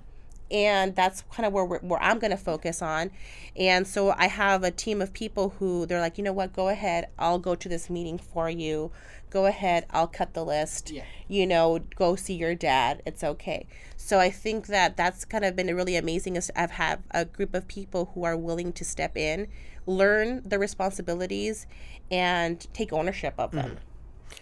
and 0.52 0.96
that's 0.96 1.24
kind 1.32 1.46
of 1.46 1.54
where 1.54 1.66
where 1.66 2.02
I'm 2.02 2.20
going 2.20 2.32
to 2.32 2.38
focus 2.38 2.82
on. 2.82 3.12
And 3.56 3.88
so 3.88 4.12
I 4.12 4.28
have 4.28 4.64
a 4.64 4.72
team 4.72 5.02
of 5.02 5.14
people 5.14 5.56
who 5.60 5.86
they're 5.86 6.00
like, 6.00 6.18
you 6.18 6.24
know 6.24 6.34
what, 6.34 6.54
go 6.54 6.70
ahead, 6.70 7.10
I'll 7.18 7.40
go 7.40 7.56
to 7.56 7.70
this 7.70 7.90
meeting 7.90 8.18
for 8.18 8.50
you. 8.50 8.92
Go 9.30 9.46
ahead, 9.46 9.86
I'll 9.90 10.08
cut 10.08 10.34
the 10.34 10.46
list. 10.46 10.92
Yeah. 10.92 11.04
You 11.28 11.46
know, 11.46 11.80
go 11.96 12.16
see 12.16 12.36
your 12.36 12.56
dad. 12.56 13.02
It's 13.06 13.24
okay. 13.24 13.68
So 13.98 14.20
I 14.20 14.30
think 14.30 14.68
that 14.68 14.96
that's 14.96 15.26
kind 15.26 15.44
of 15.44 15.56
been 15.56 15.76
really 15.76 15.98
amazing. 15.98 16.38
Is 16.38 16.50
I've 16.56 16.72
had 16.72 17.04
a 17.12 17.26
group 17.26 17.54
of 17.54 17.68
people 17.68 18.12
who 18.14 18.24
are 18.24 18.38
willing 18.38 18.72
to 18.74 18.86
step 18.86 19.18
in, 19.18 19.48
learn 19.86 20.44
the 20.46 20.58
responsibilities, 20.58 21.68
and 22.10 22.66
take 22.74 22.94
ownership 22.94 23.34
of 23.38 23.52
them. 23.52 23.72
Mm-hmm. 23.72 23.87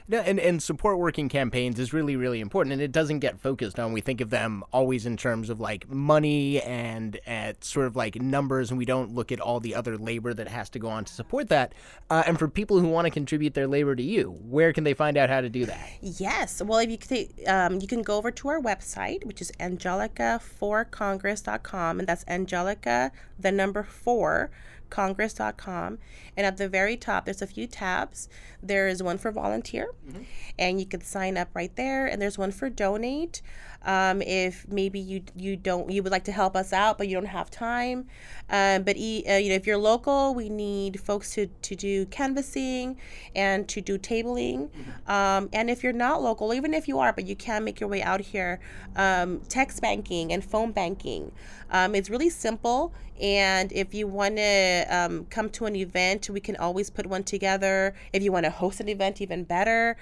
No, 0.07 0.19
and, 0.19 0.39
and 0.39 0.61
support 0.61 0.99
working 0.99 1.29
campaigns 1.29 1.79
is 1.79 1.93
really, 1.93 2.15
really 2.15 2.39
important. 2.39 2.73
And 2.73 2.81
it 2.81 2.91
doesn't 2.91 3.19
get 3.19 3.39
focused 3.39 3.79
on. 3.79 3.91
We 3.91 4.01
think 4.01 4.21
of 4.21 4.29
them 4.29 4.63
always 4.71 5.05
in 5.05 5.17
terms 5.17 5.49
of 5.49 5.59
like 5.59 5.89
money 5.89 6.61
and 6.61 7.19
at 7.25 7.63
sort 7.63 7.87
of 7.87 7.95
like 7.95 8.21
numbers, 8.21 8.69
and 8.69 8.77
we 8.77 8.85
don't 8.85 9.13
look 9.13 9.31
at 9.31 9.39
all 9.39 9.59
the 9.59 9.73
other 9.73 9.97
labor 9.97 10.33
that 10.33 10.47
has 10.47 10.69
to 10.71 10.79
go 10.79 10.89
on 10.89 11.05
to 11.05 11.13
support 11.13 11.49
that. 11.49 11.73
Uh, 12.09 12.23
and 12.27 12.37
for 12.37 12.47
people 12.47 12.79
who 12.79 12.87
want 12.87 13.05
to 13.05 13.11
contribute 13.11 13.53
their 13.53 13.67
labor 13.67 13.95
to 13.95 14.03
you, 14.03 14.37
where 14.43 14.73
can 14.73 14.83
they 14.83 14.93
find 14.93 15.17
out 15.17 15.29
how 15.29 15.41
to 15.41 15.49
do 15.49 15.65
that? 15.65 15.89
Yes. 16.01 16.61
Well, 16.63 16.79
if 16.79 16.89
you 16.89 16.97
could, 16.97 17.29
um, 17.47 17.79
you 17.79 17.87
can 17.87 18.01
go 18.01 18.17
over 18.17 18.31
to 18.31 18.47
our 18.49 18.61
website, 18.61 19.25
which 19.25 19.41
is 19.41 19.51
angelica4congress.com, 19.59 21.99
and 21.99 22.07
that's 22.07 22.25
Angelica, 22.27 23.11
the 23.39 23.51
number 23.51 23.83
four 23.83 24.49
congress.com. 24.95 25.97
And 26.37 26.47
at 26.47 26.55
the 26.55 26.69
very 26.69 26.95
top, 26.95 27.25
there's 27.25 27.41
a 27.41 27.47
few 27.47 27.67
tabs. 27.67 28.29
There 28.63 28.87
is 28.87 29.03
one 29.03 29.17
for 29.17 29.29
volunteer, 29.29 29.89
mm-hmm. 30.07 30.23
and 30.57 30.79
you 30.79 30.85
can 30.85 31.01
sign 31.01 31.35
up 31.35 31.49
right 31.53 31.75
there. 31.75 32.07
And 32.07 32.21
there's 32.21 32.37
one 32.37 32.51
for 32.51 32.69
donate. 32.69 33.41
Um, 33.85 34.21
if 34.21 34.67
maybe 34.67 34.99
you 34.99 35.23
you 35.35 35.55
don't 35.55 35.89
you 35.91 36.01
would 36.03 36.11
like 36.11 36.23
to 36.25 36.31
help 36.31 36.55
us 36.55 36.73
out, 36.73 36.97
but 36.97 37.07
you 37.07 37.15
don't 37.15 37.25
have 37.25 37.51
time. 37.51 38.07
Um, 38.49 38.83
but 38.83 38.97
e, 38.97 39.23
uh, 39.27 39.37
you 39.37 39.49
know 39.49 39.55
if 39.55 39.67
you're 39.67 39.77
local, 39.77 40.33
we 40.33 40.49
need 40.49 40.99
folks 40.99 41.33
to 41.35 41.47
to 41.47 41.75
do 41.75 42.05
canvassing 42.07 42.97
and 43.35 43.67
to 43.69 43.81
do 43.81 43.97
tabling. 43.97 44.69
Mm-hmm. 44.69 45.11
Um, 45.11 45.49
and 45.53 45.69
if 45.69 45.83
you're 45.83 45.93
not 45.93 46.21
local, 46.21 46.53
even 46.53 46.73
if 46.73 46.87
you 46.87 46.99
are, 46.99 47.13
but 47.13 47.25
you 47.27 47.35
can 47.35 47.63
make 47.63 47.79
your 47.79 47.89
way 47.89 48.01
out 48.01 48.21
here, 48.21 48.59
um, 48.95 49.41
text 49.49 49.81
banking 49.81 50.33
and 50.33 50.43
phone 50.43 50.71
banking. 50.71 51.31
Um, 51.69 51.95
it's 51.95 52.09
really 52.09 52.29
simple. 52.29 52.93
And 53.19 53.71
if 53.71 53.93
you 53.93 54.07
want 54.07 54.35
to 54.37 54.85
um, 54.89 55.25
come 55.29 55.49
to 55.51 55.65
an 55.65 55.75
event, 55.75 56.29
we 56.29 56.41
can 56.41 56.57
always 56.57 56.89
put 56.89 57.05
one 57.05 57.23
together. 57.23 57.95
If 58.11 58.21
you 58.21 58.31
want 58.31 58.43
to 58.45 58.49
host 58.49 58.79
an 58.81 58.89
event, 58.89 59.21
even 59.21 59.45
better. 59.45 59.95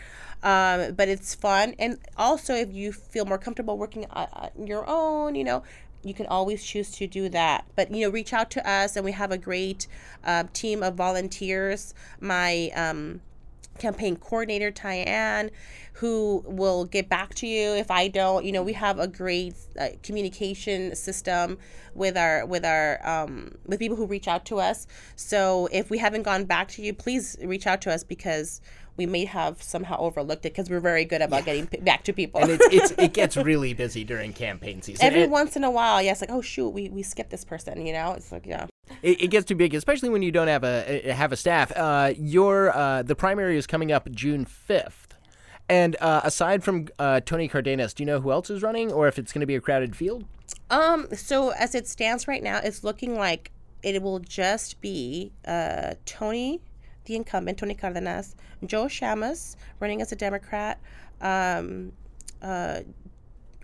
Um, 0.43 0.93
but 0.93 1.07
it's 1.07 1.33
fun. 1.33 1.73
And 1.79 1.97
also, 2.17 2.53
if 2.53 2.71
you 2.73 2.91
feel 2.91 3.25
more 3.25 3.37
comfortable 3.37 3.77
working 3.77 4.05
on 4.11 4.51
your 4.67 4.83
own, 4.87 5.35
you 5.35 5.43
know, 5.43 5.63
you 6.03 6.13
can 6.13 6.25
always 6.27 6.63
choose 6.63 6.91
to 6.91 7.07
do 7.07 7.29
that. 7.29 7.65
But 7.75 7.91
you 7.91 8.05
know, 8.05 8.11
reach 8.11 8.33
out 8.33 8.51
to 8.51 8.69
us, 8.69 8.95
and 8.95 9.05
we 9.05 9.13
have 9.13 9.31
a 9.31 9.37
great 9.37 9.87
uh, 10.23 10.43
team 10.53 10.83
of 10.83 10.95
volunteers. 10.95 11.93
My 12.19 12.71
um, 12.75 13.21
campaign 13.79 14.15
coordinator 14.17 14.71
Tyann, 14.71 15.49
who 15.93 16.43
will 16.45 16.85
get 16.85 17.09
back 17.09 17.33
to 17.35 17.47
you 17.47 17.71
if 17.71 17.89
I 17.89 18.07
don't. 18.07 18.45
You 18.45 18.51
know, 18.51 18.63
we 18.63 18.73
have 18.73 18.99
a 18.99 19.07
great 19.07 19.55
uh, 19.79 19.89
communication 20.01 20.95
system 20.95 21.57
with 21.93 22.17
our 22.17 22.45
with 22.45 22.65
our 22.65 22.99
um, 23.07 23.55
with 23.65 23.79
people 23.79 23.97
who 23.97 24.05
reach 24.05 24.27
out 24.27 24.45
to 24.45 24.59
us. 24.59 24.87
So 25.15 25.69
if 25.71 25.89
we 25.89 25.97
haven't 25.97 26.23
gone 26.23 26.45
back 26.45 26.67
to 26.69 26.81
you, 26.81 26.93
please 26.93 27.37
reach 27.41 27.67
out 27.67 27.81
to 27.81 27.93
us 27.93 28.03
because 28.03 28.61
we 28.97 29.05
may 29.05 29.25
have 29.25 29.61
somehow 29.61 29.97
overlooked 29.99 30.45
it 30.45 30.53
because 30.53 30.69
we're 30.69 30.79
very 30.79 31.05
good 31.05 31.21
about 31.21 31.45
getting 31.45 31.67
p- 31.67 31.77
back 31.77 32.03
to 32.03 32.13
people. 32.13 32.41
And 32.41 32.51
it's, 32.51 32.67
it's 32.71 32.91
it 32.97 33.13
gets 33.13 33.37
really 33.37 33.73
busy 33.73 34.03
during 34.03 34.33
campaign 34.33 34.81
season. 34.81 35.05
Every 35.05 35.27
once 35.27 35.55
in 35.55 35.63
a 35.63 35.71
while, 35.71 36.01
yes, 36.01 36.21
like 36.21 36.31
oh 36.31 36.41
shoot, 36.41 36.69
we 36.69 36.89
we 36.89 37.03
skipped 37.03 37.31
this 37.31 37.43
person. 37.43 37.85
You 37.85 37.93
know, 37.93 38.13
it's 38.13 38.31
like 38.31 38.45
yeah. 38.45 38.67
it, 39.01 39.23
it 39.23 39.27
gets 39.27 39.45
too 39.45 39.55
big, 39.55 39.73
especially 39.73 40.09
when 40.09 40.21
you 40.21 40.31
don't 40.31 40.47
have 40.47 40.63
a 40.63 41.11
have 41.11 41.31
a 41.31 41.37
staff. 41.37 41.71
Uh, 41.75 42.13
your 42.17 42.75
uh, 42.75 43.01
the 43.03 43.15
primary 43.15 43.57
is 43.57 43.67
coming 43.67 43.91
up 43.91 44.09
June 44.11 44.45
fifth, 44.45 45.15
and 45.69 45.95
uh, 46.01 46.21
aside 46.23 46.63
from 46.63 46.87
uh, 46.99 47.19
Tony 47.21 47.47
Cardenas, 47.47 47.93
do 47.93 48.03
you 48.03 48.07
know 48.07 48.21
who 48.21 48.31
else 48.31 48.49
is 48.49 48.61
running, 48.61 48.91
or 48.91 49.07
if 49.07 49.17
it's 49.17 49.31
going 49.31 49.41
to 49.41 49.47
be 49.47 49.55
a 49.55 49.61
crowded 49.61 49.95
field? 49.95 50.25
Um, 50.69 51.07
so 51.13 51.49
as 51.49 51.75
it 51.75 51.87
stands 51.87 52.27
right 52.27 52.43
now, 52.43 52.59
it's 52.63 52.83
looking 52.83 53.17
like 53.17 53.51
it 53.83 54.01
will 54.01 54.19
just 54.19 54.81
be 54.81 55.31
uh, 55.45 55.95
Tony, 56.05 56.61
the 57.06 57.16
incumbent, 57.16 57.58
Tony 57.58 57.74
Cardenas, 57.76 58.36
Joe 58.66 58.86
Shamus 58.86 59.56
running 59.80 60.01
as 60.01 60.12
a 60.12 60.16
Democrat, 60.16 60.80
um, 61.22 61.91
uh, 62.41 62.82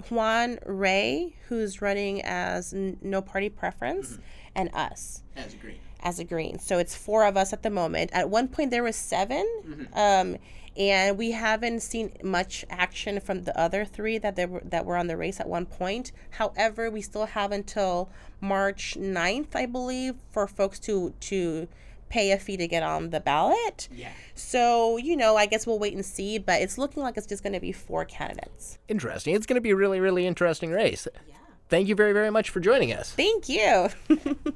Juan 0.10 0.60
Ray, 0.66 1.36
who's 1.50 1.82
running 1.82 2.22
as 2.24 2.74
n- 2.74 2.98
no 3.02 3.22
party 3.22 3.50
preference, 3.50 4.18
and 4.56 4.70
us 4.74 5.24
As 5.36 5.54
a 5.54 5.58
green. 5.58 5.76
as 6.02 6.20
a 6.20 6.24
green. 6.24 6.60
So 6.60 6.78
it's 6.78 6.96
four 6.96 7.26
of 7.26 7.36
us 7.36 7.52
at 7.52 7.64
the 7.64 7.70
moment. 7.70 8.12
At 8.14 8.30
one 8.30 8.48
point 8.48 8.72
there 8.72 8.84
was 8.84 8.96
7 8.96 9.88
um, 9.94 10.38
and 10.78 11.18
we 11.18 11.32
haven't 11.32 11.82
seen 11.82 12.12
much 12.24 12.64
action 12.70 13.20
from 13.20 13.44
the 13.44 13.58
other 13.60 13.84
three 13.84 14.18
that 14.20 14.38
they 14.38 14.46
were 14.46 14.62
that 14.64 14.86
were 14.86 14.96
on 14.96 15.08
the 15.08 15.18
race 15.18 15.40
at 15.42 15.48
one 15.50 15.66
point. 15.66 16.14
However, 16.32 16.90
we 16.90 17.02
still 17.02 17.26
have 17.26 17.52
until 17.52 18.10
March 18.40 18.96
9th, 18.98 19.54
I 19.56 19.66
believe, 19.66 20.16
for 20.32 20.48
folks 20.48 20.80
to 20.82 21.14
to 21.20 21.68
pay 22.10 22.32
a 22.32 22.38
fee 22.38 22.58
to 22.58 22.68
get 22.68 22.84
on 22.84 23.12
the 23.12 23.20
ballot. 23.20 23.88
Yeah. 23.92 24.12
So, 24.36 24.98
you 24.98 25.16
know, 25.16 25.36
I 25.36 25.46
guess 25.46 25.66
we'll 25.66 25.80
wait 25.80 25.94
and 25.94 26.06
see, 26.06 26.38
but 26.38 26.62
it's 26.62 26.78
looking 26.78 27.04
like 27.04 27.18
it's 27.18 27.28
just 27.28 27.44
going 27.44 27.54
to 27.54 27.60
be 27.60 27.72
four 27.72 28.06
candidates. 28.06 28.78
Interesting. 28.88 29.36
It's 29.36 29.46
going 29.46 29.56
to 29.56 29.62
be 29.62 29.72
a 29.72 29.76
really 29.76 30.00
really 30.00 30.26
interesting 30.26 30.72
race. 30.72 31.08
Yeah. 31.28 31.36
Thank 31.70 31.88
you 31.88 31.96
very 31.96 32.14
very 32.14 32.32
much 32.32 32.50
for 32.50 32.60
joining 32.60 32.92
us. 32.94 33.14
Thank 33.14 33.50
you. 33.50 33.90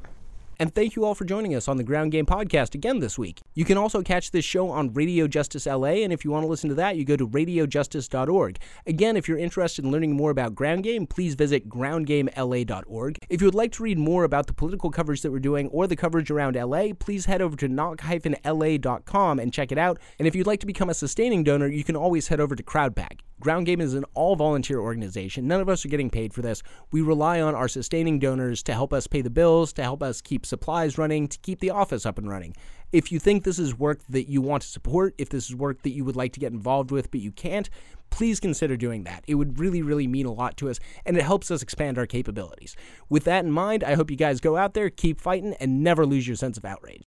And 0.59 0.73
thank 0.73 0.95
you 0.95 1.05
all 1.05 1.15
for 1.15 1.25
joining 1.25 1.55
us 1.55 1.67
on 1.67 1.77
the 1.77 1.83
Ground 1.83 2.11
Game 2.11 2.25
Podcast 2.25 2.75
again 2.75 2.99
this 2.99 3.17
week. 3.17 3.41
You 3.53 3.65
can 3.65 3.77
also 3.77 4.01
catch 4.01 4.31
this 4.31 4.45
show 4.45 4.69
on 4.69 4.93
Radio 4.93 5.27
Justice 5.27 5.65
LA, 5.65 6.03
and 6.03 6.13
if 6.13 6.23
you 6.23 6.31
want 6.31 6.43
to 6.43 6.47
listen 6.47 6.69
to 6.69 6.75
that, 6.75 6.95
you 6.95 7.05
go 7.05 7.15
to 7.15 7.27
radiojustice.org. 7.27 8.59
Again, 8.85 9.17
if 9.17 9.27
you're 9.27 9.37
interested 9.37 9.85
in 9.85 9.91
learning 9.91 10.15
more 10.15 10.31
about 10.31 10.55
Ground 10.55 10.83
Game, 10.83 11.07
please 11.07 11.35
visit 11.35 11.67
groundgamela.org. 11.67 13.17
If 13.29 13.41
you 13.41 13.47
would 13.47 13.55
like 13.55 13.71
to 13.73 13.83
read 13.83 13.97
more 13.97 14.23
about 14.23 14.47
the 14.47 14.53
political 14.53 14.91
coverage 14.91 15.21
that 15.21 15.31
we're 15.31 15.39
doing 15.39 15.67
or 15.69 15.87
the 15.87 15.95
coverage 15.95 16.29
around 16.31 16.55
LA, 16.55 16.89
please 16.97 17.25
head 17.25 17.41
over 17.41 17.55
to 17.57 17.67
knock-la.com 17.67 19.39
and 19.39 19.53
check 19.53 19.71
it 19.71 19.77
out. 19.77 19.99
And 20.19 20.27
if 20.27 20.35
you'd 20.35 20.47
like 20.47 20.59
to 20.59 20.67
become 20.67 20.89
a 20.89 20.93
sustaining 20.93 21.43
donor, 21.43 21.67
you 21.67 21.83
can 21.83 21.95
always 21.95 22.27
head 22.27 22.39
over 22.39 22.55
to 22.55 22.63
CrowdPack. 22.63 23.21
Ground 23.39 23.65
Game 23.65 23.81
is 23.81 23.93
an 23.93 24.05
all 24.13 24.37
volunteer 24.37 24.79
organization. 24.79 25.47
None 25.47 25.59
of 25.59 25.67
us 25.67 25.83
are 25.83 25.89
getting 25.89 26.09
paid 26.09 26.33
for 26.33 26.41
this. 26.41 26.63
We 26.91 27.01
rely 27.01 27.41
on 27.41 27.55
our 27.55 27.67
sustaining 27.67 28.17
donors 28.17 28.63
to 28.63 28.73
help 28.73 28.93
us 28.93 29.05
pay 29.05 29.21
the 29.21 29.29
bills, 29.29 29.73
to 29.73 29.83
help 29.83 30.01
us 30.01 30.21
keep 30.43 30.49
supplies 30.49 30.97
running, 30.97 31.27
to 31.29 31.39
keep 31.39 31.59
the 31.59 31.69
office 31.69 32.05
up 32.05 32.17
and 32.17 32.29
running. 32.29 32.53
If 32.91 33.11
you 33.11 33.19
think 33.19 33.43
this 33.43 33.59
is 33.59 33.79
work 33.79 34.01
that 34.09 34.29
you 34.29 34.41
want 34.41 34.63
to 34.63 34.69
support, 34.69 35.15
if 35.17 35.29
this 35.29 35.49
is 35.49 35.55
work 35.55 35.81
that 35.83 35.91
you 35.91 36.03
would 36.03 36.17
like 36.17 36.33
to 36.33 36.39
get 36.39 36.51
involved 36.51 36.91
with 36.91 37.09
but 37.11 37.21
you 37.21 37.31
can't, 37.31 37.69
please 38.09 38.39
consider 38.39 38.75
doing 38.75 39.05
that. 39.05 39.23
It 39.25 39.35
would 39.35 39.57
really, 39.57 39.81
really 39.81 40.05
mean 40.05 40.25
a 40.25 40.33
lot 40.33 40.57
to 40.57 40.69
us, 40.69 40.79
and 41.05 41.17
it 41.17 41.23
helps 41.23 41.49
us 41.49 41.63
expand 41.63 41.97
our 41.97 42.05
capabilities. 42.05 42.75
With 43.09 43.23
that 43.23 43.45
in 43.45 43.51
mind, 43.51 43.83
I 43.83 43.95
hope 43.95 44.11
you 44.11 44.17
guys 44.17 44.39
go 44.41 44.57
out 44.57 44.73
there, 44.73 44.89
keep 44.89 45.19
fighting, 45.19 45.55
and 45.59 45.81
never 45.81 46.05
lose 46.05 46.27
your 46.27 46.35
sense 46.35 46.57
of 46.57 46.65
outrage. 46.65 47.01